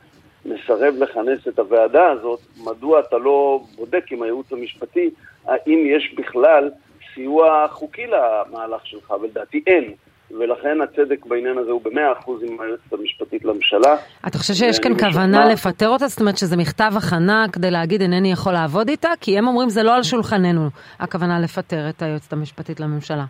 מסרב 0.46 0.94
לכנס 0.98 1.48
את 1.48 1.58
הוועדה 1.58 2.08
הזאת, 2.10 2.40
מדוע 2.64 3.00
אתה 3.00 3.18
לא 3.18 3.60
בודק 3.76 4.12
עם 4.12 4.22
הייעוץ 4.22 4.52
המשפטי 4.52 5.10
האם 5.46 5.84
יש 5.96 6.14
בכלל 6.16 6.70
סיוע 7.14 7.66
חוקי 7.70 8.06
למהלך 8.06 8.86
שלך, 8.86 9.10
ולדעתי 9.10 9.62
אין. 9.66 9.94
ולכן 10.30 10.80
הצדק 10.80 11.26
בעניין 11.26 11.58
הזה 11.58 11.70
הוא 11.70 11.82
במאה 11.84 12.12
אחוז 12.12 12.42
עם 12.42 12.60
היועצת 12.60 12.92
המשפטית 12.92 13.44
לממשלה. 13.44 13.96
אתה 14.26 14.38
חושב 14.38 14.54
שיש 14.54 14.78
כאן 14.78 14.98
כוונה 14.98 15.38
משוכנע... 15.38 15.52
לפטר 15.52 15.88
אותה? 15.88 16.06
זאת 16.06 16.20
אומרת 16.20 16.38
שזה 16.38 16.56
מכתב 16.56 16.92
הכנה 16.96 17.46
כדי 17.52 17.70
להגיד 17.70 18.00
אינני 18.00 18.32
יכול 18.32 18.52
לעבוד 18.52 18.88
איתה? 18.88 19.08
כי 19.20 19.38
הם 19.38 19.46
אומרים 19.46 19.68
זה 19.68 19.82
לא 19.82 19.94
על 19.94 20.02
שולחננו, 20.02 20.68
הכוונה 20.98 21.40
לפטר 21.40 21.88
את 21.88 22.02
היועצת 22.02 22.32
המשפטית 22.32 22.80
לממשלה. 22.80 23.24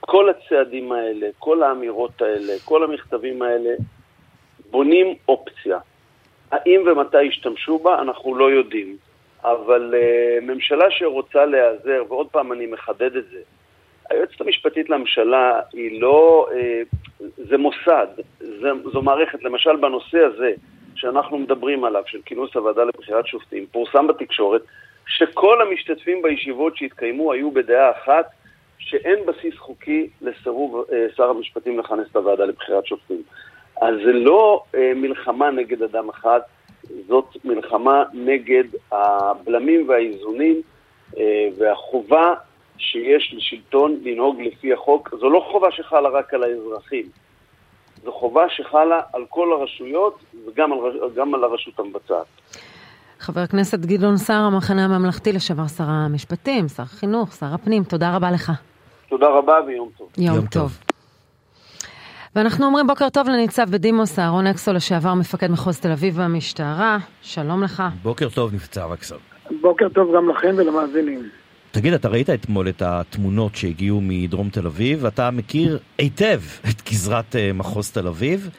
כל 0.00 0.30
הצעדים 0.30 0.92
האלה, 0.92 1.26
כל 1.38 1.62
האמירות 1.62 2.22
האלה, 2.22 2.52
כל 2.64 2.84
המכתבים 2.84 3.42
האלה, 3.42 3.70
בונים 4.70 5.14
אופציה. 5.28 5.78
האם 6.50 6.82
ומתי 6.86 7.22
ישתמשו 7.22 7.78
בה, 7.78 8.00
אנחנו 8.00 8.34
לא 8.34 8.50
יודעים. 8.50 8.96
אבל 9.44 9.94
uh, 9.94 10.44
ממשלה 10.44 10.90
שרוצה 10.90 11.44
להיעזר, 11.44 12.02
ועוד 12.08 12.26
פעם 12.30 12.52
אני 12.52 12.66
מחדד 12.66 13.16
את 13.16 13.24
זה, 13.30 13.38
היועצת 14.10 14.40
המשפטית 14.40 14.90
לממשלה 14.90 15.60
היא 15.72 16.00
לא, 16.00 16.48
uh, 16.50 17.24
זה 17.36 17.58
מוסד, 17.58 18.06
זה, 18.40 18.68
זו 18.92 19.02
מערכת, 19.02 19.42
למשל 19.42 19.76
בנושא 19.76 20.18
הזה 20.18 20.52
שאנחנו 20.94 21.38
מדברים 21.38 21.84
עליו, 21.84 22.02
של 22.06 22.18
כינוס 22.24 22.56
הוועדה 22.56 22.84
לבחירת 22.84 23.26
שופטים, 23.26 23.66
פורסם 23.72 24.06
בתקשורת 24.06 24.62
שכל 25.06 25.62
המשתתפים 25.62 26.22
בישיבות 26.22 26.76
שהתקיימו 26.76 27.32
היו 27.32 27.50
בדעה 27.50 27.90
אחת 27.90 28.26
שאין 28.78 29.18
בסיס 29.26 29.54
חוקי 29.58 30.08
לסירוב 30.22 30.84
uh, 30.88 31.16
שר 31.16 31.30
המשפטים 31.30 31.78
לכנס 31.78 32.06
את 32.10 32.16
הוועדה 32.16 32.44
לבחירת 32.44 32.86
שופטים. 32.86 33.22
אז 33.80 33.94
זה 34.04 34.12
לא 34.12 34.62
uh, 34.72 34.78
מלחמה 34.96 35.50
נגד 35.50 35.82
אדם 35.82 36.08
אחד, 36.08 36.40
זאת 37.08 37.36
מלחמה 37.44 38.02
נגד 38.12 38.64
הבלמים 38.92 39.88
והאיזונים 39.88 40.62
אה, 41.18 41.48
והחובה 41.58 42.34
שיש 42.78 43.34
לשלטון 43.36 44.00
לנהוג 44.02 44.40
לפי 44.40 44.72
החוק. 44.72 45.14
זו 45.20 45.30
לא 45.30 45.46
חובה 45.52 45.68
שחלה 45.70 46.08
רק 46.08 46.34
על 46.34 46.42
האזרחים, 46.42 47.06
זו 48.04 48.12
חובה 48.12 48.48
שחלה 48.48 49.00
על 49.12 49.24
כל 49.28 49.52
הרשויות 49.52 50.18
וגם 50.46 50.72
על, 50.72 50.78
על 51.34 51.44
הרשות 51.44 51.78
המבצעת. 51.78 52.26
חבר 53.18 53.40
הכנסת 53.40 53.78
גדעון 53.78 54.16
סער, 54.16 54.44
המחנה 54.44 54.84
הממלכתי, 54.84 55.32
לשעבר 55.32 55.66
שר 55.66 55.84
המשפטים, 55.86 56.68
שר 56.68 56.82
החינוך, 56.82 57.32
שר 57.32 57.54
הפנים, 57.54 57.84
תודה 57.84 58.16
רבה 58.16 58.30
לך. 58.30 58.52
תודה 59.08 59.28
רבה 59.28 59.58
ויום 59.66 59.88
טוב. 59.98 60.08
יום, 60.18 60.36
יום 60.36 60.46
טוב. 60.46 60.62
טוב. 60.62 60.87
ואנחנו 62.36 62.66
אומרים 62.66 62.86
בוקר 62.86 63.08
טוב 63.08 63.28
לניצב 63.28 63.70
בדימוס 63.70 64.18
אהרון 64.18 64.46
אקסו, 64.46 64.72
לשעבר 64.72 65.14
מפקד 65.14 65.50
מחוז 65.50 65.80
תל 65.80 65.92
אביב 65.92 66.22
במשטרה. 66.22 66.98
שלום 67.22 67.62
לך. 67.62 67.82
בוקר 68.02 68.28
טוב, 68.28 68.52
ניצב 68.52 68.92
אקסו. 68.92 69.14
בוקר 69.60 69.88
טוב 69.88 70.16
גם 70.16 70.30
לכם 70.30 70.54
ולמאזינים. 70.56 71.28
תגיד, 71.70 71.92
אתה 71.92 72.08
ראית 72.08 72.30
אתמול 72.30 72.68
את 72.68 72.82
התמונות 72.82 73.56
שהגיעו 73.56 74.00
מדרום 74.02 74.48
תל 74.48 74.66
אביב, 74.66 75.06
אתה 75.06 75.30
מכיר 75.30 75.78
היטב 75.98 76.40
את 76.70 76.90
גזרת 76.90 77.36
אה, 77.36 77.50
מחוז 77.54 77.90
תל 77.90 78.06
אביב. 78.08 78.50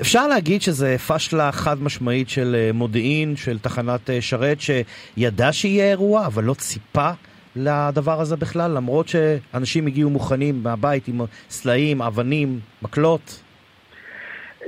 אפשר 0.00 0.28
להגיד 0.28 0.62
שזה 0.62 0.96
פשלה 0.98 1.52
חד 1.52 1.82
משמעית 1.82 2.28
של 2.28 2.56
אה, 2.58 2.70
מודיעין, 2.74 3.36
של 3.36 3.58
תחנת 3.58 4.10
אה, 4.10 4.20
שרת, 4.20 4.58
שידע 4.60 5.52
שיהיה 5.52 5.90
אירוע, 5.90 6.26
אבל 6.26 6.44
לא 6.44 6.54
ציפה 6.54 7.10
לדבר 7.58 8.20
הזה 8.20 8.36
בכלל, 8.36 8.70
למרות 8.70 9.08
שאנשים 9.08 9.86
הגיעו 9.86 10.10
מוכנים 10.10 10.62
מהבית 10.62 11.08
עם 11.08 11.20
סלעים, 11.50 12.02
אבנים, 12.02 12.58
מקלות? 12.82 13.42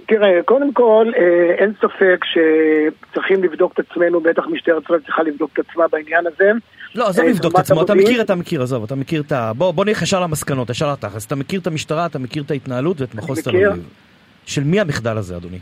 תראה, 0.07 0.43
קודם 0.45 0.73
כל, 0.73 1.07
אה, 1.17 1.55
אין 1.59 1.73
ספק 1.79 2.25
שצריכים 2.25 3.45
לבדוק 3.45 3.73
את 3.73 3.79
עצמנו, 3.91 4.21
בטח 4.21 4.43
משטרת 4.53 4.83
ישראל 4.85 5.01
צריכה 5.01 5.23
לבדוק 5.23 5.51
את 5.53 5.59
עצמה 5.69 5.85
בעניין 5.93 6.27
הזה. 6.27 6.51
לא, 6.95 7.09
עזוב 7.09 7.25
אה, 7.25 7.31
לבדוק 7.31 7.55
את 7.55 7.59
עצמו, 7.59 7.83
אתה 7.83 7.95
מכיר, 7.95 8.21
אתה 8.21 8.35
מכיר, 8.35 8.63
עזוב, 8.63 8.85
אתה 8.85 8.95
מכיר 8.95 9.23
את 9.27 9.33
ה... 9.33 9.53
בוא, 9.53 9.73
בוא 9.73 9.85
נלך 9.85 10.03
ישר 10.03 10.21
למסקנות, 10.21 10.71
ישר 10.71 10.93
לתכלס. 10.93 11.27
אתה 11.27 11.37
מכיר 11.37 11.61
את 11.61 11.67
המשטרה, 11.67 12.07
אתה 12.07 12.19
מכיר 12.19 12.43
את 12.43 12.51
ההתנהלות 12.51 13.01
ואת 13.01 13.15
מחוז 13.15 13.41
תל 13.43 13.51
אביב. 13.51 13.89
של 14.47 14.65
מי 14.65 14.81
המחדל 14.81 15.17
הזה, 15.17 15.37
אדוני? 15.37 15.59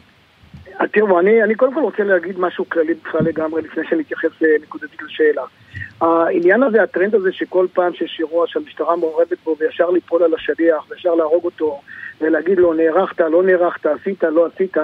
תראו, 0.86 1.20
אני, 1.20 1.42
אני 1.42 1.54
קודם 1.54 1.74
כל 1.74 1.80
רוצה 1.80 2.04
להגיד 2.04 2.38
משהו 2.38 2.68
כללי 2.68 2.94
בכלל 2.94 3.20
לגמרי 3.24 3.62
לפני 3.62 3.82
שאני 3.88 4.02
אתייחס 4.02 4.42
נקודתית 4.62 5.02
לשאלה. 5.02 5.42
העניין 6.00 6.62
הזה, 6.62 6.82
הטרנד 6.82 7.14
הזה 7.14 7.32
שכל 7.32 7.66
פעם 7.72 7.94
שיש 7.94 8.16
אירוע 8.20 8.46
שהמשטרה 8.46 8.96
מעורבת 8.96 9.38
בו 9.44 9.56
וישר 9.58 9.90
ליפול 9.90 10.22
על 10.22 10.34
השליח 10.34 10.90
וישר 10.90 11.14
להרוג 11.14 11.44
אותו 11.44 11.80
ולהגיד 12.20 12.58
לו 12.58 12.74
נערכת, 12.74 13.20
לא 13.20 13.42
נערכת, 13.42 13.86
עשית, 13.86 14.24
לא 14.24 14.46
עשית, 14.46 14.76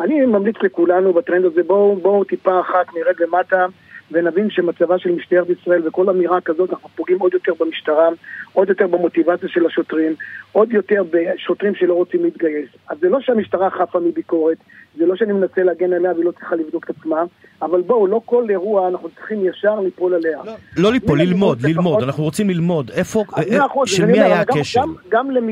אני 0.00 0.26
ממליץ 0.26 0.56
לכולנו 0.62 1.12
בטרנד 1.12 1.44
הזה 1.44 1.62
בואו 1.62 1.96
בוא, 1.96 2.24
טיפה 2.24 2.60
אחת 2.60 2.86
נרד 2.94 3.14
למטה 3.20 3.66
ונבין 4.12 4.50
שמצבה 4.50 4.98
של 4.98 5.12
משטרת 5.12 5.46
ישראל 5.50 5.88
וכל 5.88 6.08
אמירה 6.08 6.40
כזאת 6.40 6.70
אנחנו 6.70 6.88
פוגעים 6.88 7.18
עוד 7.20 7.34
יותר 7.34 7.52
במשטרה, 7.60 8.08
עוד 8.52 8.68
יותר 8.68 8.86
במוטיבציה 8.86 9.48
של 9.48 9.66
השוטרים, 9.66 10.14
עוד 10.52 10.72
יותר 10.72 11.02
בשוטרים 11.10 11.74
שלא 11.74 11.94
רוצים 11.94 12.24
להתגייס. 12.24 12.68
אז 12.88 12.98
זה 13.00 13.08
לא 13.08 13.20
שהמשטרה 13.20 13.70
חפה 13.70 14.00
מביקורת, 14.00 14.56
זה 14.96 15.06
לא 15.06 15.16
שאני 15.16 15.32
מנסה 15.32 15.62
להגן 15.62 15.92
עליה 15.92 16.12
והיא 16.12 16.24
לא 16.24 16.30
צריכה 16.30 16.56
לבדוק 16.56 16.84
את 16.84 16.96
עצמה, 16.96 17.22
אבל 17.62 17.80
בואו, 17.80 18.06
לא 18.06 18.20
כל 18.24 18.46
אירוע 18.50 18.88
אנחנו 18.88 19.08
צריכים 19.08 19.44
ישר 19.44 19.80
ליפול 19.80 20.14
עליה. 20.14 20.38
לא, 20.44 20.52
לא 20.76 20.92
ליפול, 20.92 21.20
ללמוד, 21.20 21.62
ללמוד, 21.62 22.02
אנחנו 22.02 22.24
רוצים 22.24 22.50
ללמוד. 22.50 22.90
איפה, 22.90 23.24
אה, 23.38 23.86
של 23.86 24.06
מי 24.06 24.20
היה 24.20 24.40
הכשל? 24.40 24.80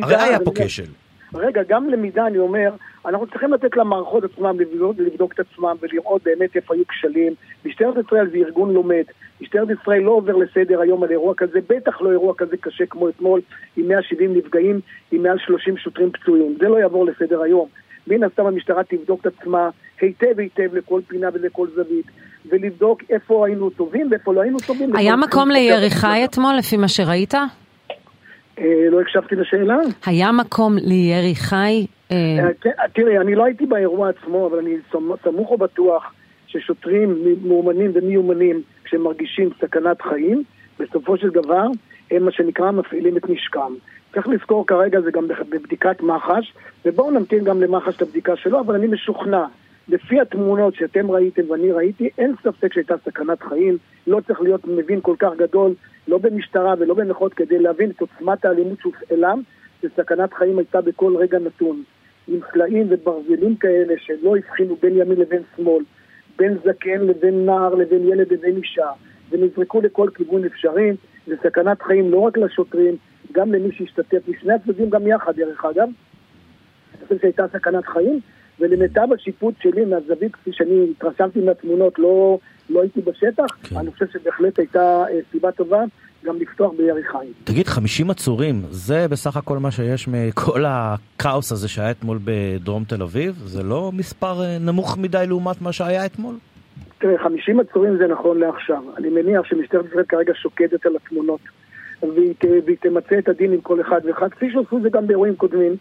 הרי 0.03 0.17
היה 0.17 0.41
פה 0.41 0.53
כשל. 0.55 0.91
רגע, 1.35 1.61
גם 1.69 1.89
למידה, 1.89 2.27
אני 2.27 2.39
אומר, 2.39 2.71
אנחנו 3.07 3.27
צריכים 3.27 3.53
לתת 3.53 3.77
למערכות 3.77 4.25
עצמם 4.25 4.61
לבדוק, 4.61 4.97
לבדוק 4.99 5.33
את 5.33 5.41
עצמם 5.41 5.77
ולראות 5.81 6.23
באמת 6.25 6.57
איפה 6.57 6.75
היו 6.75 6.87
כשלים. 6.87 7.33
משטרת 7.65 7.95
ישראל 8.07 8.31
זה 8.31 8.37
ארגון 8.37 8.75
לומד. 8.75 9.05
משטרת 9.41 9.69
ישראל 9.71 10.03
לא 10.03 10.11
עובר 10.11 10.37
לסדר 10.37 10.81
היום 10.81 11.03
על 11.03 11.11
אירוע 11.11 11.35
כזה, 11.35 11.59
בטח 11.69 12.01
לא 12.01 12.11
אירוע 12.11 12.35
כזה 12.39 12.57
קשה 12.57 12.87
כמו 12.87 13.09
אתמול, 13.09 13.41
עם 13.77 13.89
170 13.89 14.37
נפגעים, 14.37 14.81
עם 15.13 15.23
מעל 15.23 15.39
30 15.39 15.77
שוטרים 15.77 16.11
פצועים. 16.11 16.57
זה 16.61 16.69
לא 16.69 16.77
יעבור 16.79 17.07
לסדר 17.07 17.43
היום. 17.43 17.69
מן 18.07 18.25
הסתם 18.25 18.47
המשטרה 18.47 18.85
תבדוק 18.85 19.21
את 19.21 19.27
עצמה 19.27 19.71
היטב 20.01 20.39
היטב 20.39 20.75
לכל 20.75 21.01
פינה 21.09 21.29
ולכל 21.33 21.69
זווית, 21.75 22.07
ולבדוק 22.47 23.03
איפה 23.11 23.47
היינו 23.47 23.71
טובים 23.71 24.09
ואיפה 24.11 24.35
לא 24.35 24.41
היינו 24.41 24.59
טובים. 24.67 24.97
היה 24.97 25.17
מקום 25.17 25.51
לירי 25.51 25.91
חי 25.91 26.25
אתמול, 26.25 26.55
לפי 26.59 26.77
מה 26.77 26.89
שראית? 26.89 27.35
אה, 27.35 28.65
לא 28.91 29.01
הקשבתי 29.01 29.35
לשאלה. 29.35 29.77
היה 30.07 30.33
מקום 30.33 30.77
לירי 30.77 31.35
חי? 31.35 31.87
אה, 32.11 32.39
אה, 32.39 32.49
כן, 32.61 32.71
תראי, 32.95 33.19
אני 33.19 33.35
לא 33.35 33.45
הייתי 33.45 33.67
באירוע 33.67 34.09
עצמו, 34.09 34.47
אבל 34.47 34.59
אני 34.59 34.77
סמוך 35.23 35.51
ובטוח 35.51 36.13
ששוטרים 36.47 37.23
מאומנים 37.45 37.91
ומיומנים, 37.95 38.63
כשהם 38.85 39.03
מרגישים 39.03 39.51
סכנת 39.61 40.03
חיים, 40.03 40.43
בסופו 40.81 41.17
של 41.17 41.31
דבר 41.31 41.67
הם 42.11 42.25
מה 42.25 42.31
שנקרא 42.31 42.71
מפעילים 42.71 43.17
את 43.17 43.29
נשקם. 43.29 43.75
צריך 44.15 44.29
לזכור 44.29 44.67
כרגע 44.67 45.01
זה 45.01 45.11
גם 45.11 45.29
בבדיקת 45.29 46.01
מח"ש, 46.01 46.53
ובואו 46.85 47.11
נמתין 47.11 47.45
גם 47.45 47.63
למח"ש 47.63 47.97
את 47.97 48.03
הבדיקה 48.03 48.37
שלו, 48.37 48.61
אבל 48.61 48.75
אני 48.75 48.87
משוכנע, 48.87 49.45
לפי 49.89 50.21
התמונות 50.21 50.75
שאתם 50.75 51.11
ראיתם 51.11 51.51
ואני 51.51 51.73
ראיתי, 51.73 52.09
אין 52.19 52.35
ספק 52.43 52.73
שהייתה 52.73 52.95
סכנת 53.05 53.43
חיים, 53.43 53.77
לא 54.07 54.21
צריך 54.27 54.41
להיות 54.41 54.67
מבין 54.67 55.01
כל 55.01 55.15
כך 55.19 55.31
גדול, 55.39 55.75
לא 56.09 56.19
במשטרה 56.19 56.75
ולא 56.79 56.95
במחאות, 56.95 57.35
כדי 57.35 57.59
להבין 57.59 57.91
את 57.91 58.01
עוצמת 58.01 58.45
האלימות 58.45 58.81
שהופעלה, 58.81 59.35
שסכנת 59.83 60.35
חיים 60.35 60.59
הייתה 60.59 60.81
בכל 60.81 61.17
רגע 61.17 61.39
נתון. 61.39 61.83
עם 62.29 62.41
סלעים 62.53 62.87
וברזלים 62.91 63.57
כאלה 63.57 63.95
שלא 63.99 64.37
הבחינו 64.37 64.77
בין 64.83 64.93
ימין 64.97 65.19
לבין 65.19 65.43
שמאל, 65.57 65.85
בין 66.39 66.59
זקן 66.65 67.01
לבין 67.01 67.47
נער 67.47 67.75
לבין 67.75 68.09
ילד 68.09 68.33
לבין 68.33 68.57
אישה, 68.57 68.91
ונזרקו 69.31 69.81
לכל 69.81 70.09
כיוון 70.15 70.45
אפשרי, 70.45 70.93
זה 71.27 71.35
סכנת 71.43 71.83
חיים 71.83 72.11
לא 72.11 72.19
רק 72.19 72.39
לשוטרים, 72.39 72.97
גם 73.33 73.53
למי 73.53 73.73
שהשתתף, 73.73 74.29
משני 74.29 74.53
הצדדים 74.53 74.91
גם 74.91 75.07
יחד 75.07 75.37
דרך 75.37 75.65
אגב. 75.65 75.89
אני 76.95 77.03
חושב 77.03 77.21
שהייתה 77.21 77.45
סכנת 77.53 77.87
חיים, 77.87 78.21
ולמיטב 78.61 79.13
השיפוט 79.15 79.55
שלי 79.61 79.85
מהזווית, 79.85 80.35
כפי 80.35 80.53
שאני 80.53 80.87
התרשמתי 80.91 81.41
מהתמונות, 81.41 81.99
לא, 81.99 82.39
לא 82.71 82.83
הייתי 82.83 83.01
בשטח, 83.01 83.47
כן. 83.63 83.77
אני 83.77 83.91
חושב 83.91 84.07
שבהחלט 84.13 84.59
הייתה 84.59 85.05
אה, 85.11 85.19
סיבה 85.33 85.53
טובה 85.53 85.85
גם 86.27 86.37
לפתוח 86.37 86.73
בירי 86.77 87.03
חיים. 87.05 87.33
תגיד, 87.45 87.67
50 87.67 88.11
עצורים, 88.11 88.63
זה 88.71 89.09
בסך 89.09 89.37
הכל 89.37 89.59
מה 89.59 89.71
שיש 89.71 90.09
מכל 90.09 90.65
הכאוס 90.67 91.53
הזה 91.53 91.69
שהיה 91.69 91.91
אתמול 91.91 92.19
בדרום 92.25 92.85
תל 92.85 93.03
אביב? 93.03 93.35
זה 93.45 93.63
לא 93.63 93.91
מספר 93.93 94.43
אה, 94.43 94.59
נמוך 94.59 94.99
מדי 94.99 95.25
לעומת 95.29 95.63
מה 95.63 95.73
שהיה 95.73 96.07
אתמול? 96.07 96.35
תראה, 96.99 97.19
50 97.25 97.61
עצורים 97.61 97.97
זה 97.99 98.07
נכון 98.07 98.39
לעכשיו. 98.39 98.83
אני 98.97 99.09
מניח 99.09 99.45
שמשטרת 99.45 99.85
ישראל 99.87 100.05
כרגע 100.05 100.33
שוקדת 100.35 100.87
על 100.87 100.97
התמונות. 100.97 101.41
והיא, 102.03 102.35
והיא 102.65 102.77
תמצה 102.81 103.19
את 103.19 103.29
הדין 103.29 103.53
עם 103.53 103.61
כל 103.61 103.81
אחד 103.81 104.01
ואחד, 104.05 104.29
כפי 104.31 104.51
שעשו 104.53 104.81
זה 104.83 104.91
גם 104.91 105.07
באירועים 105.07 105.37
קודמים. 105.37 105.77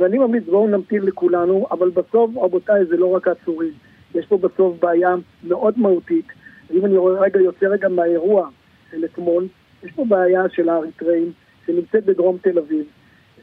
ואני 0.00 0.18
ממליץ, 0.18 0.44
בואו 0.44 0.68
נמתין 0.68 1.02
לכולנו, 1.02 1.66
אבל 1.70 1.90
בסוף, 1.90 2.30
רבותיי, 2.36 2.84
זה 2.84 2.96
לא 2.96 3.06
רק 3.06 3.28
העצורים. 3.28 3.72
יש 4.14 4.26
פה 4.26 4.38
בסוף 4.38 4.76
בעיה 4.80 5.14
מאוד 5.44 5.78
מהותית. 5.78 6.26
אם 6.70 6.84
אני 6.86 6.94
רגע, 7.20 7.40
יוצא 7.40 7.66
רגע 7.66 7.88
מהאירוע 7.88 8.48
של 8.90 9.04
אתמול, 9.04 9.46
יש 9.84 9.92
פה 9.92 10.04
בעיה 10.08 10.42
של 10.48 10.68
האריתראים 10.68 11.32
שנמצאת 11.66 12.04
בדרום 12.04 12.38
תל 12.42 12.58
אביב, 12.58 12.84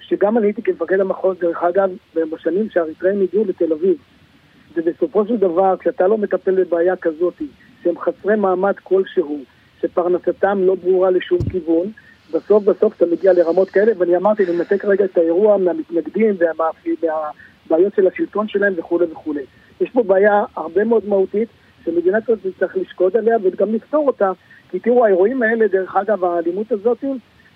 שגם 0.01 0.37
אני 0.37 0.47
הייתי 0.47 0.61
כמפקד 0.61 0.99
המחוז, 0.99 1.37
דרך 1.39 1.63
אגב, 1.63 1.89
בשנים 2.15 2.69
שהאריתראים 2.69 3.21
הגיעו 3.21 3.45
לתל 3.45 3.73
אביב. 3.73 3.97
ובסופו 4.75 5.27
של 5.27 5.37
דבר, 5.37 5.75
כשאתה 5.79 6.07
לא 6.07 6.17
מטפל 6.17 6.63
בבעיה 6.63 6.95
כזאת, 6.95 7.41
שהם 7.83 7.99
חסרי 7.99 8.35
מעמד 8.35 8.73
כלשהו, 8.83 9.39
שפרנסתם 9.81 10.59
לא 10.63 10.75
ברורה 10.75 11.11
לשום 11.11 11.39
כיוון, 11.51 11.91
בסוף 12.33 12.63
בסוף 12.63 12.97
אתה 12.97 13.05
מגיע 13.05 13.33
לרמות 13.33 13.69
כאלה, 13.69 13.91
ואני 13.97 14.17
אמרתי, 14.17 14.43
אני 14.43 14.51
מנתק 14.51 14.85
רגע 14.85 15.05
את 15.05 15.17
האירוע 15.17 15.57
מהמתנגדים 15.57 16.35
והבעיות 17.01 17.93
של 17.95 18.07
השלטון 18.07 18.47
שלהם 18.47 18.73
וכולי 18.77 19.05
וכולי. 19.11 19.43
יש 19.81 19.89
פה 19.89 20.03
בעיה 20.03 20.43
הרבה 20.55 20.83
מאוד 20.83 21.07
מהותית, 21.07 21.49
שמדינת 21.85 22.23
ישראל 22.23 22.53
צריך 22.59 22.77
לשקוד 22.77 23.17
עליה 23.17 23.37
וגם 23.43 23.73
לפתור 23.73 24.07
אותה, 24.07 24.31
כי 24.71 24.79
תראו, 24.79 25.05
האירועים 25.05 25.43
האלה, 25.43 25.67
דרך 25.67 25.95
אגב, 25.95 26.23
האלימות 26.25 26.71
הזאת, 26.71 27.03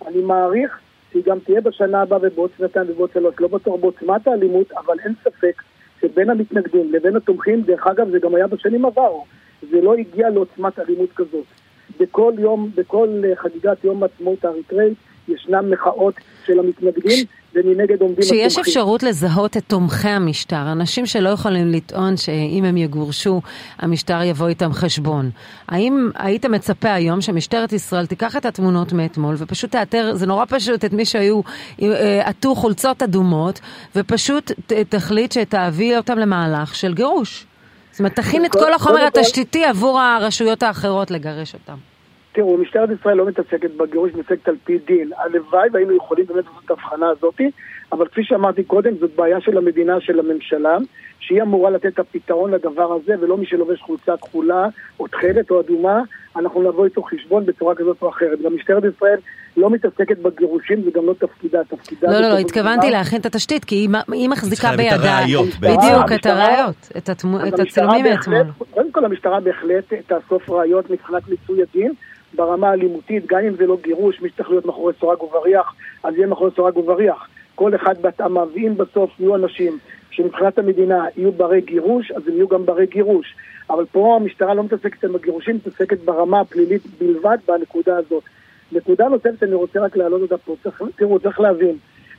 אני 0.07 0.21
מעריך 0.21 0.79
שהיא 1.11 1.23
גם 1.25 1.39
תהיה 1.39 1.61
בשנה 1.61 2.01
הבאה 2.01 2.19
ובעוד 2.21 2.49
שנתיים 2.57 2.87
ובעוד 2.89 3.09
שלוש, 3.13 3.35
לא 3.39 3.47
בטוח 3.47 3.79
בעוצמת 3.79 4.27
האלימות, 4.27 4.71
אבל 4.71 4.99
אין 5.05 5.13
ספק 5.23 5.61
שבין 6.01 6.29
המתנגדים 6.29 6.93
לבין 6.93 7.15
התומכים, 7.15 7.61
דרך 7.61 7.87
אגב 7.87 8.09
זה 8.09 8.19
גם 8.19 8.35
היה 8.35 8.47
בשנים 8.47 8.85
עברו, 8.85 9.25
זה 9.71 9.81
לא 9.81 9.95
הגיע 9.95 10.29
לעוצמת 10.29 10.79
אלימות 10.79 11.09
כזאת. 11.15 11.45
בכל 11.99 12.33
יום, 12.37 12.69
בכל 12.75 13.07
חגיגת 13.35 13.83
יום 13.83 14.03
העצמאות 14.03 14.45
האריתראית, 14.45 14.93
ישנם 15.27 15.71
מחאות 15.71 16.13
של 16.45 16.59
המתנגדים, 16.59 17.25
ומנגד 17.55 18.01
עומדים 18.01 18.23
התומכים. 18.23 18.23
שיש 18.23 18.57
אפשרות 18.57 19.03
לזהות 19.03 19.57
את 19.57 19.63
תומכי 19.67 20.07
המשטר, 20.07 20.71
אנשים 20.71 21.05
שלא 21.05 21.29
יכולים 21.29 21.71
לטעון 21.71 22.17
שאם 22.17 22.65
הם 22.65 22.77
יגורשו, 22.77 23.41
המשטר 23.79 24.23
יבוא 24.23 24.47
איתם 24.47 24.73
חשבון. 24.73 25.29
האם 25.67 26.09
היית 26.15 26.45
מצפה 26.45 26.93
היום 26.93 27.21
שמשטרת 27.21 27.73
ישראל 27.73 28.05
תיקח 28.05 28.35
את 28.35 28.45
התמונות 28.45 28.93
מאתמול 28.93 29.35
ופשוט 29.37 29.71
תאתר, 29.71 30.11
זה 30.15 30.25
נורא 30.25 30.45
פשוט, 30.49 30.85
את 30.85 30.93
מי 30.93 31.05
שהיו, 31.05 31.41
אה, 31.81 32.21
עטו 32.25 32.55
חולצות 32.55 33.03
אדומות, 33.03 33.59
ופשוט 33.95 34.51
תחליט 34.89 35.31
שתביא 35.31 35.97
אותם 35.97 36.17
למהלך 36.17 36.75
של 36.75 36.93
גירוש. 36.93 37.45
זאת 37.91 37.99
אומרת, 37.99 38.15
תכין 38.15 38.45
את 38.45 38.51
כל 38.51 38.73
החומר 38.73 39.07
התשתיתי 39.07 39.65
עבור 39.65 39.99
הרשויות 39.99 40.63
האחרות 40.63 41.11
לגרש 41.11 41.53
אותם. 41.53 41.94
תראו, 42.35 42.57
משטרת 42.57 42.89
ישראל 42.99 43.17
לא 43.17 43.25
מתעסקת 43.25 43.71
בגירוש, 43.77 44.11
מתעסקת 44.13 44.47
על 44.47 44.55
פי 44.63 44.77
דין. 44.87 45.09
הלוואי 45.17 45.69
והיינו 45.73 45.95
יכולים 45.95 46.25
באמת 46.25 46.45
לעשות 46.45 46.63
את 46.65 46.69
ההבחנה 46.69 47.09
הזאת, 47.09 47.41
אבל 47.91 48.07
כפי 48.07 48.23
שאמרתי 48.23 48.63
קודם, 48.63 48.97
זאת 48.99 49.11
בעיה 49.15 49.41
של 49.41 49.57
המדינה, 49.57 50.01
של 50.01 50.19
הממשלה, 50.19 50.77
שהיא 51.19 51.41
אמורה 51.41 51.69
לתת 51.69 51.85
את 51.85 51.99
הפתרון 51.99 52.51
לדבר 52.51 52.93
הזה, 52.93 53.13
ולא 53.21 53.37
מי 53.37 53.45
שלובש 53.45 53.81
חולצה 53.81 54.17
כחולה, 54.17 54.67
או 54.99 55.07
תכלת 55.07 55.51
או 55.51 55.59
אדומה, 55.59 56.01
אנחנו 56.35 56.61
נבוא 56.61 56.85
איתו 56.85 57.03
חשבון 57.03 57.45
בצורה 57.45 57.75
כזאת 57.75 57.97
או 58.01 58.09
אחרת. 58.09 58.41
גם 58.41 58.55
משטרת 58.55 58.83
ישראל 58.95 59.17
לא 59.57 59.69
מתצקת 59.69 60.17
בגירושים, 60.17 60.81
זה 60.81 60.89
גם 60.93 61.05
לא 61.05 61.13
תפקידה, 61.13 61.63
תפקידה... 61.63 62.11
לא, 62.11 62.19
לא, 62.19 62.29
לא, 62.29 62.37
התכוונתי 62.37 62.91
להכין 62.91 63.21
את 63.21 63.25
התשתית, 63.25 63.65
כי 63.65 63.87
היא 64.11 64.29
מחזיקה 64.29 64.71
בידה... 64.77 64.95
את 64.95 65.01
הראיות. 65.03 65.47
בדיוק, 65.59 66.11
את 66.15 66.25
הראיות, 66.25 66.91
את 67.47 67.59
הצילומים 67.59 68.05
מאתמול. 68.05 68.43
קודם 68.71 68.91
כל, 68.91 69.05
המשטרה 69.05 69.39
בהחלט 69.39 69.93
תאסוף 70.07 70.49
ראיות 70.49 70.89
מבחינת 70.89 71.29
מיצוי 71.29 71.61
הדין. 71.61 71.93
ברמה 72.35 72.69
הלימותית, 72.69 73.25
גם 73.27 73.39
אם 73.39 73.55
זה 73.55 73.67
לא 73.67 73.77
גירוש, 73.83 74.21
מי 74.21 74.29
שצריך 74.29 74.49
להיות 74.49 74.65
מאחורי 74.65 74.93
סורג 74.99 75.23
ובריח, 75.23 75.75
אז 76.03 76.15
יהיה 76.15 76.27
מאחורי 76.27 76.51
סורג 76.55 76.77
ובריח. 76.77 77.27
כל 77.55 77.75
אחד 77.75 78.01
בהתאמה, 78.01 78.43
ואם 78.53 78.73
בסוף 78.77 79.19
יהיו 79.19 79.35
אנשים 79.35 79.77
שמבחינת 80.11 80.57
המדינה 80.57 81.05
יהיו 81.17 81.31
ברי 81.31 81.61
גירוש, 81.61 82.11
אז 82.11 82.27
הם 82.27 82.33
יהיו 82.33 82.47
גם 82.47 82.65
ברי 82.65 82.85
גירוש. 82.85 83.35
אבל 83.69 83.85
פה 83.91 84.17
המשטרה 84.21 84.53
לא 84.53 84.63
מתעסקת 84.63 85.03
עם 85.03 85.15
הגירושים, 85.15 85.55
מתעסקת 85.55 85.99
ברמה 85.99 86.39
הפלילית 86.39 86.81
בלבד 86.99 87.37
בנקודה 87.47 87.97
הזאת. 87.97 88.23
נקודה 88.71 89.07
נוספת 89.07 89.43
אני 89.43 89.53
רוצה 89.53 89.79
רק 89.79 89.97
להעלות 89.97 90.21
אותה 90.21 90.37
פה, 90.37 90.55
צריך, 90.63 90.81
תראו, 90.95 91.19
צריך 91.19 91.39
להבין, 91.39 91.77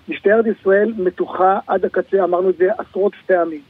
משטרת 0.09 0.45
ישראל 0.47 0.93
מתוחה 0.99 1.59
עד 1.67 1.85
הקצה, 1.85 2.25
אמרנו 2.25 2.51
את 2.51 2.57
זה 2.57 2.69
עשרות 2.79 3.13
פעמים. 3.27 3.61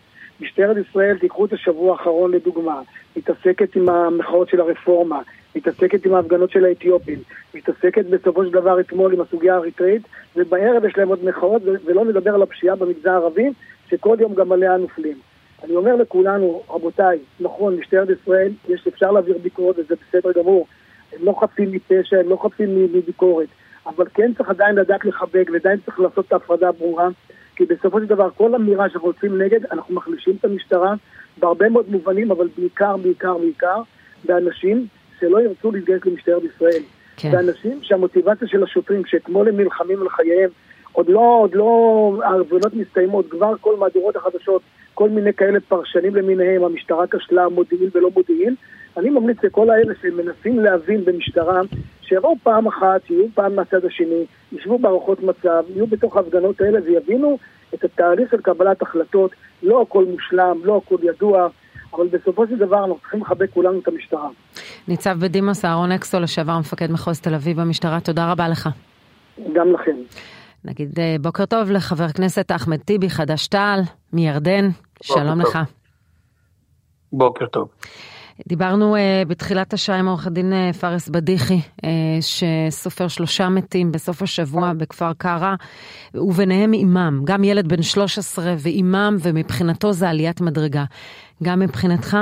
משטרת 0.41 0.77
ישראל, 0.77 1.19
תיקחו 1.19 1.45
את 1.45 1.53
השבוע 1.53 1.93
האחרון 1.93 2.31
לדוגמה, 2.33 2.81
מתעסקת 3.17 3.77
עם 3.77 3.89
המחאות 3.89 4.49
של 4.49 4.61
הרפורמה, 4.61 5.21
מתעסקת 5.57 6.07
עם 6.07 6.15
ההפגנות 6.15 6.51
של 6.51 6.65
האתיופים, 6.65 7.19
מתעסקת 7.55 8.07
בסופו 8.07 8.45
של 8.45 8.51
דבר 8.51 8.81
אתמול 8.81 9.13
עם 9.13 9.21
הסוגיה 9.21 9.55
האריתראית, 9.55 10.03
ובערב 10.37 10.85
יש 10.85 10.99
להם 10.99 11.09
עוד 11.09 11.25
מחאות, 11.25 11.63
ולא 11.85 12.05
נדבר 12.05 12.35
על 12.35 12.43
הפשיעה 12.43 12.77
במגזר 12.77 13.11
הערבי, 13.11 13.51
שכל 13.89 14.17
יום 14.21 14.35
גם 14.35 14.53
עליה 14.53 14.77
נופלים. 14.77 15.17
אני 15.65 15.77
אומר 15.77 15.97
לכולנו, 15.97 16.63
רבותיי, 16.71 17.19
נכון, 17.41 17.77
משטרת 17.77 18.09
ישראל, 18.23 18.53
יש, 18.69 18.87
אפשר 18.87 19.11
להעביר 19.11 19.39
ביקורת 19.43 19.79
וזה 19.79 19.95
בסדר 20.09 20.33
גמור. 20.33 20.67
הם 21.13 21.25
לא 21.25 21.35
חפים 21.41 21.73
מפשע, 21.73 22.21
הם 22.21 22.29
לא 22.29 22.39
חפים 22.43 22.85
מביקורת, 22.93 23.49
אבל 23.87 24.05
כן 24.15 24.33
צריך 24.37 24.49
עדיין 24.51 24.75
לדעת 24.75 25.05
לחבק, 25.05 25.49
ועדיין 25.53 25.79
צריך 25.85 26.01
לעשות 26.01 26.27
את 26.27 26.33
ההפרדה 26.33 26.69
הברורה, 26.69 27.09
כי 27.57 27.65
בסופו 27.65 28.01
של 28.01 28.07
דבר 28.07 28.31
כל 28.31 28.55
אמירה 28.55 28.89
שאנחנו 28.91 29.09
יוצאים 29.09 29.43
נגד, 29.43 29.61
אנחנו 29.73 29.95
מחלישים 29.95 30.37
את 30.41 30.45
המשטרה 30.45 30.95
בהרבה 31.39 31.69
מאוד 31.69 31.87
מובנים, 31.89 32.31
אבל 32.31 32.49
בעיקר, 32.59 32.97
בעיקר, 32.97 33.39
בעיקר, 33.39 33.83
באנשים 34.25 34.87
שלא 35.21 35.41
ירצו 35.41 35.73
להתגייס 35.73 36.05
למשטרת 36.05 36.43
ישראל. 36.45 36.83
כן. 37.17 37.31
ואנשים 37.33 37.79
שהמוטיבציה 37.83 38.49
של 38.49 38.63
השוטרים, 38.63 39.03
שאתמול 39.07 39.49
הם 39.49 39.61
נלחמים 39.61 40.03
על 40.03 40.09
חייהם, 40.09 40.51
עוד 40.93 41.09
לא, 41.09 41.39
עוד 41.43 41.55
לא, 41.55 42.21
ההפגנות 42.25 42.75
מסתיימות, 42.75 43.31
כבר 43.31 43.53
כל 43.61 43.77
מהדורות 43.77 44.17
החדשות, 44.17 44.63
כל 44.95 45.09
מיני 45.09 45.33
כאלה 45.33 45.61
פרשנים 45.61 46.17
למיניהם, 46.17 46.65
המשטרה 46.65 47.07
כשלה, 47.07 47.49
מודיעין 47.49 47.91
ולא 47.95 48.11
מודיעין. 48.15 48.55
אני 48.97 49.11
ממליץ 49.11 49.37
לכל 49.43 49.71
האלה 49.71 49.95
שמנסים 50.03 50.59
להבין 50.61 51.05
במשטרה, 51.05 51.61
שיבואו 52.03 52.37
פעם 52.43 52.67
אחת, 52.67 53.11
יהיו 53.11 53.25
פעם 53.35 53.57
מהצד 53.57 53.85
השני, 53.85 54.25
ישבו 54.53 54.79
בהערכות 54.79 55.23
מצב, 55.23 55.63
יהיו 55.75 55.87
בתוך 55.87 56.17
ההפגנות 56.17 56.61
האלה 56.61 56.79
ויבינו 56.85 57.39
את 57.75 57.85
התהליך 57.85 58.31
של 58.31 58.41
קבלת 58.41 58.83
החלטות, 58.83 59.31
לא 59.63 59.83
הכל 59.83 60.05
מושלם, 60.05 60.61
לא 60.65 60.81
הכל 60.85 60.97
ידוע. 61.03 61.49
אבל 61.97 62.07
בסופו 62.09 62.47
של 62.47 62.57
דבר 62.57 62.79
אנחנו 62.79 62.99
צריכים 63.01 63.21
לחבק 63.21 63.51
כולנו 63.55 63.79
את 63.79 63.89
המשטרה. 63.89 64.29
ניצב 64.89 65.17
בדימוס 65.21 65.65
אהרון 65.65 65.93
אקסו, 65.93 66.21
לשעבר 66.21 66.59
מפקד 66.59 66.91
מחוז 66.91 67.21
תל 67.21 67.35
אביב 67.35 67.61
במשטרה, 67.61 68.01
תודה 68.01 68.33
רבה 68.33 68.49
לך. 68.49 68.69
גם 69.53 69.73
לכם. 69.73 69.97
נגיד 70.65 70.99
אה, 70.99 71.17
בוקר 71.21 71.47
טוב 71.47 71.71
לחבר 71.71 72.05
הכנסת 72.05 72.53
אחמד 72.53 72.77
טיבי, 72.77 73.11
חד"ש-תע"ל, 73.11 73.81
מירדן, 74.13 74.69
שלום 75.03 75.41
לך. 75.41 75.59
בוקר 77.13 77.47
טוב. 77.47 77.69
דיברנו 78.49 78.97
uh, 78.97 79.29
בתחילת 79.29 79.73
השעה 79.73 79.99
עם 79.99 80.09
עורך 80.09 80.27
הדין 80.27 80.53
uh, 80.53 80.77
פארס 80.77 81.09
בדיחי, 81.09 81.61
uh, 81.77 81.87
שסופר 82.21 83.09
שלושה 83.09 83.49
מתים 83.49 83.93
בסוף 83.93 84.23
השבוע 84.23 84.73
בכפר 84.73 85.13
קרא, 85.13 85.55
וביניהם 86.15 86.73
אימם, 86.73 87.21
גם 87.25 87.45
ילד 87.45 87.69
בן 87.69 87.83
13 87.83 88.55
ואימם, 88.59 89.17
ומבחינתו 89.21 89.93
זה 89.93 90.09
עליית 90.09 90.41
מדרגה. 90.41 90.85
גם 91.43 91.61
מבחינתך? 91.61 92.17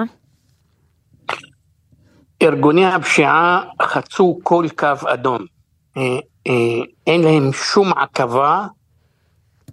ארגוני 2.42 2.87
הפשיעה 2.87 3.62
חצו 3.83 4.38
כל 4.42 4.66
קו 4.77 4.87
אדום. 5.07 5.38
אין 7.07 7.22
להם 7.22 7.53
שום 7.53 7.92
עכבה, 7.92 8.66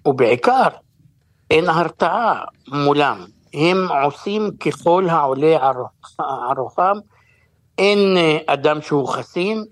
ובעיקר 0.05 0.67
אין 1.51 1.69
הרתעה 1.69 2.43
מולם. 2.67 3.25
הם 3.53 3.87
עושים 4.03 4.51
ככל 4.59 5.07
העולה 5.09 5.69
על 6.49 6.57
רוחם, 6.57 6.97
אין 7.77 8.17
אה, 8.17 8.37
אדם 8.47 8.81
שהוא 8.81 9.07
חסין, 9.07 9.65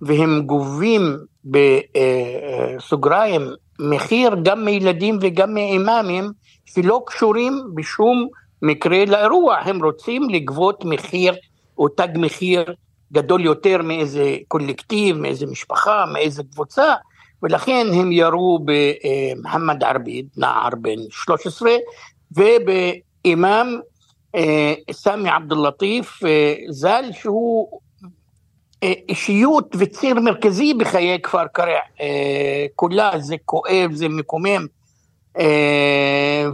והם 0.00 0.42
גובים 0.46 1.16
בסוגריים 1.44 3.42
מחיר 3.80 4.36
גם 4.42 4.64
מילדים 4.64 5.18
וגם 5.20 5.54
מאימאמים 5.54 6.30
שלא 6.64 7.02
קשורים 7.06 7.62
בשום 7.74 8.28
מקרה 8.62 9.04
לאירוע, 9.04 9.56
הם 9.56 9.84
רוצים 9.84 10.30
לגבות 10.30 10.84
מחיר 10.84 11.34
או 11.78 11.88
תג 11.88 12.08
מחיר 12.14 12.74
גדול 13.12 13.44
יותר 13.44 13.82
מאיזה 13.82 14.36
קולקטיב, 14.48 15.16
מאיזה 15.16 15.46
משפחה, 15.46 16.04
מאיזה 16.12 16.42
קבוצה, 16.52 16.94
ולכן 17.42 17.86
הם 17.94 18.12
ירו 18.12 18.58
במוחמד 18.64 19.84
ערביד, 19.84 20.26
נער 20.36 20.68
בן 20.80 20.98
13, 21.10 21.70
וב... 22.36 22.70
אימאם 23.26 23.80
אה, 24.34 24.74
סמי 24.90 25.28
עבד 25.30 25.52
אל-לטיף 25.52 26.24
אה, 26.24 26.54
ז"ל, 26.68 27.04
שהוא 27.12 27.80
אה, 28.82 28.92
אישיות 29.08 29.76
וציר 29.78 30.14
מרכזי 30.20 30.74
בחיי 30.74 31.20
כפר 31.22 31.46
קרע. 31.46 31.78
כולה 32.74 33.10
זה 33.18 33.36
כואב, 33.44 33.90
זה 33.92 34.08
מקומם. 34.08 34.66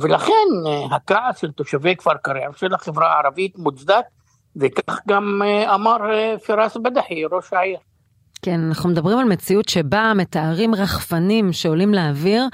ולכן 0.00 0.48
הכעס 0.90 1.38
של 1.38 1.50
תושבי 1.52 1.96
כפר 1.96 2.14
קרע 2.22 2.50
ושל 2.54 2.74
החברה 2.74 3.14
הערבית 3.14 3.58
מוצדק, 3.58 4.04
וכך 4.56 4.98
גם 5.08 5.42
אמר 5.74 5.96
פיראס 6.46 6.76
בדחי, 6.76 7.24
ראש 7.24 7.52
העיר. 7.52 7.78
כן, 8.44 8.60
אנחנו 8.60 8.90
מדברים 8.90 9.18
על 9.18 9.24
מציאות 9.24 9.68
שבה 9.68 10.12
מתארים 10.16 10.74
רחפנים 10.74 11.52
שעולים 11.52 11.94
לאוויר 11.94 12.46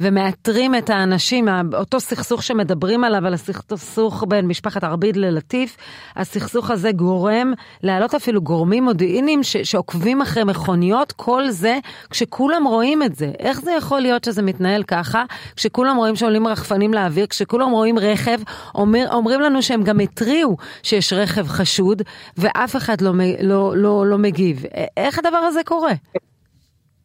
ומאתרים 0.00 0.74
את 0.74 0.90
האנשים, 0.90 1.48
אותו 1.74 2.00
סכסוך 2.00 2.42
שמדברים 2.42 3.04
עליו, 3.04 3.26
על 3.26 3.34
הסכסוך 3.34 4.24
בין 4.28 4.46
משפחת 4.46 4.84
ערביד 4.84 5.16
ללטיף, 5.16 5.76
הסכסוך 6.16 6.70
הזה 6.70 6.92
גורם 6.92 7.52
להעלות 7.82 8.14
אפילו 8.14 8.42
גורמים 8.42 8.84
מודיעיניים 8.84 9.40
שעוקבים 9.42 10.22
אחרי 10.22 10.44
מכוניות, 10.44 11.12
כל 11.12 11.50
זה 11.50 11.78
כשכולם 12.10 12.64
רואים 12.64 13.02
את 13.02 13.16
זה. 13.16 13.30
איך 13.38 13.60
זה 13.60 13.72
יכול 13.72 14.00
להיות 14.00 14.24
שזה 14.24 14.42
מתנהל 14.42 14.82
ככה, 14.82 15.24
כשכולם 15.56 15.96
רואים 15.96 16.16
שעולים 16.16 16.46
רחפנים 16.46 16.94
לאוויר, 16.94 17.26
כשכולם 17.26 17.70
רואים 17.70 17.98
רכב, 17.98 18.38
אומר, 18.74 19.06
אומרים 19.12 19.40
לנו 19.40 19.62
שהם 19.62 19.82
גם 19.82 20.00
התריעו 20.00 20.56
שיש 20.82 21.12
רכב 21.12 21.48
חשוד 21.48 22.02
ואף 22.36 22.76
אחד 22.76 23.00
לא, 23.00 23.12
לא, 23.40 23.76
לא, 23.76 24.06
לא 24.06 24.18
מגיב. 24.18 24.64
איך 24.96 25.18
הדבר 25.18 25.35
הדבר 25.36 25.46
הזה 25.46 25.64
קורה? 25.64 25.92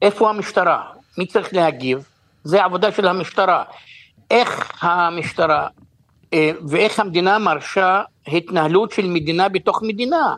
איפה 0.02 0.30
המשטרה? 0.30 0.84
מי 1.18 1.28
צריך 1.28 1.54
להגיב? 1.54 2.06
זה 2.44 2.64
עבודה 2.64 2.92
של 2.92 3.08
המשטרה. 3.08 3.64
איך 4.32 4.84
המשטרה 4.84 5.68
אה, 6.34 6.52
ואיך 6.68 7.00
המדינה 7.00 7.40
מרשה 7.40 8.02
התנהלות 8.28 8.92
של 8.92 9.08
מדינה 9.08 9.50
בתוך 9.50 9.84
מדינה. 9.84 10.36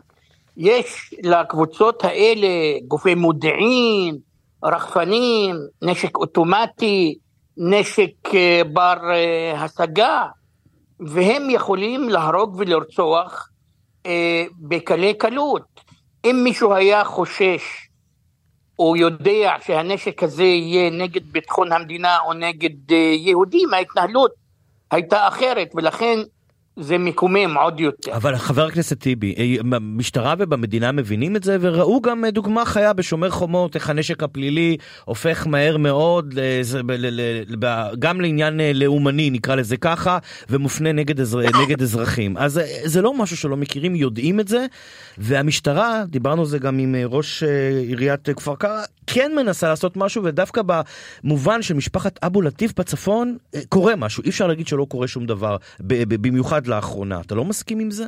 יש 0.58 1.14
לקבוצות 1.24 2.04
האלה 2.04 2.48
גופי 2.88 3.16
מודיעין, 3.16 4.18
רחפנים, 4.64 5.56
נשק 5.82 6.18
אוטומטי, 6.18 7.18
נשק 7.58 8.12
אה, 8.34 8.62
בר 8.74 8.98
אה, 9.14 9.64
השגה, 9.64 10.28
והם 11.00 11.50
יכולים 11.50 12.10
להרוג 12.10 12.56
ולרצוח 12.58 13.50
בקלי 14.60 15.14
קלות. 15.14 15.82
אם 16.26 16.42
מישהו 16.44 16.74
היה 16.74 17.04
חושש 17.04 17.83
או 18.80 18.96
יודע 18.96 19.56
שהנשק 19.62 20.24
הזה 20.24 20.44
יהיה 20.44 20.90
נגד 20.90 21.22
ביטחון 21.32 21.72
המדינה 21.72 22.18
או 22.26 22.34
נגד 22.34 22.92
יהודים, 23.18 23.74
ההתנהלות 23.74 24.32
הייתה 24.92 25.28
אחרת, 25.28 25.72
ולכן 25.76 26.20
זה 26.78 26.98
מקומם 26.98 27.58
עוד 27.58 27.80
יותר. 27.80 28.16
אבל 28.16 28.36
חבר 28.38 28.66
הכנסת 28.66 29.00
טיבי, 29.00 29.36
אה, 29.38 29.64
במשטרה 29.64 30.36
ובמדינה 30.38 30.92
מבינים 30.92 31.36
את 31.36 31.44
זה 31.44 31.58
וראו 31.62 32.02
גם 32.02 32.26
אה, 32.26 32.32
דוגמה 32.32 32.66
חיה 32.66 32.94
בשומר 32.94 33.30
חומות, 33.30 33.76
איך 33.76 33.90
הנשק 33.90 34.24
הפלילי 34.24 34.78
הופך 35.06 35.48
מהר 35.48 35.78
מאוד 35.78 36.36
גם 38.00 38.22
לעניין 38.22 38.62
אה, 38.62 38.72
לאומני, 38.74 39.30
נקרא 39.30 39.56
לזה 39.56 39.78
ככה, 39.78 40.18
ומופנה 40.50 40.92
נגד, 40.92 41.20
אזר, 41.20 41.40
נגד 41.64 41.82
אזרחים. 41.82 42.38
אז 42.38 42.62
זה 42.84 43.02
לא 43.02 43.14
משהו 43.14 43.38
שלא 43.38 43.58
מכירים, 43.58 43.96
יודעים 43.96 44.40
את 44.40 44.48
זה, 44.48 44.66
והמשטרה, 45.18 46.04
דיברנו 46.08 46.42
על 46.42 46.48
זה 46.48 46.60
גם 46.60 46.80
עם 46.80 46.96
ראש 47.06 47.44
עיריית 47.88 48.30
כפר 48.36 48.56
קרע, 48.56 48.82
כן 49.08 49.32
מנסה 49.36 49.68
לעשות 49.68 49.98
משהו, 49.98 50.24
ודווקא 50.24 50.62
במובן 51.24 51.62
של 51.62 51.74
משפחת 51.74 52.20
אבו 52.24 52.42
לטיף 52.42 52.80
בצפון, 52.80 53.38
קורה 53.70 53.96
משהו, 53.96 54.24
אי 54.24 54.30
אפשר 54.30 54.48
להגיד 54.48 54.68
שלא 54.68 54.86
קורה 54.90 55.08
שום 55.08 55.26
דבר, 55.26 55.58
במיוחד 55.80 56.63
עד 56.64 56.68
לאחרונה. 56.68 57.22
אתה 57.22 57.36
לא 57.36 57.46
מסכים 57.46 57.80
עם 57.80 57.92
זה? 57.92 58.06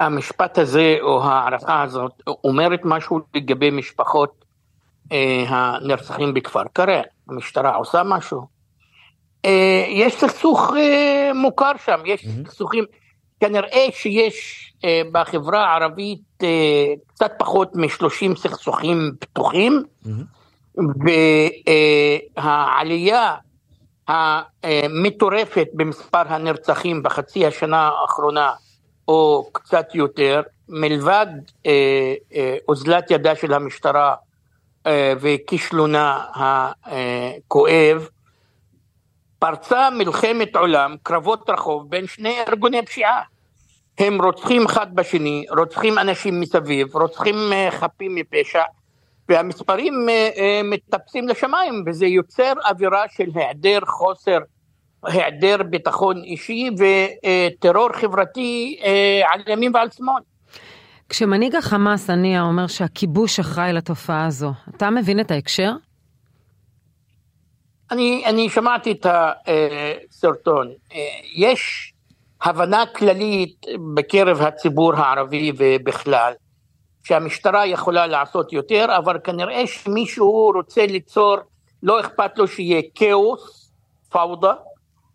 המשפט 0.00 0.58
הזה 0.58 0.96
או 1.00 1.24
ההערכה 1.24 1.82
הזאת 1.82 2.22
אומרת 2.44 2.80
משהו 2.84 3.20
לגבי 3.34 3.70
משפחות 3.70 4.44
אה, 5.12 5.44
הנרצחים 5.48 6.34
בכפר 6.34 6.62
קרע. 6.72 7.00
המשטרה 7.28 7.74
עושה 7.74 8.02
משהו. 8.04 8.46
אה, 9.44 9.84
יש 9.88 10.14
סכסוך 10.14 10.72
אה, 10.76 11.30
מוכר 11.34 11.72
שם, 11.84 12.00
יש 12.04 12.24
mm-hmm. 12.24 12.44
סכסוכים, 12.44 12.84
כנראה 13.40 13.86
שיש 13.92 14.72
אה, 14.84 15.02
בחברה 15.12 15.66
הערבית 15.66 16.42
אה, 16.42 16.94
קצת 17.06 17.32
פחות 17.38 17.76
מ-30 17.76 18.36
סכסוכים 18.36 19.12
פתוחים, 19.20 19.82
mm-hmm. 20.04 20.78
והעלייה 22.36 23.34
המטורפת 24.08 25.68
במספר 25.72 26.22
הנרצחים 26.28 27.02
בחצי 27.02 27.46
השנה 27.46 27.88
האחרונה, 27.88 28.52
או 29.08 29.48
קצת 29.52 29.94
יותר, 29.94 30.40
מלבד 30.68 31.26
אה, 31.66 32.14
אה, 32.34 32.56
אוזלת 32.68 33.10
ידה 33.10 33.36
של 33.36 33.52
המשטרה 33.54 34.14
אה, 34.86 35.12
וכישלונה 35.20 36.24
הכואב, 36.84 38.08
פרצה 39.38 39.90
מלחמת 39.90 40.56
עולם, 40.56 40.96
קרבות 41.02 41.50
רחוב 41.50 41.90
בין 41.90 42.06
שני 42.06 42.38
ארגוני 42.48 42.86
פשיעה. 42.86 43.22
הם 43.98 44.22
רוצחים 44.22 44.64
אחד 44.64 44.94
בשני, 44.94 45.46
רוצחים 45.58 45.98
אנשים 45.98 46.40
מסביב, 46.40 46.96
רוצחים 46.96 47.34
חפים 47.70 48.14
מפשע, 48.14 48.62
והמספרים 49.28 50.08
אה, 50.08 50.28
אה, 50.36 50.60
מטפסים 50.64 51.28
לשמיים 51.28 51.84
וזה 51.86 52.06
יוצר 52.06 52.52
אווירה 52.68 53.04
של 53.16 53.30
היעדר 53.34 53.78
חוסר, 53.86 54.38
היעדר 55.04 55.62
ביטחון 55.62 56.22
אישי 56.24 56.70
וטרור 56.78 57.92
חברתי 57.92 58.78
אה, 58.84 59.20
על 59.32 59.40
ימין 59.46 59.72
ועל 59.74 59.90
שמאל. 59.90 60.22
כשמנהיג 61.08 61.54
החמאס, 61.54 62.10
הנייה, 62.10 62.42
אומר 62.42 62.66
שהכיבוש 62.66 63.38
אחראי 63.38 63.72
לתופעה 63.72 64.26
הזו, 64.26 64.52
אתה 64.76 64.90
מבין 64.90 65.20
את 65.20 65.30
ההקשר? 65.30 65.72
אני, 67.90 68.22
אני 68.26 68.50
שמעתי 68.50 68.92
את 68.92 69.06
הסרטון. 69.06 70.68
יש 71.36 71.92
הבנה 72.42 72.84
כללית 72.86 73.66
בקרב 73.94 74.42
הציבור 74.42 74.96
הערבי 74.96 75.52
ובכלל, 75.58 76.32
שהמשטרה 77.06 77.66
יכולה 77.66 78.06
לעשות 78.06 78.52
יותר, 78.52 78.86
אבל 78.96 79.18
כנראה 79.24 79.66
שמישהו 79.66 80.52
רוצה 80.54 80.86
ליצור, 80.86 81.36
לא 81.82 82.00
אכפת 82.00 82.38
לו 82.38 82.48
שיהיה 82.48 82.82
כאוס, 82.94 83.72
פאודה, 84.10 84.54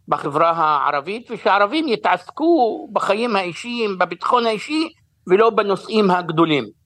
בחברה 0.08 0.52
הערבית, 0.52 1.32
ושהערבים 1.32 1.88
יתעסקו 1.88 2.88
בחיים 2.94 3.36
האישיים, 3.36 3.98
בביטחון 3.98 4.46
האישי, 4.46 4.90
ולא 5.28 5.50
בנושאים 5.50 6.12
הגדולים. 6.12 6.81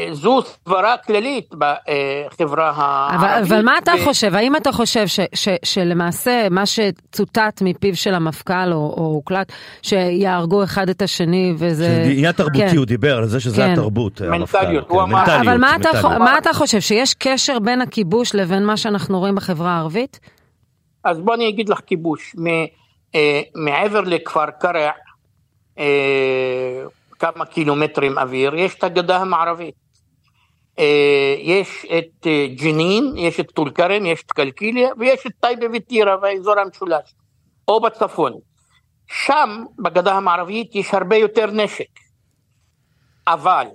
אה, 0.00 0.08
זו 0.14 0.42
סברה 0.42 0.96
כללית 0.96 1.54
בחברה 1.54 2.72
הערבית. 2.76 3.28
אבל, 3.28 3.56
אבל 3.56 3.64
מה 3.64 3.78
אתה 3.78 3.92
ו... 4.00 4.04
חושב? 4.04 4.34
האם 4.34 4.56
אתה 4.56 4.72
חושב 4.72 5.06
ש, 5.06 5.20
ש, 5.34 5.48
שלמעשה 5.62 6.48
מה 6.50 6.66
שצוטט 6.66 7.62
מפיו 7.62 7.96
של 7.96 8.14
המפכ"ל 8.14 8.72
או, 8.72 8.94
או 8.96 9.02
הוקלט, 9.02 9.52
שיהרגו 9.82 10.64
אחד 10.64 10.88
את 10.88 11.02
השני 11.02 11.54
וזה... 11.58 12.02
עניין 12.10 12.32
תרבותי, 12.32 12.68
כן. 12.70 12.76
הוא 12.76 12.86
דיבר 12.86 13.16
על 13.16 13.26
זה 13.26 13.40
שזה 13.40 13.56
כן. 13.56 13.72
התרבות. 13.72 14.20
מנטליות, 14.20 14.88
הוא 14.88 14.98
כן, 14.98 15.02
אמר. 15.02 15.40
אבל 15.40 15.58
מה 15.58 15.76
אתה, 15.76 15.88
מה 16.18 16.38
אתה 16.38 16.52
חושב? 16.52 16.80
שיש 16.80 17.14
קשר 17.14 17.58
בין 17.58 17.80
הכיבוש 17.80 18.34
לבין 18.34 18.66
מה 18.66 18.76
שאנחנו 18.76 19.18
רואים 19.18 19.34
בחברה 19.34 19.70
הערבית? 19.70 20.20
אז 21.04 21.20
בוא 21.20 21.34
אני 21.34 21.48
אגיד 21.48 21.68
לך 21.68 21.80
כיבוש. 21.86 22.34
מ, 22.38 22.46
אה, 23.14 23.40
מעבר 23.54 24.00
לכפר 24.00 24.50
קרע, 24.60 24.90
אה, 25.78 26.82
כמה 27.18 27.44
קילומטרים 27.44 28.18
אוויר, 28.18 28.54
יש 28.54 28.74
את 28.74 28.84
הגדה 28.84 29.16
המערבית. 29.16 29.85
אה, 30.78 31.34
יש 31.38 31.86
את 31.98 32.26
אה, 32.26 32.46
ג'נין, 32.54 33.12
יש 33.16 33.40
את 33.40 33.50
טול 33.50 33.70
כרם, 33.70 34.06
יש 34.06 34.22
את 34.22 34.32
קלקיליה 34.32 34.90
ויש 34.98 35.26
את 35.26 35.32
טייבה 35.40 35.66
וטירה 35.72 36.16
והאזור 36.22 36.58
המשולש, 36.58 37.14
או 37.68 37.80
בצפון. 37.80 38.32
שם, 39.08 39.64
בגדה 39.78 40.14
המערבית, 40.14 40.74
יש 40.74 40.94
הרבה 40.94 41.16
יותר 41.16 41.46
נשק. 41.46 41.88
אבל 43.28 43.66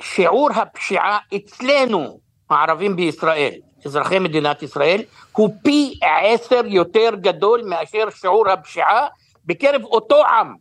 שיעור 0.00 0.48
הפשיעה 0.52 1.18
אצלנו, 1.36 2.18
הערבים 2.50 2.96
בישראל, 2.96 3.52
אזרחי 3.84 4.18
מדינת 4.18 4.62
ישראל, 4.62 5.02
הוא 5.32 5.50
פי 5.62 5.98
עשר 6.02 6.60
יותר 6.66 7.10
גדול 7.20 7.62
מאשר 7.64 8.10
שיעור 8.10 8.48
הפשיעה 8.48 9.06
בקרב 9.44 9.84
אותו 9.84 10.26
עם, 10.26 10.54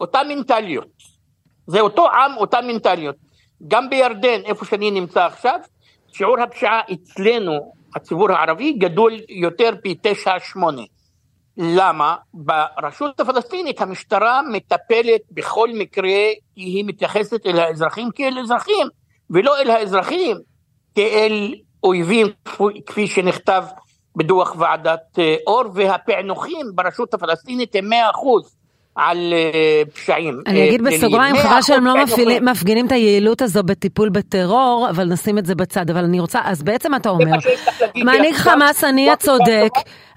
אותה 0.00 0.20
מנטליות. 0.28 0.88
זה 1.66 1.80
אותו 1.80 2.10
עם, 2.10 2.36
אותה 2.36 2.60
מנטליות. 2.60 3.16
גם 3.68 3.90
בירדן, 3.90 4.40
איפה 4.44 4.64
שאני 4.64 4.90
נמצא 4.90 5.24
עכשיו, 5.24 5.60
שיעור 6.12 6.40
הפשיעה 6.40 6.80
אצלנו, 6.92 7.72
הציבור 7.96 8.32
הערבי, 8.32 8.72
גדול 8.72 9.12
יותר 9.28 9.70
פי 9.82 9.94
תשע 10.02 10.38
שמונה. 10.38 10.82
למה? 11.56 12.16
ברשות 12.34 13.20
הפלסטינית 13.20 13.80
המשטרה 13.80 14.40
מטפלת 14.52 15.20
בכל 15.30 15.68
מקרה, 15.74 16.18
כי 16.54 16.60
היא 16.60 16.84
מתייחסת 16.86 17.46
אל 17.46 17.58
האזרחים 17.58 18.08
כאל 18.14 18.38
אזרחים, 18.38 18.86
ולא 19.30 19.60
אל 19.60 19.70
האזרחים 19.70 20.36
כאל 20.94 21.54
אויבים, 21.84 22.26
כפי 22.86 23.06
שנכתב 23.06 23.64
בדוח 24.16 24.54
ועדת 24.58 25.18
אה, 25.18 25.36
אור, 25.46 25.64
והפענוחים 25.74 26.66
ברשות 26.74 27.14
הפלסטינית 27.14 27.74
הם 27.74 27.88
מאה 27.88 28.10
אחוז. 28.10 28.55
על 28.96 29.32
אה, 29.32 29.82
פשעים. 29.94 30.40
אני 30.46 30.68
אגיד 30.68 30.86
אה, 30.86 30.92
בסוגריים, 30.92 31.36
חבל 31.36 31.62
שהם 31.62 31.86
לא 31.86 31.94
מפגינים 32.40 32.86
את 32.86 32.92
היעילות 32.92 33.42
הזו 33.42 33.62
בטיפול 33.62 34.08
בטרור, 34.08 34.86
אבל 34.90 35.04
נשים 35.04 35.38
את 35.38 35.46
זה 35.46 35.54
בצד. 35.54 35.90
אבל 35.90 36.04
אני 36.04 36.20
רוצה, 36.20 36.40
אז 36.44 36.62
בעצם 36.62 36.94
אתה 36.94 37.08
אומר, 37.08 37.36
מנהיג 37.96 38.34
חמאס, 38.34 38.84
אני 38.84 39.10
הצודק, 39.10 39.72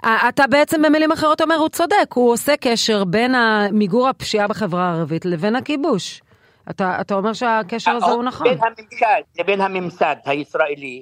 אתה 0.06 0.48
בעצם 0.48 0.82
במילים 0.82 1.12
אחרות 1.12 1.42
אומר, 1.42 1.56
הוא 1.56 1.70
צודק, 1.70 2.14
הוא 2.14 2.32
עושה 2.32 2.58
קשר 2.58 3.04
בין 3.04 3.36
מיגור 3.72 4.10
הפשיעה 4.10 4.48
בחברה 4.48 4.90
הערבית 4.90 5.26
לבין 5.26 5.56
הכיבוש. 5.56 6.22
אתה, 6.70 6.98
אתה 7.02 7.16
אומר 7.16 7.34
שהקשר 7.34 7.92
הזה 7.92 8.06
הוא 8.06 8.24
נכון. 8.24 8.48
בין 8.48 8.58
הממשל 8.62 9.40
לבין 9.40 9.62
הממסד 9.62 10.16
הישראלי, 10.26 11.02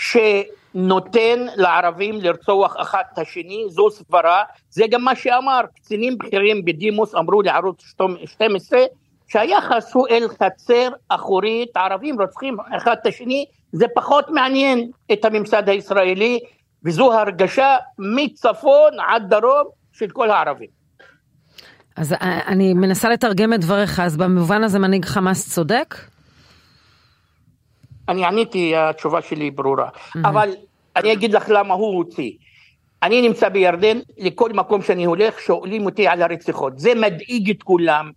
שנותן 0.00 1.46
לערבים 1.56 2.20
לרצוח 2.20 2.74
אחד 2.78 3.02
את 3.12 3.18
השני, 3.18 3.64
זו 3.68 3.90
סברה, 3.90 4.42
זה 4.70 4.84
גם 4.90 5.04
מה 5.04 5.14
שאמר 5.14 5.60
קצינים 5.76 6.18
בכירים 6.18 6.64
בדימוס, 6.64 7.14
אמרו 7.14 7.42
לערוץ 7.42 7.94
12, 8.24 8.80
שהיחס 9.28 9.94
הוא 9.94 10.08
אל 10.10 10.28
חצר 10.28 10.88
אחורית, 11.08 11.76
ערבים 11.76 12.20
רוצחים 12.20 12.56
אחד 12.76 12.96
את 13.02 13.06
השני, 13.06 13.44
זה 13.72 13.86
פחות 13.94 14.30
מעניין 14.30 14.90
את 15.12 15.24
הממסד 15.24 15.68
הישראלי, 15.68 16.38
וזו 16.84 17.12
הרגשה 17.12 17.76
מצפון 17.98 18.92
עד 19.08 19.28
דרום 19.28 19.68
של 19.92 20.08
כל 20.08 20.30
הערבים. 20.30 20.68
אז 21.96 22.14
אני 22.46 22.74
מנסה 22.74 23.08
לתרגם 23.08 23.52
את 23.52 23.60
דבריך, 23.60 24.00
אז 24.00 24.16
במובן 24.16 24.64
הזה 24.64 24.78
מנהיג 24.78 25.04
חמאס 25.04 25.54
צודק? 25.54 25.94
אני 28.10 28.24
עניתי, 28.24 28.76
התשובה 28.76 29.22
שלי 29.22 29.50
ברורה. 29.50 29.88
Mm-hmm. 29.88 30.18
אבל 30.28 30.50
אני 30.96 31.12
אגיד 31.12 31.32
לך 31.32 31.48
למה 31.48 31.74
הוא 31.74 31.96
הוציא. 31.96 32.32
אני 33.02 33.22
נמצא 33.22 33.48
בירדן, 33.48 33.98
לכל 34.18 34.52
מקום 34.52 34.82
שאני 34.82 35.04
הולך 35.04 35.40
שואלים 35.40 35.86
אותי 35.86 36.08
על 36.08 36.22
הרציחות. 36.22 36.78
זה 36.78 36.94
מדאיג 36.94 37.50
את 37.50 37.62
כולם, 37.62 38.10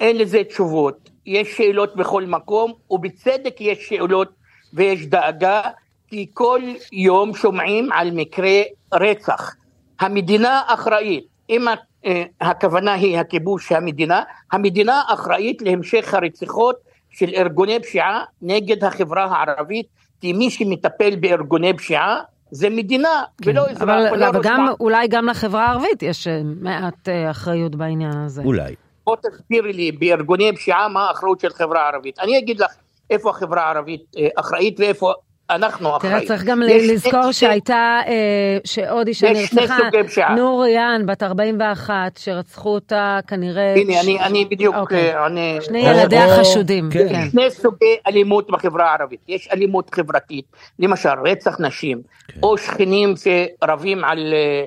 אין 0.00 0.18
לזה 0.18 0.44
תשובות. 0.44 1.10
יש 1.26 1.56
שאלות 1.56 1.96
בכל 1.96 2.24
מקום, 2.24 2.72
ובצדק 2.90 3.60
יש 3.60 3.88
שאלות 3.88 4.28
ויש 4.72 5.06
דאגה, 5.06 5.60
כי 6.08 6.26
כל 6.34 6.60
יום 6.92 7.34
שומעים 7.34 7.92
על 7.92 8.10
מקרה 8.10 8.62
רצח. 8.94 9.54
המדינה 10.00 10.62
אחראית, 10.66 11.24
אם 11.50 11.64
אה, 12.04 12.24
הכוונה 12.40 12.92
היא 12.92 13.18
הכיבוש 13.18 13.72
המדינה, 13.72 14.22
המדינה 14.52 15.02
אחראית 15.08 15.62
להמשך 15.62 16.14
הרציחות 16.14 16.76
של 17.10 17.28
ארגוני 17.36 17.80
פשיעה 17.80 18.24
נגד 18.42 18.84
החברה 18.84 19.24
הערבית, 19.24 19.86
כי 20.20 20.32
מי 20.32 20.50
שמטפל 20.50 21.16
בארגוני 21.16 21.76
פשיעה 21.76 22.20
זה 22.50 22.70
מדינה 22.70 23.22
כן, 23.42 23.50
ולא 23.50 23.66
אזרח. 23.70 23.82
אבל, 23.82 24.24
אבל 24.24 24.40
גם, 24.42 24.66
אולי 24.80 25.08
גם 25.08 25.26
לחברה 25.26 25.66
הערבית 25.66 26.02
יש 26.02 26.26
אה, 26.26 26.40
מעט 26.44 27.08
אה, 27.08 27.30
אחריות 27.30 27.74
בעניין 27.74 28.16
הזה. 28.16 28.42
אולי. 28.42 28.74
בוא 29.06 29.16
תסבירי 29.16 29.72
לי 29.72 29.92
בארגוני 29.92 30.56
פשיעה 30.56 30.88
מה 30.88 31.08
האחריות 31.08 31.40
של 31.40 31.50
חברה 31.50 31.88
ערבית. 31.88 32.18
אני 32.18 32.38
אגיד 32.38 32.60
לך 32.60 32.70
איפה 33.10 33.30
החברה 33.30 33.62
הערבית 33.62 34.80
ואיפה 34.80 35.12
אנחנו 35.50 35.96
אחראים. 35.96 36.14
תראה, 36.14 36.26
צריך 36.28 36.44
גם 36.44 36.62
לזכור 36.62 37.32
שהייתה, 37.32 38.00
אה, 38.06 38.58
שעוד 38.64 39.06
אישה 39.06 39.32
נרצחה, 39.32 40.34
נור 40.36 40.64
ריאן, 40.64 41.02
בת 41.06 41.22
41, 41.22 41.94
שרצחו 42.16 42.68
אותה 42.68 43.18
כנראה... 43.26 43.74
הנה, 43.74 44.00
אני, 44.00 44.20
אני 44.20 44.44
בדיוק 44.44 44.76
אוקיי. 44.76 45.18
עונה... 45.18 45.60
שני 45.60 45.78
ילדיה 45.78 46.36
חשודים. 46.40 46.88
כן. 46.92 47.08
כן. 47.08 47.30
שני 47.30 47.50
סוגי 47.50 47.96
אלימות 48.06 48.50
בחברה 48.50 48.90
הערבית. 48.90 49.20
יש 49.28 49.48
אלימות 49.52 49.94
חברתית, 49.94 50.44
למשל 50.78 51.18
רצח 51.24 51.60
נשים, 51.60 52.02
כן. 52.28 52.40
או 52.42 52.58
שכנים 52.58 53.14
שרבים 53.16 54.04
על... 54.04 54.34
אה, 54.34 54.64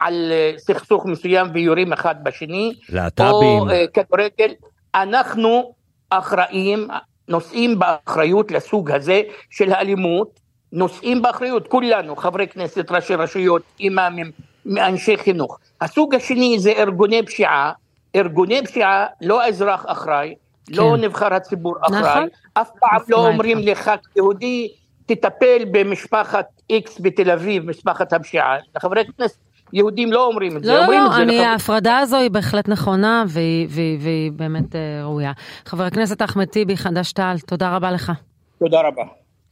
על 0.00 0.32
אה, 0.32 0.52
סכסוך 0.58 1.06
מסוים 1.06 1.46
ויורים 1.52 1.92
אחד 1.92 2.14
בשני, 2.22 2.74
להט"בים, 2.88 3.58
או 3.60 3.66
כדורגל, 3.94 4.54
אנחנו 4.94 5.72
אחראים, 6.10 6.88
נושאים 7.30 7.78
באחריות 7.78 8.50
לסוג 8.50 8.90
הזה 8.90 9.22
של 9.50 9.72
האלימות, 9.72 10.40
נושאים 10.72 11.22
באחריות, 11.22 11.68
כולנו, 11.68 12.16
חברי 12.16 12.48
כנסת, 12.48 12.90
ראשי 12.90 13.14
רשויות, 13.14 13.62
אימאמים, 13.80 14.30
אנשי 14.66 15.16
חינוך. 15.16 15.58
הסוג 15.80 16.14
השני 16.14 16.56
זה 16.58 16.72
ארגוני 16.72 17.26
פשיעה, 17.26 17.72
ארגוני 18.16 18.66
פשיעה, 18.66 19.06
לא 19.20 19.42
האזרח 19.42 19.84
אחראי, 19.88 20.34
לא 20.70 20.82
כן. 20.82 20.88
לא 20.88 20.96
נבחר 20.96 21.34
הציבור 21.34 21.76
אחראי, 21.80 22.00
נכון. 22.00 22.28
אף 22.54 22.70
פעם 22.80 23.00
לא 23.08 23.26
אומרים 23.26 23.58
לך 23.58 23.90
יהודי, 24.16 24.68
תטפל 25.06 25.64
במשפחת 25.70 26.46
איקס 26.70 27.00
בתל 27.00 27.30
אביב, 27.30 27.66
משפחת 27.66 28.12
הפשיעה, 28.12 28.56
לחברי 28.76 29.02
כנסת 29.18 29.38
יהודים 29.72 30.12
לא 30.12 30.26
אומרים 30.26 30.56
את 30.56 30.64
זה, 30.64 30.72
לא, 30.72 30.82
אומרים 30.82 31.00
לא, 31.02 31.06
את 31.06 31.12
זה. 31.14 31.24
לא, 31.24 31.32
לא, 31.32 31.46
ההפרדה 31.46 31.98
הזו 31.98 32.16
היא 32.16 32.30
בהחלט 32.30 32.68
נכונה 32.68 33.24
והיא, 33.28 33.66
והיא, 33.70 33.98
והיא 34.00 34.32
באמת 34.32 34.76
אה, 34.76 34.80
ראויה. 35.02 35.32
חבר 35.66 35.84
הכנסת 35.84 36.22
אחמד 36.22 36.44
טיבי, 36.44 36.76
חד"ש-תע"ל, 36.76 37.38
תודה 37.38 37.76
רבה 37.76 37.90
לך. 37.90 38.12
תודה 38.58 38.80
רבה. 38.80 39.02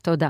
תודה. 0.02 0.28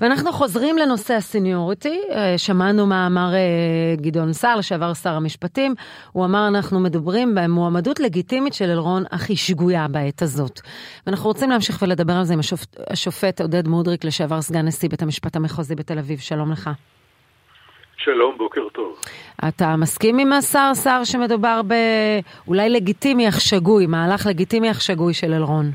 ואנחנו 0.00 0.32
חוזרים 0.32 0.78
לנושא 0.78 1.14
הסניוריטי, 1.14 2.00
אה, 2.10 2.38
שמענו 2.38 2.86
מה 2.86 3.06
אמר 3.06 3.34
אה, 3.34 3.96
גדעון 3.96 4.32
סער, 4.32 4.56
לשעבר 4.56 4.94
שר 4.94 5.14
המשפטים, 5.14 5.74
הוא 6.12 6.24
אמר 6.24 6.48
אנחנו 6.48 6.80
מדברים 6.80 7.34
במועמדות 7.34 8.00
לגיטימית 8.00 8.54
של 8.54 8.70
אלרון, 8.70 9.04
אך 9.10 9.28
היא 9.28 9.36
שגויה 9.36 9.88
בעת 9.88 10.22
הזאת. 10.22 10.60
ואנחנו 11.06 11.28
רוצים 11.28 11.50
להמשיך 11.50 11.82
ולדבר 11.82 12.12
על 12.12 12.24
זה 12.24 12.32
עם 12.32 12.40
השופט, 12.40 12.76
השופט 12.90 13.40
עודד 13.40 13.68
מודריק, 13.68 14.04
לשעבר 14.04 14.42
סגן 14.42 14.66
נשיא 14.66 14.88
בית 14.88 15.02
המשפט 15.02 15.36
המחוזי 15.36 15.74
בתל 15.74 15.98
אביב, 15.98 16.18
שלום 16.18 16.52
לך. 16.52 16.70
שלום, 18.04 18.38
בוקר 18.38 18.68
טוב. 18.68 18.98
אתה 19.48 19.76
מסכים 19.78 20.18
עם 20.18 20.32
השר, 20.32 20.70
שר 20.84 21.04
שמדובר 21.04 21.60
באולי 21.62 22.70
לגיטימי 22.70 23.28
אך 23.28 23.40
שגוי, 23.40 23.86
מהלך 23.86 24.26
לגיטימי 24.26 24.70
אך 24.70 24.80
שגוי 24.80 25.14
של 25.14 25.32
אלרון? 25.32 25.66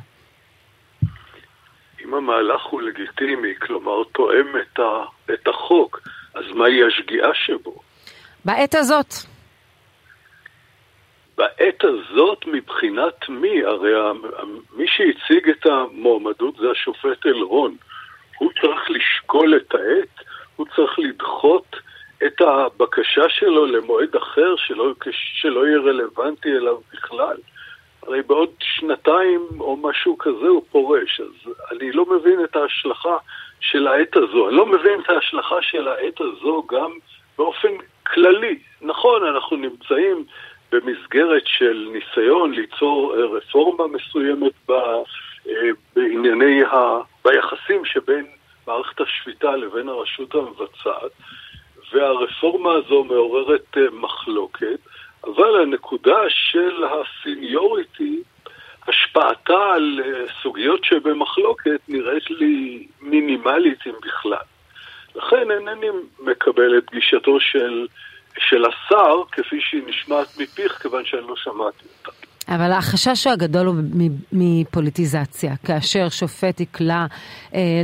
אם 2.05 2.13
המהלך 2.13 2.61
הוא 2.63 2.82
לגיטימי, 2.82 3.55
כלומר 3.55 4.03
תואם 4.03 4.47
את, 4.61 4.80
ה, 4.80 5.03
את 5.34 5.47
החוק, 5.47 5.99
אז 6.34 6.43
מהי 6.55 6.84
השגיאה 6.84 7.30
שבו? 7.34 7.76
בעת 8.45 8.76
הזאת. 8.76 9.13
בעת 11.38 11.84
הזאת 11.84 12.45
מבחינת 12.47 13.30
מי? 13.30 13.63
הרי 13.63 13.91
מי 14.76 14.86
שהציג 14.88 15.49
את 15.49 15.65
המועמדות 15.65 16.55
זה 16.55 16.71
השופט 16.71 17.26
אלרון. 17.26 17.76
הוא 18.38 18.51
צריך 18.61 18.89
לשקול 18.89 19.57
את 19.57 19.76
העת, 19.76 20.26
הוא 20.55 20.65
צריך 20.76 20.99
לדחות 20.99 21.64
הבקשה 22.46 23.30
שלו 23.30 23.66
למועד 23.66 24.16
אחר 24.16 24.56
שלא, 24.56 24.93
שלא 25.12 25.68
יהיה 25.68 25.78
רלוונטי 25.80 26.50
אליו 26.50 26.78
בכלל. 26.93 27.38
הרי 28.04 28.22
בעוד 28.22 28.50
שנתיים 28.60 29.48
או 29.60 29.78
משהו 29.78 30.18
כזה 30.18 30.48
הוא 30.48 30.64
פורש, 30.72 31.22
אז 31.22 31.54
אני 31.72 31.91
לא 31.91 32.06
מבין 32.06 32.43
את 32.43 32.56
ההשלכה 32.56 33.18
של 33.60 33.88
העת 33.88 34.16
הזו. 34.16 34.48
אני 34.48 34.58
לא 34.58 34.66
מבין 34.66 35.00
את 35.00 35.10
ההשלכה 35.10 35.62
של 35.62 35.88
העת 35.88 36.22
הזו 36.22 36.64
גם 36.70 36.91
באופן 37.38 37.74
כללי. 38.04 38.60
נכון, 38.82 39.24
אנחנו 39.24 39.58
נמצאים 39.58 40.26
במסגרת 40.72 41.43
של 41.46 41.89
ניסיון 41.91 42.54
ליצור 42.54 43.16
רפורמה 43.16 43.88
מסוימת 43.88 44.54
ב, 44.68 44.72
אה, 45.50 45.70
בענייני, 45.96 46.64
ה, 46.64 47.00
ביחסים 47.26 47.86
שבין 47.86 48.26
מערכת 48.68 49.02
השפיטה 49.02 49.56
לבין 49.56 49.89
הרשות 49.89 50.36
המבצעת. 50.36 51.12
והרפורמה 51.94 52.74
הזו 52.74 53.04
מעוררת 53.04 53.78
אה, 53.78 53.82
מחלוקת, 53.94 54.80
אבל 55.24 55.62
הנקודה 55.62 56.20
של 56.30 56.84
הסיניוריטי, 56.84 58.22
השפעתה 58.88 59.74
על 59.76 60.02
אה, 60.06 60.26
סוגיות 60.42 60.84
שבמחלוקת 60.84 61.80
נראית 61.88 62.30
לי 62.30 62.88
מינימלית 63.02 63.80
אם 63.88 63.94
בכלל. 64.02 64.46
לכן 65.16 65.52
אינני 65.52 65.88
מקבל 66.20 66.78
את 66.78 66.92
גישתו 66.92 67.40
של, 67.40 67.88
של 68.38 68.66
השר 68.66 69.24
כפי 69.32 69.62
שהיא 69.62 69.84
נשמעת 69.86 70.28
מפיך, 70.38 70.82
כיוון 70.82 71.06
שאני 71.06 71.28
לא 71.28 71.36
שמעתי 71.36 71.86
אותה. 71.98 72.24
אבל 72.50 72.72
החשש 72.72 73.28
הגדול 73.28 73.66
הוא 73.66 73.76
מפוליטיזציה, 74.32 75.52
כאשר 75.66 76.10
שופט 76.10 76.60
יקלע 76.60 77.06
אה, 77.54 77.82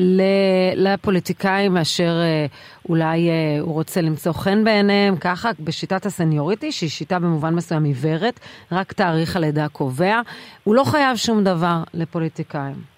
לפוליטיקאים 0.76 1.78
אשר 1.78 2.12
אה, 2.22 2.46
אולי 2.90 3.30
אה, 3.30 3.60
הוא 3.62 3.74
רוצה 3.74 4.02
למצוא 4.02 4.34
חן 4.34 4.64
בעיניהם, 4.64 5.16
ככה 5.18 5.50
בשיטת 5.60 6.06
הסניוריטי, 6.06 6.72
שהיא 6.72 6.90
שיטה 6.90 7.20
במובן 7.20 7.54
מסוים 7.54 7.84
עיוורת, 7.84 8.40
רק 8.72 8.94
תאריך 8.94 9.36
הלידה 9.36 9.68
קובע, 9.70 10.22
הוא 10.64 10.76
לא 10.76 10.84
חייב 10.84 11.16
שום 11.16 11.44
דבר 11.44 11.78
לפוליטיקאים. 11.94 12.92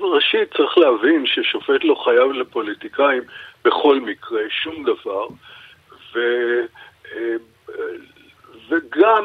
ראשית 0.00 0.50
צריך 0.56 0.78
להבין 0.78 1.26
ששופט 1.26 1.84
לא 1.84 1.94
חייב 2.04 2.32
לפוליטיקאים 2.32 3.22
בכל 3.64 4.00
מקרה, 4.00 4.40
שום 4.62 4.84
דבר, 4.84 5.26
ו... 6.14 6.18
אה, 7.12 7.36
וגם 8.68 9.24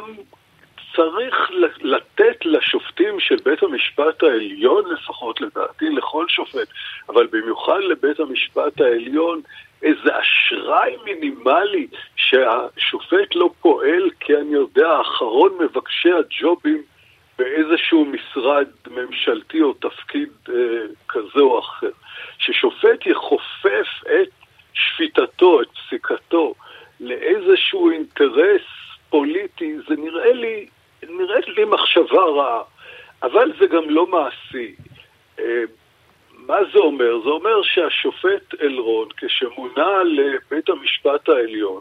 צריך 0.95 1.51
לתת 1.81 2.45
לשופטים 2.45 3.19
של 3.19 3.35
בית 3.45 3.63
המשפט 3.63 4.23
העליון 4.23 4.83
לפחות, 4.93 5.41
לדעתי, 5.41 5.89
לכל 5.89 6.25
שופט, 6.29 6.67
אבל 7.09 7.27
במיוחד 7.27 7.79
לבית 7.79 8.19
המשפט 8.19 8.81
העליון, 8.81 9.41
איזה 9.83 10.19
אשראי 10.19 10.95
מינימלי 11.03 11.87
שהשופט 12.15 13.35
לא 13.35 13.49
פועל, 13.61 14.09
כי 14.19 14.35
אני 14.35 14.53
יודע, 14.53 15.01
אחרון 15.01 15.57
מבקשי 15.59 16.09
הג'ובים 16.11 16.83
באיזשהו 17.37 18.05
משרד 18.05 18.67
ממשלתי 18.87 19.61
או 19.61 19.73
תפקיד 19.73 20.29
אה, 20.49 20.53
כזה 21.09 21.39
או 21.39 21.59
אחר. 21.59 21.89
ששופט 22.37 23.05
יכופף 23.05 23.87
את 24.03 24.29
שפיטתו, 24.73 25.61
את 25.61 25.67
פסיקתו, 25.67 26.53
לאיזשהו 26.99 27.91
אינטרס 27.91 28.61
פוליטי, 29.09 29.77
זה 29.87 29.95
נראה 29.97 30.33
לי 30.33 30.65
נראית 31.09 31.47
לי 31.47 31.65
מחשבה 31.65 32.23
רעה, 32.23 32.61
אבל 33.23 33.51
זה 33.59 33.65
גם 33.67 33.89
לא 33.89 34.07
מעשי. 34.07 34.75
אה, 35.39 35.63
מה 36.47 36.57
זה 36.73 36.79
אומר? 36.79 37.19
זה 37.23 37.29
אומר 37.29 37.63
שהשופט 37.63 38.61
אלרון, 38.61 39.07
כשמונה 39.17 40.03
לבית 40.03 40.69
המשפט 40.69 41.29
העליון, 41.29 41.79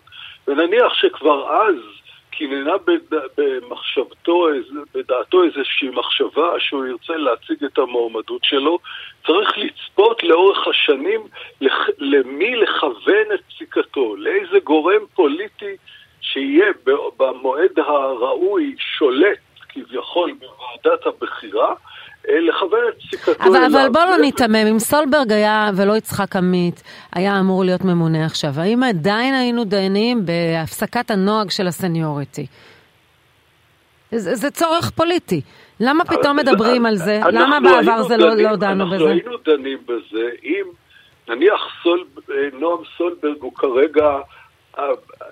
ונניח 0.48 0.94
שכבר 0.94 1.62
אז 1.62 1.76
קיננה 2.30 2.72
במחשבתו, 3.36 4.46
בדעתו 4.94 5.44
איזושהי 5.44 5.88
מחשבה 5.88 6.54
שהוא 6.58 6.86
ירצה 6.86 7.16
להציג 7.16 7.64
את 7.64 7.78
המועמדות 7.78 8.44
שלו, 8.44 8.78
צריך 9.26 9.58
לצפות 9.58 10.22
לאורך 10.22 10.68
השנים 10.68 11.20
למי 11.98 12.56
לכוון 12.56 13.32
את 13.34 13.40
פסיקתו, 13.48 14.16
לאיזה 14.16 14.58
גורם 14.64 15.00
פוליטי 15.14 15.76
שיהיה 16.20 16.66
במועד 17.16 17.78
הראוי 17.78 18.74
שולט 18.78 19.38
כביכול 19.68 20.32
בוועדת 20.32 21.06
הבחירה, 21.06 21.74
אה, 22.28 22.40
לכוון 22.40 22.88
את 22.88 22.98
פסיקתו 22.98 23.13
אבל. 23.40 23.64
אבל 23.64 23.88
בוא 23.92 24.04
לא 24.04 24.18
ניתמם, 24.18 24.54
אם 24.54 24.78
סולברג 24.78 25.32
היה 25.32 25.70
ולא 25.76 25.96
יצחק 25.96 26.36
עמית 26.36 26.82
היה 27.12 27.40
אמור 27.40 27.64
להיות 27.64 27.84
ממונה 27.84 28.26
עכשיו, 28.26 28.50
האם 28.56 28.82
עדיין 28.82 29.34
היינו 29.34 29.64
דיינים 29.64 30.26
בהפסקת 30.26 31.10
הנוהג 31.10 31.50
של 31.50 31.66
הסניוריטי? 31.66 32.46
זה, 34.10 34.34
זה 34.34 34.50
צורך 34.50 34.90
פוליטי. 34.90 35.40
למה 35.80 36.04
פתאום 36.04 36.36
מדברים 36.36 36.86
על 36.86 36.96
זה? 36.96 37.20
למה 37.32 37.60
בעבר 37.60 38.02
זה 38.02 38.16
לא, 38.16 38.34
לא 38.34 38.56
דנו 38.56 38.86
בזה? 38.86 38.94
אנחנו 38.94 39.08
היינו 39.08 39.36
דנים 39.44 39.78
בזה 39.86 40.28
אם 40.44 40.64
נניח 41.28 41.60
סול, 41.82 42.04
נועם 42.52 42.78
סולברג 42.96 43.36
הוא 43.40 43.52
כרגע 43.54 44.18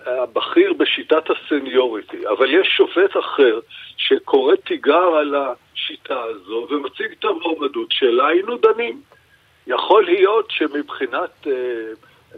הבכיר 0.07 0.73
בשיטת 0.73 1.25
הסניוריטי, 1.31 2.29
אבל 2.29 2.55
יש 2.55 2.69
שופט 2.77 3.17
אחר 3.17 3.61
שקורא 3.97 4.55
תיגר 4.57 5.15
על 5.21 5.35
השיטה 5.35 6.23
הזו 6.23 6.67
ומציג 6.71 7.07
את 7.19 7.25
המועמדות 7.25 7.93
שלה, 7.93 8.27
היינו 8.29 8.57
דנים. 8.57 9.01
יכול 9.67 10.05
להיות 10.05 10.51
שמבחינת, 10.51 11.47
אה, 11.47 11.53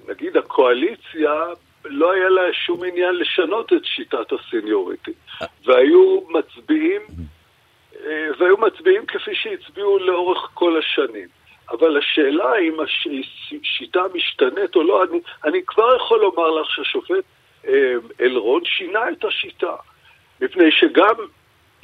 נגיד, 0.09 0.37
הקואליציה, 0.37 1.45
לא 1.85 2.13
היה 2.13 2.29
לה 2.29 2.43
שום 2.53 2.85
עניין 2.85 3.15
לשנות 3.15 3.73
את 3.73 3.85
שיטת 3.85 4.33
הסניוריטי, 4.33 5.13
והיו 5.65 6.21
מצביעים, 6.29 7.03
אה, 8.07 8.27
והיו 8.39 8.59
מצביעים 8.59 9.07
כפי 9.07 9.35
שהצביעו 9.35 9.99
לאורך 9.99 10.51
כל 10.55 10.79
השנים. 10.79 11.29
אבל 11.71 11.99
השאלה 11.99 12.59
אם 12.59 12.77
השיטה 12.81 14.01
משתנית 14.15 14.77
או 14.77 14.83
לא, 14.83 15.05
אני, 15.05 15.21
אני 15.45 15.61
כבר 15.67 15.97
יכול 15.97 16.21
לומר 16.21 16.51
לך 16.51 16.71
שהשופט 16.71 17.25
אלרון 18.21 18.65
שינה 18.65 19.11
את 19.11 19.25
השיטה. 19.25 19.75
מפני 20.41 20.71
שגם 20.71 21.15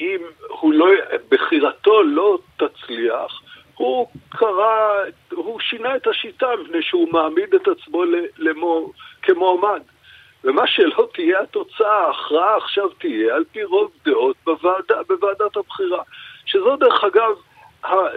אם 0.01 0.19
הוא 0.49 0.73
לא, 0.73 0.87
בחירתו 1.29 2.03
לא 2.03 2.39
תצליח, 2.57 3.43
הוא 3.75 4.07
קרא, 4.29 4.95
הוא 5.33 5.61
שינה 5.61 5.97
את 5.97 6.07
השיטה 6.07 6.47
מפני 6.63 6.83
שהוא 6.83 7.13
מעמיד 7.13 7.55
את 7.55 7.69
עצמו 7.69 8.05
למו, 8.39 8.93
כמועמד. 9.23 9.83
ומה 10.45 10.67
שלא 10.67 11.09
תהיה 11.15 11.41
התוצאה, 11.41 12.07
ההכרעה 12.07 12.57
עכשיו 12.57 12.89
תהיה 12.89 13.35
על 13.35 13.45
פי 13.53 13.65
רוב 13.65 13.91
דעות 14.05 14.37
בוועדה, 14.45 15.03
בוועדת 15.09 15.57
הבחירה. 15.57 16.03
שזו 16.47 16.77
דרך 16.77 17.05
אגב 17.05 17.35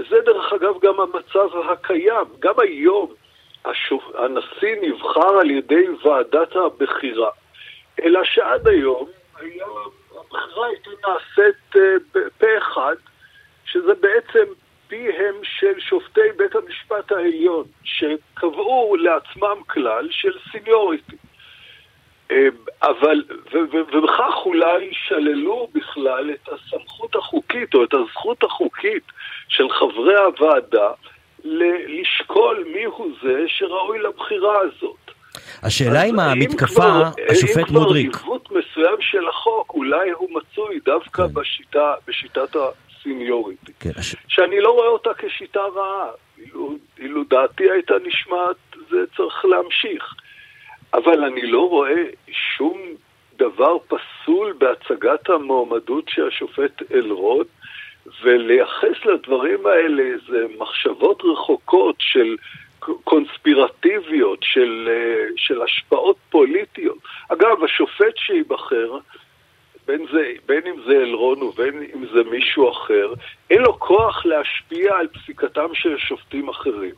זה 0.09 0.16
דרך 0.26 0.53
אגב 0.53 0.74
גם 0.82 0.99
המצב 0.99 1.57
הקיים. 1.72 2.26
גם 2.39 2.53
היום 2.57 3.14
השופ... 3.66 4.03
הנשיא 4.16 4.76
נבחר 4.82 5.38
על 5.39 5.51
ידי 5.51 5.86
ועדת 6.03 6.55
הבחירה, 6.55 7.30
אלא 8.02 8.24
שעד 8.24 8.68
היום 8.68 9.10
הבחירה 9.36 10.68
הייתה 10.68 10.89
נעשית 11.08 11.76
אה, 11.76 12.22
פה 12.38 12.48
אחד, 12.58 12.96
שזה 13.66 13.94
בעצם 13.94 14.54
פיהם 14.88 15.36
של 15.44 15.80
שופטי 15.80 16.22
בית 16.38 16.56
המשפט 16.56 17.12
העליון, 17.12 17.66
שקבעו 17.84 18.96
לעצמם 18.96 19.64
כלל 19.68 20.08
של 20.12 20.32
סיניוריטי. 20.52 21.16
אה, 22.32 22.48
אבל, 22.82 23.24
ובכך 23.54 24.36
אולי 24.46 24.89
שללו 24.91 25.68
בכלל 25.74 26.32
את 26.32 26.50
הסמכות 26.50 27.16
החוקית 27.16 27.74
או 27.74 27.84
את 27.84 27.94
הזכות 27.94 28.44
החוקית 28.44 29.04
של 29.48 29.70
חברי 29.70 30.16
הוועדה 30.16 30.91
לשקול 31.44 32.64
מיהו 32.74 33.12
זה 33.24 33.44
שראוי 33.48 34.00
לבחירה 34.00 34.60
הזאת. 34.60 35.03
השאלה 35.64 36.04
אם 36.04 36.20
המתקפה, 36.20 37.02
השופט 37.30 37.70
מודריק... 37.70 38.06
אם 38.06 38.12
כבר 38.12 38.24
עיוות 38.24 38.52
מסוים 38.52 38.96
של 39.00 39.28
החוק, 39.30 39.74
אולי 39.74 40.10
הוא 40.10 40.30
מצוי 40.32 40.80
דווקא 40.86 41.28
כן. 41.28 41.34
בשיטה, 41.34 41.94
בשיטת 42.08 42.56
הסיניוריטי. 42.56 43.72
כן, 43.80 43.90
הש... 43.98 44.16
שאני 44.28 44.62
לא 44.62 44.72
רואה 44.72 44.88
אותה 44.88 45.10
כשיטה 45.18 45.60
רעה. 45.76 46.08
אילו, 46.38 46.78
אילו 47.00 47.24
דעתי 47.30 47.72
הייתה 47.72 47.94
נשמעת, 48.06 48.56
זה 48.90 48.98
צריך 49.18 49.46
להמשיך. 49.46 50.14
אבל 50.94 51.24
אני 51.24 51.42
לא 51.42 51.70
רואה 51.70 52.04
שום 52.58 52.82
דבר 53.38 53.78
פסול 53.88 54.54
בהצגת 54.58 55.30
המועמדות 55.30 56.06
של 56.10 56.28
השופט 56.28 56.82
אלרוד, 56.94 57.48
ולייחס 58.24 59.06
לדברים 59.06 59.66
האלה 59.66 60.04
איזה 60.04 60.46
מחשבות 60.60 61.22
רחוקות 61.26 61.96
של 62.00 62.36
קונספירטיביות, 63.04 64.40
של, 64.42 64.90
אה, 64.92 65.26
של 65.38 65.62
השפעות 65.62 66.18
פוליטיות. 66.30 66.98
אגב, 67.30 67.64
השופט 67.64 68.18
שייבחר, 68.18 68.98
בין, 69.88 70.06
זה, 70.14 70.32
בין 70.46 70.62
אם 70.68 70.76
זה 70.86 70.92
אלרון 70.92 71.44
ובין 71.44 71.84
אם 71.96 72.06
זה 72.14 72.24
מישהו 72.32 72.72
אחר, 72.72 73.14
אין 73.50 73.62
לו 73.62 73.80
כוח 73.80 74.26
להשפיע 74.26 74.96
על 74.96 75.08
פסיקתם 75.08 75.68
של 75.74 75.98
שופטים 75.98 76.50
אחרים. 76.50 76.96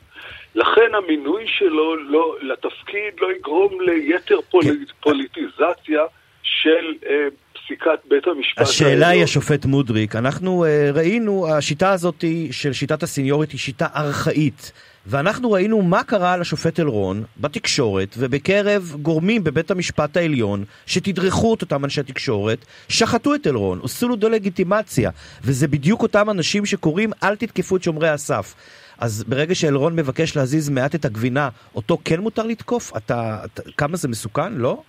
לכן 0.56 0.96
המינוי 0.96 1.48
שלו 1.48 1.96
לא, 1.96 2.36
לתפקיד 2.42 3.20
לא 3.20 3.32
יגרום 3.32 3.82
ליתר 3.82 4.42
פוליט, 4.42 4.92
פוליטיזציה 5.00 6.04
של 6.44 6.94
אה, 7.06 7.28
פסיקת 7.66 8.00
בית 8.10 8.28
המשפט. 8.28 8.62
השאלה 8.62 9.08
היא 9.08 9.24
השופט 9.24 9.66
מודריק, 9.66 10.16
אנחנו 10.16 10.66
אה, 10.66 10.92
ראינו, 10.94 11.48
השיטה 11.48 11.92
הזאת 11.92 12.24
של 12.52 12.74
שיטת 12.74 13.04
הסיניורית 13.04 13.52
היא 13.52 13.60
שיטה 13.60 13.88
ארכאית. 13.96 14.72
ואנחנו 15.08 15.52
ראינו 15.52 15.82
מה 15.82 16.04
קרה 16.04 16.38
לשופט 16.38 16.80
אלרון 16.80 17.24
בתקשורת 17.38 18.16
ובקרב 18.18 18.96
גורמים 19.02 19.44
בבית 19.44 19.72
המשפט 19.72 20.18
העליון 20.18 20.64
שתדרכו 20.86 21.54
את 21.54 21.62
אותם 21.62 21.86
אנשי 21.86 22.04
תקשורת, 22.04 22.66
שחטו 22.90 23.36
את 23.36 23.48
אלרון, 23.48 23.80
עשו 23.84 24.08
לו 24.08 24.16
דה-לגיטימציה, 24.16 25.10
וזה 25.44 25.68
בדיוק 25.68 26.02
אותם 26.02 26.30
אנשים 26.30 26.66
שקוראים 26.66 27.12
אל 27.24 27.36
תתקפו 27.36 27.76
את 27.76 27.84
שומרי 27.84 28.10
הסף. 28.10 28.56
אז 28.98 29.24
ברגע 29.28 29.56
שאלרון 29.56 29.96
מבקש 29.96 30.36
להזיז 30.36 30.70
מעט 30.70 30.96
את 30.96 31.06
הגבינה, 31.06 31.50
אותו 31.76 31.98
כן 32.06 32.20
מותר 32.20 32.44
לתקוף? 32.44 32.98
אתה, 32.98 33.40
אתה, 33.46 33.62
כמה 33.78 33.98
זה 33.98 34.08
מסוכן, 34.08 34.54
לא? 34.54 34.82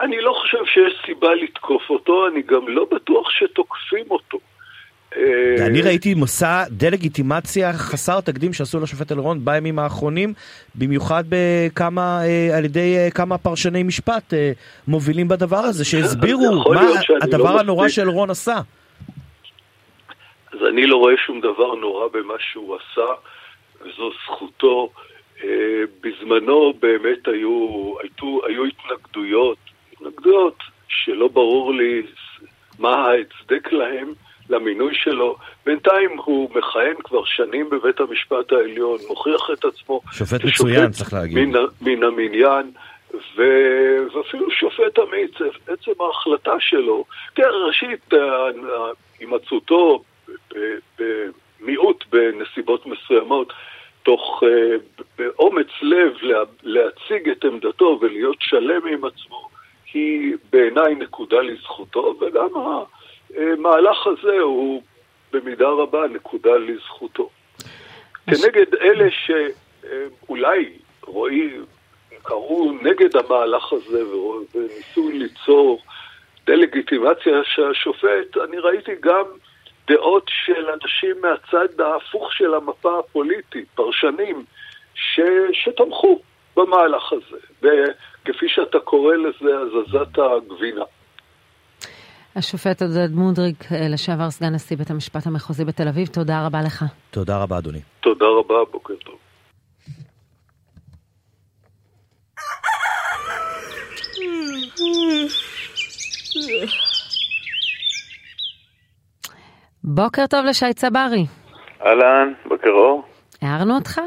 אני 0.00 0.20
לא 0.20 0.32
חושב 0.40 0.64
שיש 0.66 0.94
סיבה 1.06 1.34
לתקוף 1.34 1.82
אותו, 1.90 2.28
אני 2.28 2.42
גם 2.42 2.68
לא 2.68 2.86
בטוח 2.90 3.30
שתוקפים 3.30 4.04
אותו. 4.10 4.38
אני 5.66 5.82
ראיתי 5.82 6.14
מסע 6.14 6.64
דה-לגיטימציה 6.70 7.72
חסר 7.72 8.20
תקדים 8.20 8.52
שעשו 8.52 8.80
לשופט 8.80 9.12
אלרון 9.12 9.44
בימים 9.44 9.78
האחרונים, 9.78 10.32
במיוחד 10.74 11.24
בכמה, 11.28 12.20
אה, 12.24 12.58
על 12.58 12.64
ידי 12.64 12.96
אה, 12.96 13.10
כמה 13.10 13.38
פרשני 13.38 13.82
משפט 13.82 14.34
אה, 14.34 14.52
מובילים 14.88 15.28
בדבר 15.28 15.56
הזה, 15.56 15.84
שהסבירו 15.84 16.64
מה 16.74 16.82
הדבר 17.22 17.54
לא 17.54 17.60
הנורא 17.60 17.88
שאלרון 17.88 18.30
עשה. 18.30 18.56
אז 20.52 20.58
אני 20.70 20.86
לא 20.86 20.96
רואה 20.96 21.14
שום 21.26 21.40
דבר 21.40 21.74
נורא 21.74 22.08
במה 22.12 22.34
שהוא 22.38 22.76
עשה, 22.76 23.10
וזו 23.80 24.10
זכותו. 24.24 24.90
בזמנו 26.00 26.72
באמת 26.80 27.28
היו, 27.28 27.94
היו, 28.02 28.38
היו 28.46 28.64
התנגדויות, 28.64 29.58
התנגדויות 30.06 30.58
שלא 30.88 31.28
ברור 31.28 31.74
לי 31.74 32.02
מה 32.78 32.94
ההצדק 32.94 33.72
להם. 33.72 34.12
למינוי 34.50 34.94
שלו. 34.94 35.36
בינתיים 35.66 36.10
הוא 36.24 36.50
מכהן 36.54 36.94
כבר 37.04 37.24
שנים 37.24 37.70
בבית 37.70 38.00
המשפט 38.00 38.52
העליון, 38.52 38.98
מוכיח 39.08 39.50
את 39.52 39.64
עצמו. 39.64 40.00
שופט 40.12 40.44
מצוין, 40.44 40.90
צריך 40.90 41.12
להגיד. 41.12 41.38
מן, 41.38 41.58
מן 41.80 42.02
המניין. 42.02 42.70
ו... 43.36 43.42
ואפילו 44.14 44.50
שופט 44.50 44.98
אמיץ, 44.98 45.30
עצם 45.66 45.92
ההחלטה 46.00 46.54
שלו, 46.60 47.04
כן, 47.34 47.48
ראשית, 47.66 48.12
הימצאותו 49.20 50.02
במיעוט 50.98 52.04
בנסיבות 52.10 52.86
מסוימות, 52.86 53.52
תוך 54.02 54.42
אה, 54.46 54.76
באומץ 55.18 55.66
לב 55.82 56.12
להציג 56.62 57.28
את 57.28 57.44
עמדתו 57.44 57.98
ולהיות 58.00 58.36
שלם 58.40 58.86
עם 58.86 59.04
עצמו, 59.04 59.48
היא 59.94 60.36
בעיניי 60.52 60.94
נקודה 60.94 61.40
לזכותו, 61.40 62.14
וגם 62.20 62.48
המהלך 63.36 64.06
הזה 64.06 64.38
הוא 64.38 64.82
במידה 65.32 65.68
רבה 65.68 66.06
נקודה 66.06 66.56
לזכותו. 66.56 67.30
כנגד 68.26 68.74
אלה 68.74 69.08
שאולי 69.10 70.72
רואים, 71.02 71.64
קראו 72.22 72.72
נגד 72.82 73.16
המהלך 73.16 73.72
הזה 73.72 74.02
וניסו 74.54 75.10
ליצור 75.12 75.82
דה-לגיטימציה 76.46 77.44
של 77.44 77.70
השופט, 77.70 78.36
אני 78.44 78.58
ראיתי 78.58 78.92
גם 79.00 79.24
דעות 79.86 80.30
של 80.44 80.70
אנשים 80.70 81.16
מהצד 81.20 81.80
ההפוך 81.80 82.32
של 82.32 82.54
המפה 82.54 82.98
הפוליטית, 82.98 83.64
פרשנים, 83.74 84.44
ש... 84.94 85.20
שתמכו 85.52 86.20
במהלך 86.56 87.12
הזה, 87.12 87.36
וכפי 87.58 88.48
שאתה 88.48 88.78
קורא 88.78 89.14
לזה, 89.14 89.50
הזזת 89.58 90.18
הגבינה. 90.18 90.84
השופט 92.36 92.82
עודד 92.82 93.12
מודריק, 93.12 93.72
אה, 93.72 93.88
לשעבר 93.88 94.30
סגן 94.30 94.54
נשיא 94.54 94.76
בית 94.76 94.90
המשפט 94.90 95.26
המחוזי 95.26 95.64
בתל 95.64 95.88
אביב, 95.88 96.08
תודה 96.08 96.46
רבה 96.46 96.58
לך. 96.66 96.84
תודה 97.10 97.42
רבה, 97.42 97.58
אדוני. 97.58 97.80
תודה 98.00 98.26
רבה, 98.26 98.54
בוקר 98.72 98.94
טוב. 99.04 99.18
בוקר 109.84 110.26
טוב 110.26 110.44
לשי 110.44 110.74
צברי. 110.74 111.26
אהלן, 111.86 112.32
בוקר 112.48 112.70
אור. 112.70 113.02
הערנו 113.42 113.74
אותך? 113.74 114.00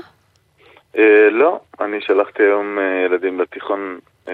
אה, 0.98 1.30
לא, 1.32 1.60
אני 1.82 2.02
שלחתי 2.02 2.44
היום 2.44 2.80
אה, 2.80 3.06
ילדים 3.06 3.40
לתיכון, 3.40 4.00
אה, 4.28 4.34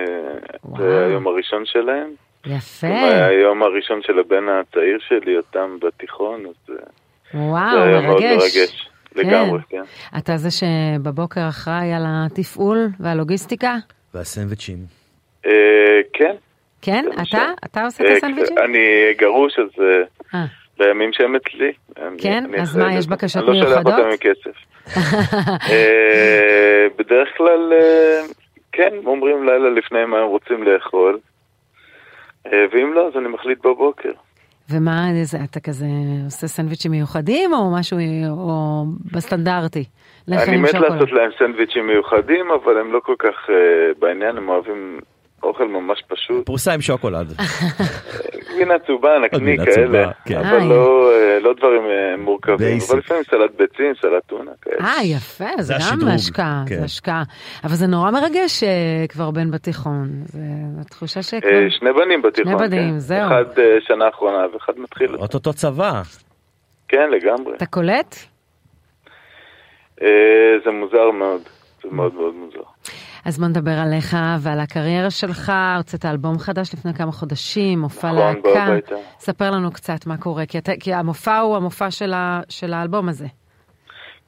זה 0.77 1.05
היום 1.05 1.27
הראשון 1.27 1.65
שלהם. 1.65 2.09
יפה. 2.45 2.87
זה 2.87 3.25
היום 3.25 3.63
הראשון 3.63 4.01
של 4.01 4.19
הבן 4.19 4.49
הצעיר 4.49 4.97
שלי, 5.07 5.37
אותם 5.37 5.77
בתיכון, 5.81 6.45
אז 6.45 6.75
וואו, 7.33 7.71
זה 7.71 7.83
היה 7.83 8.01
מרגש. 8.01 8.21
מאוד 8.21 8.21
מרגש. 8.21 8.89
לגמרי, 9.15 9.59
כן. 9.69 9.83
אתה 10.17 10.37
זה 10.37 10.49
שבבוקר 10.51 11.49
אחראי 11.49 11.93
על 11.93 12.03
התפעול 12.07 12.87
והלוגיסטיקה? 12.99 13.75
והסנדוויצ'ים. 14.13 14.77
כן. 16.13 16.35
כן? 16.81 17.05
אתה? 17.21 17.45
אתה 17.65 17.83
עושה 17.83 18.03
את 18.03 18.09
הסנדוויצ'ים? 18.17 18.57
אני 18.57 19.13
גרוש, 19.17 19.59
אז 19.59 19.81
בימים 20.77 21.13
שהם 21.13 21.35
אצלי. 21.35 21.71
כן? 22.17 22.43
אז 22.61 22.77
מה, 22.77 22.93
יש 22.93 23.07
בקשות 23.07 23.49
מיוחדות? 23.49 23.73
אני 23.73 23.75
לא 23.75 23.81
שולח 23.81 23.99
אותם 23.99 24.09
עם 24.09 24.17
כסף. 24.17 24.55
בדרך 26.97 27.29
כלל, 27.37 27.73
כן, 28.71 28.93
אומרים 29.05 29.45
לילה 29.45 29.69
לפני 29.69 30.05
מה 30.05 30.17
הם 30.17 30.27
רוצים 30.27 30.63
לאכול. 30.63 31.19
ואם 32.45 32.93
לא, 32.93 33.07
אז 33.07 33.17
אני 33.17 33.27
מחליט 33.27 33.65
בבוקר. 33.65 34.11
ומה, 34.69 35.07
זה, 35.23 35.37
אתה 35.43 35.59
כזה 35.59 35.85
עושה 36.25 36.47
סנדוויצ'ים 36.47 36.91
מיוחדים 36.91 37.53
או 37.53 37.71
משהו, 37.71 37.97
או 38.29 38.83
בסטנדרטי? 39.11 39.83
אני 40.31 40.57
מת 40.57 40.73
לעשות 40.73 41.11
להם 41.11 41.31
סנדוויצ'ים 41.39 41.87
מיוחדים, 41.87 42.51
אבל 42.51 42.77
הם 42.77 42.93
לא 42.93 42.99
כל 42.99 43.15
כך 43.19 43.49
uh, 43.49 43.51
בעניין, 43.99 44.37
הם 44.37 44.49
אוהבים 44.49 44.99
אוכל 45.43 45.67
ממש 45.67 46.03
פשוט. 46.07 46.45
פרוסה 46.45 46.73
עם 46.73 46.81
שוקולד. 46.81 47.33
גבינה 48.53 48.79
צהובה, 48.79 49.09
נקניק 49.19 49.61
כאלה, 49.61 50.11
כן. 50.25 50.37
אבל 50.37 50.63
לא, 50.63 51.11
לא 51.41 51.53
דברים 51.53 51.81
מורכבים, 52.17 52.77
אבל 52.89 52.97
לפעמים 52.97 53.23
סלט 53.23 53.51
ביצים, 53.57 53.93
סלט 54.01 54.25
טונה 54.25 54.51
כאלה. 54.61 54.77
אה, 54.79 55.03
יפה, 55.03 55.49
זה 55.59 55.73
גם 55.91 56.07
השקעה, 56.07 56.63
זה 56.69 56.83
השקעה. 56.83 57.23
אבל 57.63 57.73
זה 57.73 57.87
נורא 57.87 58.11
מרגש 58.11 58.63
כבר 59.09 59.31
בן 59.31 59.51
בתיכון, 59.51 60.07
זו 60.25 60.83
תחושה 60.89 61.23
ש... 61.23 61.33
שני 61.79 61.93
בנים 61.93 62.21
בתיכון, 62.21 62.57
שני 62.57 62.67
בנים, 62.67 62.99
זהו. 62.99 63.27
אחד 63.27 63.43
שנה 63.79 64.05
האחרונה 64.05 64.45
ואחד 64.53 64.73
מתחיל. 64.77 65.15
אותו 65.15 65.53
צבא. 65.53 66.01
כן, 66.87 67.09
לגמרי. 67.11 67.55
אתה 67.55 67.65
קולט? 67.65 68.15
זה 70.63 70.71
מוזר 70.71 71.11
מאוד, 71.11 71.41
זה 71.83 71.89
מאוד 71.91 72.13
מאוד 72.13 72.33
מוזר. 72.35 72.63
אז 73.25 73.39
בוא 73.39 73.47
נדבר 73.47 73.77
עליך 73.85 74.15
ועל 74.43 74.59
הקריירה 74.59 75.09
שלך, 75.09 75.51
הוצאת 75.77 76.05
אלבום 76.05 76.37
חדש 76.39 76.73
לפני 76.73 76.93
כמה 76.93 77.11
חודשים, 77.11 77.79
מופע 77.79 78.11
נכון, 78.11 78.35
להקה. 78.45 78.95
ספר 79.19 79.51
לנו 79.51 79.71
קצת 79.71 80.07
מה 80.07 80.17
קורה, 80.17 80.45
כי, 80.45 80.57
אתה, 80.57 80.71
כי 80.79 80.93
המופע 80.93 81.37
הוא 81.39 81.55
המופע 81.55 81.91
של, 81.91 82.13
ה, 82.13 82.41
של 82.49 82.73
האלבום 82.73 83.09
הזה. 83.09 83.25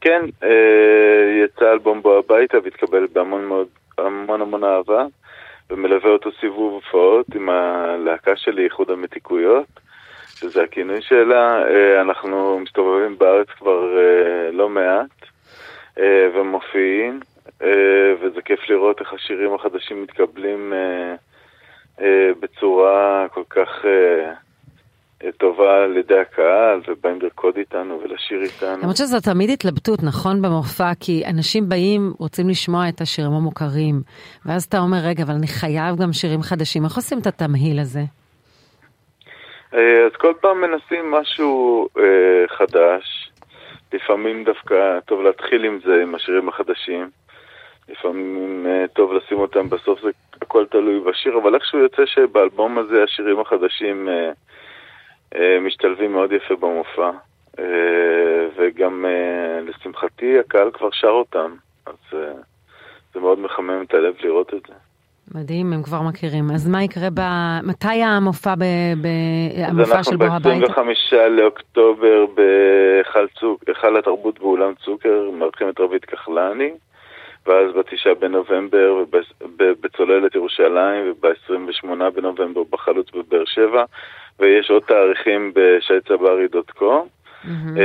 כן, 0.01 0.21
אה, 0.43 1.45
יצא 1.45 1.71
אלבום 1.71 2.01
בו 2.01 2.17
הביתה 2.17 2.57
והתקבל 2.63 3.07
בהמון 3.13 3.45
מאוד, 3.45 3.67
המון 3.97 4.41
המון 4.41 4.63
אהבה, 4.63 5.05
ומלווה 5.69 6.09
אותו 6.09 6.29
סיבוב 6.39 6.73
הופעות 6.73 7.25
עם 7.35 7.49
הלהקה 7.49 8.35
שלי, 8.35 8.63
איחוד 8.65 8.89
המתיקויות, 8.89 9.67
שזה 10.35 10.63
הכינוי 10.63 11.01
שלה. 11.01 11.63
אה, 11.67 12.01
אנחנו 12.01 12.59
מסתובבים 12.59 13.17
בארץ 13.17 13.47
כבר 13.57 13.97
אה, 13.97 14.51
לא 14.51 14.69
מעט, 14.69 15.09
ומופיעים. 16.35 17.19
וזה 18.21 18.41
כיף 18.45 18.59
לראות 18.69 18.99
איך 18.99 19.13
השירים 19.13 19.53
החדשים 19.53 20.03
מתקבלים 20.03 20.73
בצורה 22.39 23.27
כל 23.33 23.43
כך 23.49 23.69
טובה 25.37 25.83
על 25.83 25.97
ידי 25.97 26.19
הקהל, 26.19 26.81
ובאים 26.87 27.21
לרקוד 27.21 27.57
איתנו 27.57 28.01
ולשיר 28.03 28.41
איתנו. 28.41 28.81
למרות 28.81 28.95
שזו 28.97 29.17
תמיד 29.19 29.49
התלבטות, 29.49 30.03
נכון, 30.03 30.41
במופע? 30.41 30.91
כי 30.99 31.23
אנשים 31.25 31.69
באים, 31.69 32.13
רוצים 32.19 32.49
לשמוע 32.49 32.89
את 32.89 33.01
השירים 33.01 33.31
המוכרים, 33.31 34.01
ואז 34.45 34.63
אתה 34.63 34.77
אומר, 34.77 34.97
רגע, 35.03 35.23
אבל 35.23 35.33
אני 35.33 35.47
חייב 35.47 35.95
גם 36.01 36.13
שירים 36.13 36.41
חדשים. 36.41 36.85
איך 36.85 36.95
עושים 36.95 37.19
את 37.19 37.27
התמהיל 37.27 37.79
הזה? 37.79 38.03
אז 39.71 40.11
כל 40.17 40.33
פעם 40.41 40.61
מנסים 40.61 41.11
משהו 41.11 41.87
חדש. 42.57 43.31
לפעמים 43.93 44.43
דווקא 44.43 44.99
טוב 45.05 45.21
להתחיל 45.21 45.63
עם 45.63 45.79
זה, 45.85 45.99
עם 46.03 46.15
השירים 46.15 46.49
החדשים. 46.49 47.09
לפעמים 47.89 48.65
טוב 48.93 49.13
לשים 49.13 49.39
אותם, 49.39 49.69
בסוף 49.69 50.01
זה 50.01 50.09
הכל 50.41 50.65
תלוי 50.65 50.99
בשיר, 50.99 51.37
אבל 51.37 51.55
איכשהו 51.55 51.79
יוצא 51.79 52.05
שבאלבום 52.05 52.77
הזה 52.77 53.03
השירים 53.03 53.39
החדשים 53.39 54.09
אה, 54.09 54.31
אה, 55.35 55.59
משתלבים 55.61 56.11
מאוד 56.11 56.31
יפה 56.31 56.55
במופע, 56.55 57.11
אה, 57.59 57.65
וגם 58.57 59.05
אה, 59.05 59.61
לשמחתי 59.61 60.39
הקהל 60.39 60.71
כבר 60.73 60.89
שר 60.91 61.07
אותם, 61.07 61.51
אז 61.85 61.93
אה, 62.13 62.31
זה 63.13 63.19
מאוד 63.19 63.39
מחמם 63.39 63.83
את 63.87 63.93
הלב 63.93 64.13
לראות 64.23 64.53
את 64.53 64.61
זה. 64.67 64.73
מדהים, 65.35 65.73
הם 65.73 65.83
כבר 65.83 66.01
מכירים. 66.01 66.51
אז 66.51 66.67
מה 66.67 66.83
יקרה 66.83 67.09
ב... 67.13 67.19
מתי 67.63 68.03
המופע, 68.03 68.55
ב... 68.55 68.63
ב... 69.01 69.07
המופע 69.63 70.03
של 70.03 70.15
בוא 70.15 70.25
הביתה? 70.25 70.55
אנחנו 70.55 70.83
ב-25 70.83 71.15
לאוקטובר 71.29 72.25
בהיכל 73.65 73.97
התרבות 73.97 74.39
באולם 74.39 74.73
צוקר, 74.85 75.29
מארחים 75.39 75.69
את 75.69 75.79
רבית 75.79 76.05
כחלני. 76.05 76.71
ואז 77.47 77.73
בתשעה 77.73 78.13
בנובמבר 78.13 79.03
בצוללת 79.57 80.35
ירושלים 80.35 81.11
וב-28 81.11 82.09
בנובמבר 82.15 82.63
בחלוץ 82.69 83.11
בבאר 83.11 83.45
שבע 83.45 83.83
ויש 84.39 84.71
עוד 84.71 84.83
תאריכים 84.83 85.51
בשייצברי.קום 85.55 87.07
mm-hmm. 87.43 87.79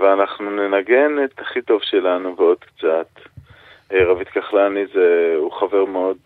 ואנחנו 0.00 0.50
ננגן 0.50 1.24
את 1.24 1.40
הכי 1.40 1.62
טוב 1.62 1.82
שלנו 1.82 2.36
ועוד 2.36 2.58
קצת. 2.58 3.06
רבית 3.92 4.28
כחלני 4.28 4.86
זה, 4.94 5.34
הוא 5.38 5.52
חבר 5.52 5.84
מאוד 5.84 6.16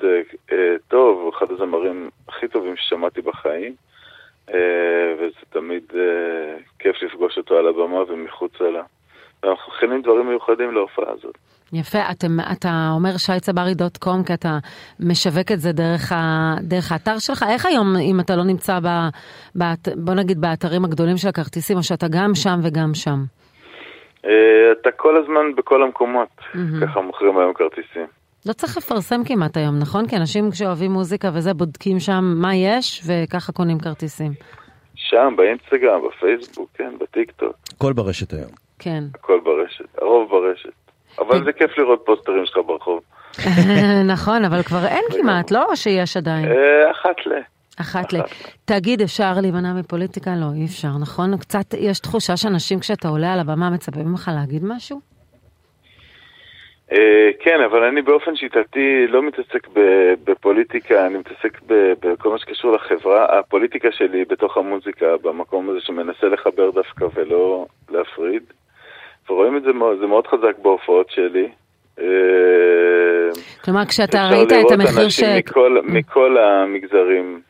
טוב, 0.89 1.21
הוא 1.21 1.31
אחד 1.31 1.51
הזמרים 1.51 2.11
הכי 2.29 2.49
טובים 2.49 2.77
ששמעתי 2.77 3.21
בחיים 3.23 3.75
וזה 5.19 5.41
תמיד 5.51 5.93
כיף 6.79 7.03
לפגוש 7.03 7.39
אותו 7.39 7.59
על 7.59 7.69
הבמה 7.69 8.03
ומחוצה 8.09 8.71
לה. 8.71 8.83
ואנחנו 9.43 9.73
מכינים 9.73 10.03
דברים 10.03 10.29
מיוחדים 10.29 10.75
להופעה 10.75 11.13
הזאת. 11.13 11.39
יפה, 11.73 11.99
אתם, 12.11 12.37
אתה 12.53 12.91
אומר 12.95 13.17
שייצברי.קום 13.17 14.25
כי 14.25 14.35
אתה 14.35 14.59
משווק 15.01 15.53
את 15.53 15.61
זה 15.61 15.73
דרך, 15.73 16.13
ה, 16.13 16.55
דרך 16.61 16.93
האתר 16.93 17.19
שלך. 17.19 17.45
איך 17.53 17.67
היום, 17.67 17.97
אם 17.97 18.21
אתה 18.21 18.37
לא 18.37 18.45
נמצא, 18.45 18.79
ב, 18.81 18.89
ב, 19.59 19.65
בוא 19.97 20.15
נגיד, 20.15 20.41
באתרים 20.41 20.85
הגדולים 20.85 21.17
של 21.17 21.29
הכרטיסים, 21.29 21.77
או 21.77 21.83
שאתה 21.83 22.07
גם 22.09 22.35
שם 22.35 22.59
וגם 22.63 22.95
שם? 22.95 23.19
אתה 24.21 24.91
כל 24.97 25.17
הזמן 25.17 25.55
בכל 25.57 25.83
המקומות, 25.83 26.29
mm-hmm. 26.39 26.87
ככה 26.87 27.01
מוכרים 27.01 27.39
היום 27.39 27.55
כרטיסים. 27.55 28.07
לא 28.47 28.53
צריך 28.53 28.77
לפרסם 28.77 29.25
כמעט 29.25 29.57
היום, 29.57 29.79
נכון? 29.79 30.09
כי 30.09 30.17
אנשים 30.17 30.51
כשאוהבים 30.51 30.91
מוזיקה 30.91 31.29
וזה, 31.35 31.55
בודקים 31.55 32.01
שם 32.01 32.35
מה 32.37 32.55
יש, 32.55 33.03
וככה 33.07 33.53
קונים 33.53 33.79
כרטיסים. 33.79 34.33
שם, 34.95 35.35
באינסטגרם, 35.37 36.01
בפייסבוק, 36.09 36.71
כן, 36.75 36.93
בטיק 37.01 37.31
טוק. 37.31 37.57
הכל 37.77 37.93
ברשת 37.93 38.33
היום. 38.33 38.68
כן. 38.79 39.05
הכל 39.15 39.41
ברשת, 39.45 39.99
הרוב 39.99 40.31
ברשת. 40.31 40.73
אבל 41.19 41.45
זה 41.45 41.53
כיף 41.53 41.79
לראות 41.79 42.03
פוסטרים 42.07 42.47
שלך 42.47 42.59
ברחוב. 42.67 43.01
נכון, 44.15 44.45
אבל 44.45 44.63
כבר 44.63 44.87
אין 44.87 45.05
כמעט, 45.11 45.51
לא? 45.51 45.67
שיש 45.75 46.17
עדיין? 46.17 46.49
אחת 46.91 47.27
ל... 47.27 47.33
אחת 47.81 48.13
ל... 48.13 48.17
תגיד, 48.65 49.01
אפשר 49.01 49.33
להימנע 49.43 49.73
מפוליטיקה? 49.73 50.31
לא, 50.41 50.47
אי 50.55 50.65
אפשר, 50.65 50.89
נכון? 51.01 51.37
קצת, 51.37 51.75
יש 51.79 52.01
תחושה 52.01 52.37
שאנשים 52.37 52.81
כשאתה 52.81 53.09
עולה 53.09 53.33
על 53.33 53.41
הבמה 53.41 53.71
מצפים 53.71 54.07
ממך 54.07 54.31
להגיד 54.35 54.63
משהו? 54.65 55.01
כן, 57.41 57.61
אבל 57.71 57.85
אני 57.85 58.03
באופן 58.03 58.37
שיטתי 58.37 59.07
לא 59.09 59.23
מתעסק 59.23 59.69
בפוליטיקה, 60.25 61.07
אני 61.07 61.19
מתעסק 61.19 61.61
בכל 61.69 62.31
מה 62.31 62.39
שקשור 62.39 62.73
לחברה. 62.73 63.39
הפוליטיקה 63.39 63.93
שלי 63.93 64.25
בתוך 64.25 64.57
המוזיקה, 64.57 65.07
במקום 65.23 65.71
הזה 65.71 65.81
שמנסה 65.81 66.27
לחבר 66.27 66.71
דווקא 66.71 67.07
ולא 67.15 67.67
להפריד. 67.91 68.43
ורואים 69.31 69.57
את 69.57 69.63
זה, 69.63 69.71
זה 70.01 70.07
מאוד 70.07 70.27
חזק 70.27 70.59
בהופעות 70.63 71.11
שלי. 71.11 71.49
כלומר, 73.65 73.85
כשאתה 73.87 74.29
ראית 74.31 74.53
את 74.53 74.71
המחיר 74.71 75.09
ש... 75.09 75.21
אפשר 75.23 75.61
לראות 75.61 75.85
אנשים 75.85 75.97
מכל 75.97 76.39
המגזרים, 76.39 77.41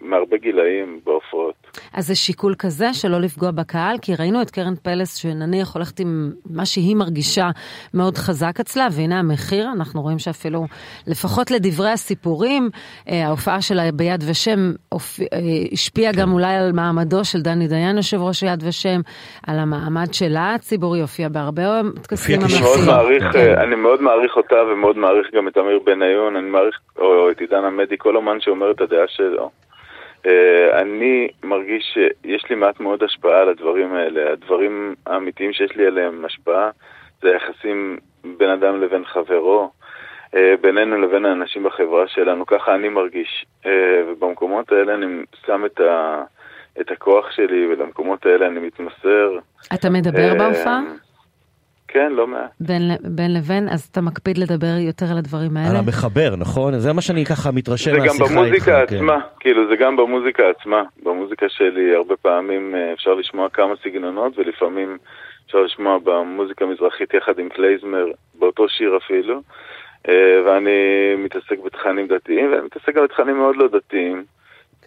מהרבה 0.00 0.36
גילאים 0.36 1.00
בהופעות. 1.04 1.67
אז 1.94 2.06
זה 2.06 2.14
שיקול 2.14 2.54
כזה 2.58 2.94
שלא 2.94 3.20
לפגוע 3.20 3.50
בקהל? 3.50 3.96
כי 4.02 4.14
ראינו 4.14 4.42
את 4.42 4.50
קרן 4.50 4.74
פלס 4.82 5.16
שנניח 5.16 5.74
הולכת 5.74 6.00
עם 6.00 6.32
מה 6.50 6.66
שהיא 6.66 6.96
מרגישה 6.96 7.50
מאוד 7.94 8.18
חזק 8.18 8.60
אצלה, 8.60 8.86
והנה 8.92 9.18
המחיר, 9.18 9.68
אנחנו 9.76 10.02
רואים 10.02 10.18
שאפילו, 10.18 10.66
לפחות 11.06 11.50
לדברי 11.50 11.90
הסיפורים, 11.90 12.70
ההופעה 13.06 13.62
שלה 13.62 13.92
ביד 13.92 14.24
ושם 14.30 14.72
השפיעה 15.72 16.12
גם 16.12 16.32
אולי 16.32 16.56
על 16.56 16.72
מעמדו 16.72 17.24
של 17.24 17.42
דני 17.42 17.68
דיין, 17.68 17.96
יושב 17.96 18.20
ראש 18.20 18.42
יד 18.42 18.62
ושם, 18.66 19.00
על 19.46 19.58
המעמד 19.58 20.14
שלה 20.14 20.54
הציבורי, 20.54 21.00
הופיע 21.00 21.28
בהרבה 21.28 21.80
טקסים 22.02 22.40
אמיצים. 22.40 22.60
אני 23.58 23.74
מאוד 23.74 24.02
מעריך 24.02 24.36
אותה 24.36 24.56
ומאוד 24.72 24.96
מעריך 24.96 25.26
גם 25.34 25.48
את 25.48 25.56
אמיר 25.58 25.78
בניון, 25.86 26.36
אני 26.36 26.50
מעריך, 26.50 26.78
או 26.98 27.30
את 27.30 27.40
עידן 27.40 27.64
עמדי, 27.64 27.94
כל 27.98 28.16
אומן 28.16 28.40
שאומר 28.40 28.70
את 28.70 28.80
הדעה 28.80 29.04
שלו. 29.08 29.50
אני 30.72 31.28
מרגיש 31.42 31.84
שיש 31.94 32.44
לי 32.50 32.56
מעט 32.56 32.80
מאוד 32.80 33.02
השפעה 33.02 33.40
על 33.40 33.48
הדברים 33.48 33.94
האלה. 33.94 34.32
הדברים 34.32 34.94
האמיתיים 35.06 35.52
שיש 35.52 35.76
לי 35.76 35.86
עליהם 35.86 36.24
השפעה 36.24 36.70
זה 37.22 37.28
היחסים 37.28 37.98
בין 38.36 38.50
אדם 38.50 38.80
לבין 38.80 39.04
חברו, 39.04 39.70
בינינו 40.60 41.00
לבין 41.00 41.26
האנשים 41.26 41.62
בחברה 41.62 42.08
שלנו. 42.08 42.46
ככה 42.46 42.74
אני 42.74 42.88
מרגיש. 42.88 43.46
ובמקומות 44.08 44.72
האלה 44.72 44.94
אני 44.94 45.06
שם 45.46 45.64
את, 45.66 45.80
ה, 45.80 46.22
את 46.80 46.90
הכוח 46.90 47.30
שלי, 47.30 47.66
ולמקומות 47.66 48.26
האלה 48.26 48.46
אני 48.46 48.60
מתמסר. 48.60 49.38
אתה 49.74 49.90
מדבר 49.90 50.34
בהופעה? 50.38 50.80
כן, 51.88 52.12
לא 52.12 52.26
מעט. 52.26 52.50
בין, 52.60 52.82
בין 53.04 53.34
לבין, 53.34 53.68
אז 53.68 53.88
אתה 53.92 54.00
מקפיד 54.00 54.38
לדבר 54.38 54.74
יותר 54.78 55.06
על 55.10 55.18
הדברים 55.18 55.56
האלה? 55.56 55.70
על 55.70 55.76
המחבר, 55.76 56.36
נכון? 56.36 56.78
זה 56.78 56.92
מה 56.92 57.02
שאני 57.02 57.24
ככה 57.24 57.50
מתרשם 57.50 57.90
מהשיחה 57.90 58.12
איתך. 58.12 58.28
זה 58.28 58.34
גם 58.34 58.36
במוזיקה 58.36 58.80
איתך, 58.80 58.92
עצמה, 58.92 59.20
כן. 59.20 59.26
כאילו 59.40 59.68
זה 59.68 59.76
גם 59.76 59.96
במוזיקה 59.96 60.42
עצמה. 60.50 60.82
במוזיקה 61.02 61.46
שלי 61.48 61.94
הרבה 61.94 62.16
פעמים 62.16 62.74
אה, 62.74 62.92
אפשר 62.92 63.14
לשמוע 63.14 63.48
כמה 63.48 63.74
סגנונות, 63.84 64.38
ולפעמים 64.38 64.98
אפשר 65.46 65.58
לשמוע 65.58 65.98
במוזיקה 66.04 66.64
המזרחית 66.64 67.14
יחד 67.14 67.38
עם 67.38 67.48
קלייזמר, 67.48 68.06
באותו 68.38 68.68
שיר 68.68 68.96
אפילו. 68.96 69.40
אה, 70.08 70.42
ואני 70.46 70.78
מתעסק 71.18 71.58
בתכנים 71.64 72.06
דתיים, 72.06 72.52
ואני 72.52 72.62
מתעסק 72.64 72.94
גם 72.94 73.04
בתכנים 73.04 73.36
מאוד 73.38 73.56
לא 73.56 73.68
דתיים. 73.68 74.24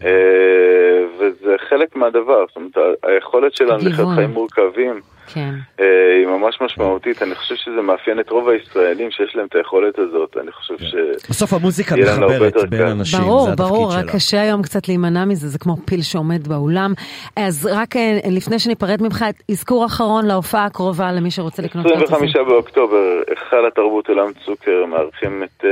אה, 0.03 1.03
וזה 1.19 1.55
חלק 1.69 1.95
מהדבר, 1.95 2.45
זאת 2.47 2.55
אומרת, 2.55 2.97
היכולת 3.03 3.55
שלנו 3.55 3.89
לחיות 3.89 4.07
חיים 4.15 4.29
מורכבים 4.29 5.01
כן. 5.34 5.53
אה, 5.79 5.86
היא 6.19 6.27
ממש 6.27 6.57
משמעותית, 6.61 7.21
אני 7.21 7.36
חושב 7.36 7.55
שזה 7.55 7.82
מאפיין 7.82 8.19
את 8.19 8.29
רוב 8.29 8.49
הישראלים 8.49 9.11
שיש 9.11 9.36
להם 9.36 9.45
את 9.45 9.55
היכולת 9.55 9.99
הזאת, 9.99 10.38
אני 10.41 10.51
חושב 10.51 10.77
כן. 10.77 10.86
ש... 10.86 10.95
בסוף 11.29 11.53
המוזיקה 11.53 11.95
מחברת 11.95 12.69
בין 12.69 12.88
אנשים, 12.88 13.19
ברור, 13.19 13.49
זה 13.49 13.55
ברור, 13.55 13.93
רק 13.93 14.05
קשה 14.15 14.41
היום 14.41 14.61
קצת 14.61 14.88
להימנע 14.88 15.25
מזה, 15.25 15.47
זה 15.47 15.59
כמו 15.59 15.77
פיל 15.86 16.01
שעומד 16.01 16.47
באולם. 16.47 16.93
אז 17.36 17.69
רק 17.71 17.95
אה, 17.95 18.19
לפני 18.32 18.59
שניפרד 18.59 19.01
ממך, 19.01 19.25
אזכור 19.51 19.86
אחרון 19.86 20.25
להופעה 20.25 20.65
הקרובה 20.65 21.11
למי 21.11 21.32
שרוצה 21.32 21.61
לקנות 21.61 21.86
כרטיסים. 21.86 22.03
25 22.03 22.36
באוקטובר, 22.36 23.21
היכל 23.29 23.67
התרבות 23.67 24.09
עולם 24.09 24.27
צוקר, 24.45 24.86
מארחים 24.86 25.43
את 25.43 25.65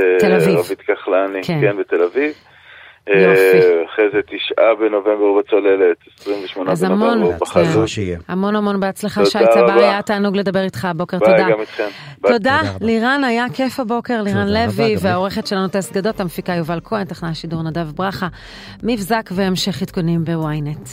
רבית 0.58 0.80
כחלני, 0.80 1.42
כן, 1.42 1.60
כן 1.60 1.76
בתל 1.76 2.02
אביב. 2.02 2.49
יופי. 3.08 3.58
אחרי 3.86 4.04
זה 4.12 4.18
תשעה 4.22 4.74
בנובמבר 4.80 5.38
בצוללת, 5.38 5.96
28 6.20 6.74
בנובמבר 6.74 7.36
בחזות. 7.40 7.88
המון 8.28 8.56
המון 8.56 8.80
בהצלחה, 8.80 9.26
שי 9.26 9.38
צברי, 9.54 9.84
היה 9.84 10.02
תענוג 10.02 10.36
לדבר 10.36 10.62
איתך 10.62 10.84
הבוקר, 10.84 11.18
תודה. 11.18 11.32
ביי, 11.32 11.52
גם 11.52 11.60
איתכם. 11.60 11.88
תודה, 12.22 12.60
לירן, 12.80 13.24
היה 13.24 13.46
כיף 13.54 13.80
הבוקר, 13.80 14.22
לירן 14.22 14.48
לוי, 14.48 14.94
והעורכת 15.00 15.46
שלנו 15.46 15.68
טס 15.68 15.92
גדות, 15.92 16.20
המפיקה 16.20 16.52
יובל 16.52 16.80
כהן, 16.84 17.04
טכנאי 17.04 17.30
השידור 17.30 17.62
נדב 17.62 17.90
ברכה, 17.96 18.28
מבזק 18.82 19.30
והמשך 19.32 19.82
עדכונים 19.82 20.24
בוויינט. 20.24 20.88